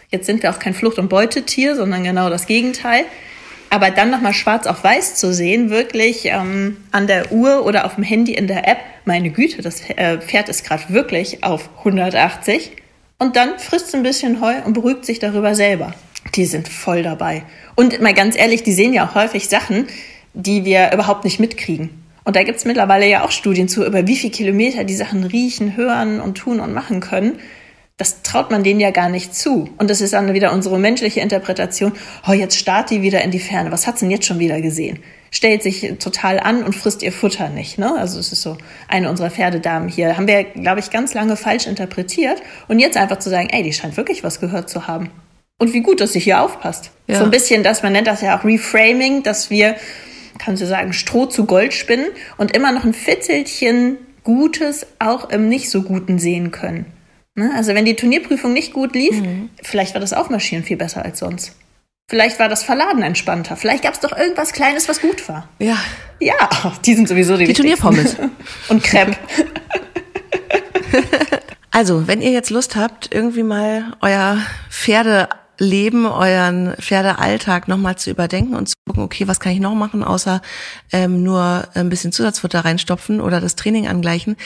Jetzt 0.10 0.26
sind 0.26 0.42
wir 0.42 0.50
auch 0.52 0.60
kein 0.60 0.74
Flucht- 0.74 1.00
und 1.00 1.10
Beutetier, 1.10 1.76
sondern 1.76 2.04
genau 2.04 2.30
das 2.30 2.48
Gegenteil. 2.48 3.04
Aber 3.70 3.92
dann 3.92 4.10
nochmal 4.10 4.34
schwarz 4.34 4.66
auf 4.66 4.84
weiß 4.84 5.16
zu 5.16 5.32
sehen, 5.32 5.70
wirklich 5.70 6.26
ähm, 6.26 6.78
an 6.92 7.06
der 7.06 7.32
Uhr 7.32 7.66
oder 7.66 7.86
auf 7.86 7.96
dem 7.96 8.04
Handy 8.04 8.34
in 8.34 8.48
der 8.48 8.68
App, 8.68 8.80
meine 9.06 9.30
Güte, 9.30 9.62
das 9.62 9.82
äh, 9.90 10.18
Pferd 10.18 10.50
ist 10.50 10.66
gerade 10.66 10.84
wirklich 10.90 11.44
auf 11.44 11.70
180. 11.80 12.72
Und 13.20 13.36
dann 13.36 13.60
frisst 13.60 13.94
ein 13.94 14.02
bisschen 14.02 14.42
Heu 14.42 14.54
und 14.66 14.74
beruhigt 14.74 15.06
sich 15.06 15.20
darüber 15.20 15.54
selber. 15.54 15.94
Die 16.36 16.46
sind 16.46 16.68
voll 16.68 17.04
dabei. 17.04 17.44
Und 17.76 18.02
mal 18.02 18.14
ganz 18.14 18.36
ehrlich, 18.36 18.64
die 18.64 18.72
sehen 18.72 18.94
ja 18.94 19.08
auch 19.08 19.14
häufig 19.14 19.50
Sachen, 19.50 19.88
die 20.34 20.66
wir 20.66 20.92
überhaupt 20.94 21.24
nicht 21.24 21.40
mitkriegen. 21.40 21.90
Und 22.30 22.36
da 22.36 22.44
gibt 22.44 22.60
es 22.60 22.66
mittlerweile 22.66 23.10
ja 23.10 23.26
auch 23.26 23.32
Studien 23.32 23.68
zu, 23.68 23.84
über 23.84 24.06
wie 24.06 24.16
viele 24.16 24.32
Kilometer 24.32 24.84
die 24.84 24.94
Sachen 24.94 25.24
riechen, 25.24 25.76
hören 25.76 26.22
und 26.22 26.38
tun 26.38 26.60
und 26.60 26.76
machen 26.76 27.00
können. 27.00 27.40
Das 27.98 28.22
traut 28.22 28.52
man 28.52 28.64
denen 28.64 28.80
ja 28.80 28.92
gar 28.92 29.10
nicht 29.10 29.34
zu. 29.34 29.72
Und 29.80 29.90
das 29.90 30.00
ist 30.00 30.14
dann 30.14 30.32
wieder 30.32 30.54
unsere 30.54 30.78
menschliche 30.78 31.22
Interpretation. 31.22 31.94
Oh, 32.28 32.34
jetzt 32.34 32.56
starrt 32.56 32.92
die 32.92 33.02
wieder 33.02 33.24
in 33.24 33.32
die 33.32 33.40
Ferne. 33.40 33.72
Was 33.72 33.88
hat 33.88 33.98
sie 33.98 34.06
denn 34.06 34.12
jetzt 34.12 34.28
schon 34.28 34.38
wieder 34.38 34.62
gesehen? 34.62 35.00
Stellt 35.32 35.64
sich 35.64 35.96
total 35.98 36.40
an 36.40 36.62
und 36.62 36.76
frisst 36.76 37.02
ihr 37.02 37.12
Futter 37.12 37.50
nicht. 37.50 37.80
Ne? 37.80 37.96
Also 37.98 38.20
es 38.20 38.32
ist 38.32 38.44
so 38.44 38.60
eine 38.88 39.10
unserer 39.10 39.32
Pferdedamen 39.32 39.90
hier. 39.90 40.16
Haben 40.16 40.28
wir, 40.28 40.44
glaube 40.44 40.82
ich, 40.82 40.92
ganz 40.92 41.16
lange 41.16 41.36
falsch 41.36 41.66
interpretiert. 41.66 42.44
Und 42.68 42.78
jetzt 42.78 42.96
einfach 42.96 43.18
zu 43.18 43.32
sagen, 43.32 43.50
ey, 43.50 43.64
die 43.64 43.74
scheint 43.74 43.98
wirklich 43.98 44.24
was 44.24 44.40
gehört 44.40 44.70
zu 44.70 44.86
haben. 44.86 45.10
Und 45.58 45.74
wie 45.74 45.82
gut, 45.82 46.00
dass 46.00 46.14
sie 46.14 46.20
hier 46.20 46.44
aufpasst. 46.44 46.92
Ja. 47.08 47.18
So 47.18 47.24
ein 47.24 47.32
bisschen, 47.32 47.64
dass 47.64 47.82
man 47.82 47.94
nennt 47.94 48.06
das 48.06 48.22
ja 48.22 48.38
auch 48.38 48.44
Reframing, 48.44 49.24
dass 49.24 49.50
wir 49.50 49.78
kannst 50.40 50.62
du 50.62 50.66
sagen, 50.66 50.94
Stroh 50.94 51.28
zu 51.28 51.46
Gold 51.46 51.74
spinnen 51.74 52.08
und 52.38 52.56
immer 52.56 52.72
noch 52.72 52.84
ein 52.84 52.94
Fitzelchen 52.94 53.98
Gutes 54.24 54.88
auch 55.00 55.30
im 55.30 55.50
nicht 55.50 55.70
so 55.70 55.84
Guten 55.84 56.20
sehen 56.20 56.52
können. 56.52 56.86
Ne? 57.36 57.52
Also 57.56 57.74
wenn 57.76 57.86
die 57.86 57.96
Turnierprüfung 57.96 58.54
nicht 58.54 58.74
gut 58.74 58.96
lief, 58.96 59.16
mhm. 59.22 59.50
vielleicht 59.62 59.94
war 59.94 60.02
das 60.02 60.14
Aufmarschieren 60.14 60.64
viel 60.64 60.78
besser 60.78 61.06
als 61.06 61.20
sonst. 61.20 61.56
Vielleicht 62.10 62.40
war 62.40 62.50
das 62.50 62.64
Verladen 62.64 63.04
entspannter. 63.04 63.56
Vielleicht 63.56 63.84
gab 63.84 63.94
es 63.94 64.00
doch 64.00 64.18
irgendwas 64.18 64.52
Kleines, 64.52 64.90
was 64.90 65.00
gut 65.00 65.30
war. 65.30 65.48
Ja. 65.60 65.78
Ja, 66.20 66.50
die 66.86 66.96
sind 66.96 67.08
sowieso 67.08 67.38
die 67.38 67.46
Die 67.46 67.54
Turnierpommes. 67.54 68.18
Und 68.70 68.84
Crepe. 68.84 69.16
Also, 71.72 72.08
wenn 72.08 72.22
ihr 72.22 72.32
jetzt 72.32 72.50
Lust 72.50 72.76
habt, 72.76 73.14
irgendwie 73.14 73.44
mal 73.44 73.96
euer 74.02 74.40
Pferde 74.72 75.30
Leben, 75.60 76.06
euren 76.06 76.74
Pferdealltag 76.80 77.68
nochmal 77.68 77.98
zu 77.98 78.10
überdenken 78.10 78.56
und 78.56 78.70
zu 78.70 78.76
gucken, 78.88 79.04
okay, 79.04 79.28
was 79.28 79.40
kann 79.40 79.52
ich 79.52 79.60
noch 79.60 79.76
machen, 79.76 80.04
außer 80.04 80.42
ähm, 80.92 81.22
nur 81.22 81.68
ein 81.74 81.90
bisschen 81.90 82.12
Zusatzfutter 82.12 82.66
reinstopfen 82.66 83.22
oder 83.22 83.42
das 83.42 83.56
Training 83.56 83.88
angleichen, 83.88 84.38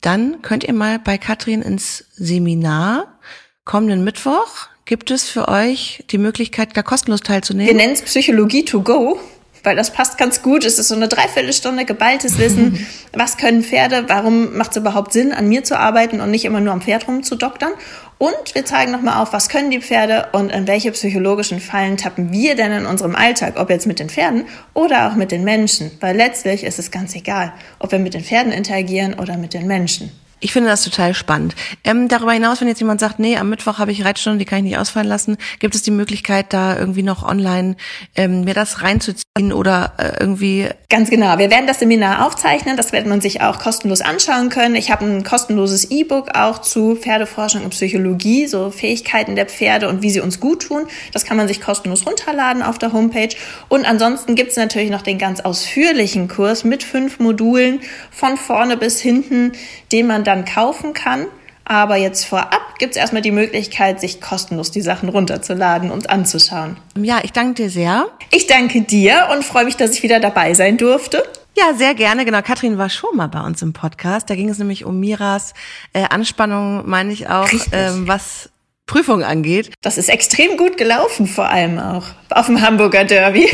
dann 0.00 0.42
könnt 0.42 0.64
ihr 0.64 0.72
mal 0.72 0.98
bei 0.98 1.18
Katrin 1.18 1.62
ins 1.62 2.04
Seminar 2.14 3.18
kommenden 3.64 4.02
Mittwoch. 4.02 4.68
Gibt 4.84 5.10
es 5.10 5.28
für 5.28 5.48
euch 5.48 6.04
die 6.10 6.18
Möglichkeit, 6.18 6.76
da 6.76 6.82
kostenlos 6.82 7.20
teilzunehmen? 7.20 7.68
Wir 7.68 7.76
nennen 7.76 7.92
es 7.92 8.02
Psychologie 8.02 8.64
to 8.64 8.82
go 8.82 9.20
weil 9.62 9.76
das 9.76 9.92
passt 9.92 10.18
ganz 10.18 10.42
gut. 10.42 10.64
Es 10.64 10.78
ist 10.78 10.88
so 10.88 10.94
eine 10.94 11.08
Dreiviertelstunde 11.08 11.84
geballtes 11.84 12.38
Wissen. 12.38 12.86
Was 13.12 13.36
können 13.36 13.62
Pferde? 13.62 14.04
Warum 14.08 14.56
macht 14.56 14.72
es 14.72 14.76
überhaupt 14.78 15.12
Sinn, 15.12 15.32
an 15.32 15.48
mir 15.48 15.64
zu 15.64 15.78
arbeiten 15.78 16.20
und 16.20 16.30
nicht 16.30 16.44
immer 16.44 16.60
nur 16.60 16.72
am 16.72 16.80
Pferd 16.80 17.06
rumzudoktern? 17.06 17.72
Und 18.18 18.54
wir 18.54 18.64
zeigen 18.64 18.92
nochmal 18.92 19.20
auf, 19.20 19.32
was 19.32 19.48
können 19.48 19.72
die 19.72 19.80
Pferde 19.80 20.28
und 20.30 20.52
in 20.52 20.68
welche 20.68 20.92
psychologischen 20.92 21.58
Fallen 21.58 21.96
tappen 21.96 22.30
wir 22.30 22.54
denn 22.54 22.70
in 22.70 22.86
unserem 22.86 23.16
Alltag, 23.16 23.54
ob 23.58 23.68
jetzt 23.68 23.88
mit 23.88 23.98
den 23.98 24.10
Pferden 24.10 24.44
oder 24.74 25.08
auch 25.08 25.16
mit 25.16 25.32
den 25.32 25.42
Menschen. 25.42 25.90
Weil 25.98 26.16
letztlich 26.16 26.62
ist 26.62 26.78
es 26.78 26.92
ganz 26.92 27.16
egal, 27.16 27.52
ob 27.80 27.90
wir 27.90 27.98
mit 27.98 28.14
den 28.14 28.22
Pferden 28.22 28.52
interagieren 28.52 29.14
oder 29.14 29.36
mit 29.36 29.54
den 29.54 29.66
Menschen. 29.66 30.12
Ich 30.44 30.52
finde 30.52 30.70
das 30.70 30.82
total 30.82 31.14
spannend. 31.14 31.54
Ähm, 31.84 32.08
darüber 32.08 32.32
hinaus, 32.32 32.60
wenn 32.60 32.66
jetzt 32.66 32.80
jemand 32.80 32.98
sagt, 32.98 33.20
nee, 33.20 33.36
am 33.36 33.48
Mittwoch 33.48 33.78
habe 33.78 33.92
ich 33.92 34.04
Reitstunde, 34.04 34.40
die 34.40 34.44
kann 34.44 34.58
ich 34.58 34.64
nicht 34.64 34.78
ausfallen 34.78 35.06
lassen, 35.06 35.36
gibt 35.60 35.76
es 35.76 35.82
die 35.82 35.92
Möglichkeit, 35.92 36.52
da 36.52 36.76
irgendwie 36.76 37.04
noch 37.04 37.22
online 37.22 37.76
ähm, 38.16 38.42
mir 38.42 38.52
das 38.52 38.82
reinzuziehen 38.82 39.52
oder 39.52 39.92
äh, 39.98 40.18
irgendwie? 40.18 40.68
Ganz 40.88 41.10
genau. 41.10 41.38
Wir 41.38 41.48
werden 41.48 41.68
das 41.68 41.78
Seminar 41.78 42.26
aufzeichnen. 42.26 42.76
Das 42.76 42.92
wird 42.92 43.06
man 43.06 43.20
sich 43.20 43.40
auch 43.40 43.60
kostenlos 43.60 44.00
anschauen 44.00 44.48
können. 44.48 44.74
Ich 44.74 44.90
habe 44.90 45.04
ein 45.04 45.22
kostenloses 45.22 45.92
E-Book 45.92 46.34
auch 46.34 46.60
zu 46.60 46.96
Pferdeforschung 46.96 47.62
und 47.62 47.70
Psychologie, 47.70 48.48
so 48.48 48.70
Fähigkeiten 48.70 49.36
der 49.36 49.46
Pferde 49.46 49.88
und 49.88 50.02
wie 50.02 50.10
sie 50.10 50.20
uns 50.20 50.40
gut 50.40 50.66
tun. 50.66 50.86
Das 51.12 51.24
kann 51.24 51.36
man 51.36 51.46
sich 51.46 51.60
kostenlos 51.60 52.04
runterladen 52.04 52.64
auf 52.64 52.78
der 52.78 52.92
Homepage. 52.92 53.34
Und 53.68 53.84
ansonsten 53.84 54.34
gibt 54.34 54.50
es 54.50 54.56
natürlich 54.56 54.90
noch 54.90 55.02
den 55.02 55.18
ganz 55.18 55.38
ausführlichen 55.38 56.26
Kurs 56.26 56.64
mit 56.64 56.82
fünf 56.82 57.20
Modulen 57.20 57.80
von 58.10 58.36
vorne 58.36 58.76
bis 58.76 59.00
hinten, 59.00 59.52
den 59.92 60.08
man 60.08 60.24
dann 60.32 60.44
kaufen 60.44 60.94
kann. 60.94 61.26
Aber 61.64 61.96
jetzt 61.96 62.24
vorab 62.24 62.78
gibt 62.78 62.92
es 62.92 62.96
erstmal 62.96 63.22
die 63.22 63.30
Möglichkeit, 63.30 64.00
sich 64.00 64.20
kostenlos 64.20 64.72
die 64.72 64.80
Sachen 64.80 65.08
runterzuladen 65.08 65.90
und 65.90 66.10
anzuschauen. 66.10 66.76
Ja, 66.96 67.20
ich 67.22 67.32
danke 67.32 67.62
dir 67.62 67.70
sehr. 67.70 68.06
Ich 68.30 68.46
danke 68.48 68.82
dir 68.82 69.28
und 69.32 69.44
freue 69.44 69.64
mich, 69.64 69.76
dass 69.76 69.92
ich 69.92 70.02
wieder 70.02 70.18
dabei 70.18 70.54
sein 70.54 70.76
durfte. 70.76 71.22
Ja, 71.56 71.74
sehr 71.74 71.94
gerne. 71.94 72.24
Genau, 72.24 72.42
Katrin 72.42 72.78
war 72.78 72.88
schon 72.88 73.16
mal 73.16 73.28
bei 73.28 73.40
uns 73.40 73.62
im 73.62 73.72
Podcast. 73.72 74.28
Da 74.28 74.34
ging 74.34 74.48
es 74.48 74.58
nämlich 74.58 74.84
um 74.84 74.98
Miras 74.98 75.54
äh, 75.92 76.04
Anspannung, 76.08 76.88
meine 76.88 77.12
ich 77.12 77.28
auch, 77.28 77.48
ähm, 77.72 78.08
was 78.08 78.50
Prüfung 78.86 79.22
angeht. 79.22 79.70
Das 79.82 79.98
ist 79.98 80.08
extrem 80.08 80.56
gut 80.56 80.76
gelaufen, 80.76 81.26
vor 81.26 81.48
allem 81.48 81.78
auch 81.78 82.06
auf 82.30 82.46
dem 82.46 82.60
Hamburger 82.60 83.04
Derby. 83.04 83.48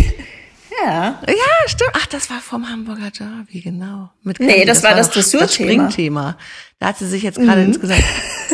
Ja. 0.84 1.20
Ja, 1.26 1.68
stimmt. 1.68 1.90
Ach, 1.94 2.06
das 2.06 2.30
war 2.30 2.40
vom 2.40 2.68
Hamburger 2.68 3.10
Derby, 3.10 3.60
genau. 3.60 4.10
Mit 4.22 4.40
nee, 4.40 4.64
das, 4.64 4.80
das 4.80 4.90
war 4.90 4.96
das 4.96 5.10
Dressurthema. 5.10 5.84
Das 5.84 5.94
Springthema. 5.94 6.38
Da 6.78 6.88
hat 6.88 6.98
sie 6.98 7.06
sich 7.06 7.22
jetzt 7.22 7.38
gerade 7.38 7.62
mhm. 7.62 7.68
insgesamt. 7.68 8.04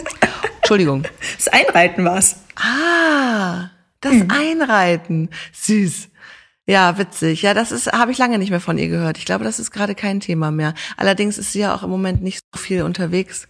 Entschuldigung. 0.56 1.04
Das 1.36 1.48
Einreiten 1.48 2.04
war's. 2.04 2.36
Ah, 2.56 3.70
das 4.00 4.14
mhm. 4.14 4.28
Einreiten. 4.30 5.30
Süß. 5.52 6.08
Ja, 6.66 6.96
witzig. 6.96 7.42
Ja, 7.42 7.52
das 7.52 7.72
ist 7.72 7.92
habe 7.92 8.10
ich 8.10 8.16
lange 8.16 8.38
nicht 8.38 8.48
mehr 8.48 8.60
von 8.60 8.78
ihr 8.78 8.88
gehört. 8.88 9.18
Ich 9.18 9.26
glaube, 9.26 9.44
das 9.44 9.58
ist 9.58 9.70
gerade 9.70 9.94
kein 9.94 10.20
Thema 10.20 10.50
mehr. 10.50 10.72
Allerdings 10.96 11.36
ist 11.36 11.52
sie 11.52 11.58
ja 11.58 11.74
auch 11.74 11.82
im 11.82 11.90
Moment 11.90 12.22
nicht 12.22 12.40
so 12.54 12.58
viel 12.58 12.82
unterwegs 12.82 13.48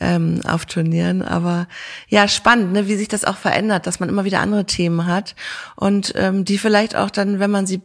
ähm, 0.00 0.40
auf 0.44 0.66
Turnieren. 0.66 1.22
Aber 1.22 1.68
ja, 2.08 2.26
spannend, 2.26 2.72
ne, 2.72 2.88
wie 2.88 2.96
sich 2.96 3.06
das 3.06 3.24
auch 3.24 3.36
verändert, 3.36 3.86
dass 3.86 4.00
man 4.00 4.08
immer 4.08 4.24
wieder 4.24 4.40
andere 4.40 4.66
Themen 4.66 5.06
hat 5.06 5.36
und 5.76 6.12
ähm, 6.16 6.44
die 6.44 6.58
vielleicht 6.58 6.96
auch 6.96 7.10
dann, 7.10 7.38
wenn 7.38 7.52
man 7.52 7.68
sie 7.68 7.82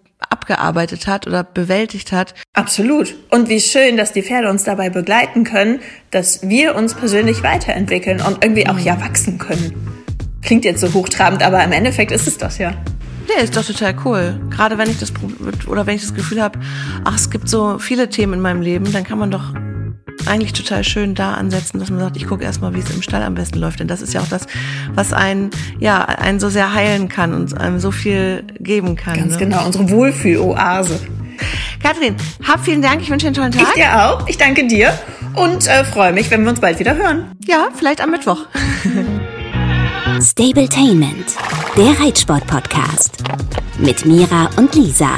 abgearbeitet 0.52 1.08
hat 1.08 1.28
oder 1.28 1.44
bewältigt 1.44 2.12
hat. 2.12 2.34
Absolut. 2.54 3.16
Und 3.30 3.50
wie 3.50 3.60
schön, 3.60 3.98
dass 3.98 4.12
die 4.12 4.22
Pferde 4.22 4.50
uns 4.50 4.64
dabei 4.64 4.90
begleiten 4.90 5.44
können, 5.44 5.80
dass 6.12 6.48
wir 6.48 6.76
uns 6.76 6.94
persönlich 6.94 7.44
weiterentwickeln 7.44 8.22
und 8.22 8.44
irgendwie 8.44 8.68
auch 8.68 8.80
ja 8.80 9.00
wachsen 9.00 9.38
können. 9.38 9.74
Klingt 10.42 10.66
jetzt 10.66 10.82
so 10.82 10.94
hochtrabend, 10.94 11.44
aber 11.44 11.64
im 11.64 11.72
Endeffekt 11.72 12.12
ist 12.12 12.28
es 12.28 12.38
das 12.38 12.58
ja. 12.58 12.74
Nee, 13.28 13.44
ist 13.44 13.56
doch 13.56 13.66
total 13.66 13.96
cool. 14.04 14.40
Gerade 14.50 14.78
wenn 14.78 14.90
ich 14.90 15.00
das 15.00 15.14
oder 15.68 15.86
wenn 15.86 15.96
ich 15.96 16.02
das 16.02 16.14
Gefühl 16.14 16.42
habe, 16.42 16.60
ach, 17.04 17.16
es 17.16 17.30
gibt 17.30 17.48
so 17.48 17.78
viele 17.78 18.10
Themen 18.10 18.34
in 18.34 18.42
meinem 18.42 18.62
Leben, 18.62 18.92
dann 18.92 19.04
kann 19.04 19.20
man 19.20 19.32
doch 19.32 19.54
eigentlich 20.28 20.54
total 20.54 20.84
schön 20.84 21.16
da 21.16 21.34
ansetzen, 21.34 21.80
dass 21.80 21.90
man 21.90 22.00
sagt, 22.00 22.18
ich 22.18 22.28
gucke 22.28 22.44
erstmal, 22.44 22.74
wie 22.74 22.80
es 22.80 22.90
im 22.90 23.02
Stall 23.02 23.24
am 23.24 23.36
besten 23.36 23.60
läuft. 23.60 23.80
Denn 23.80 23.88
das 23.88 24.02
ist 24.02 24.14
ja 24.14 24.22
auch 24.22 24.28
das, 24.28 24.48
was 24.94 25.14
einen, 25.14 25.52
ja, 25.80 26.04
einen 26.04 26.40
so 26.40 26.50
sehr 26.50 26.74
heilen 26.74 27.10
kann 27.10 27.34
und 27.34 27.60
einem 27.60 27.80
so 27.80 27.92
viel 27.92 28.44
geben 28.60 28.96
kann. 28.96 29.18
Ganz 29.18 29.34
ne? 29.34 29.38
genau, 29.40 29.66
unsere 29.66 29.90
Wohlfühloase. 29.90 31.00
Kathrin, 31.82 32.16
hab 32.48 32.64
vielen 32.64 32.82
Dank. 32.82 33.02
Ich 33.02 33.10
wünsche 33.10 33.32
dir 33.32 33.42
einen 33.42 33.52
tollen 33.52 33.66
Tag. 33.66 33.76
Ich 33.76 33.82
dir 33.82 34.06
auch. 34.06 34.28
Ich 34.28 34.38
danke 34.38 34.68
dir 34.68 34.94
und 35.36 35.68
äh, 35.68 35.84
freue 35.84 36.14
mich, 36.14 36.30
wenn 36.30 36.44
wir 36.44 36.52
uns 36.52 36.60
bald 36.60 36.80
wieder 36.80 36.96
hören. 36.96 37.32
Ja, 37.46 37.70
vielleicht 37.76 38.02
am 38.02 38.12
Mittwoch. 38.12 38.46
Stabletainment, 40.22 41.36
der 41.76 42.00
Reitsport-Podcast 42.00 43.24
mit 43.80 44.06
Mira 44.06 44.50
und 44.58 44.76
Lisa. 44.76 45.18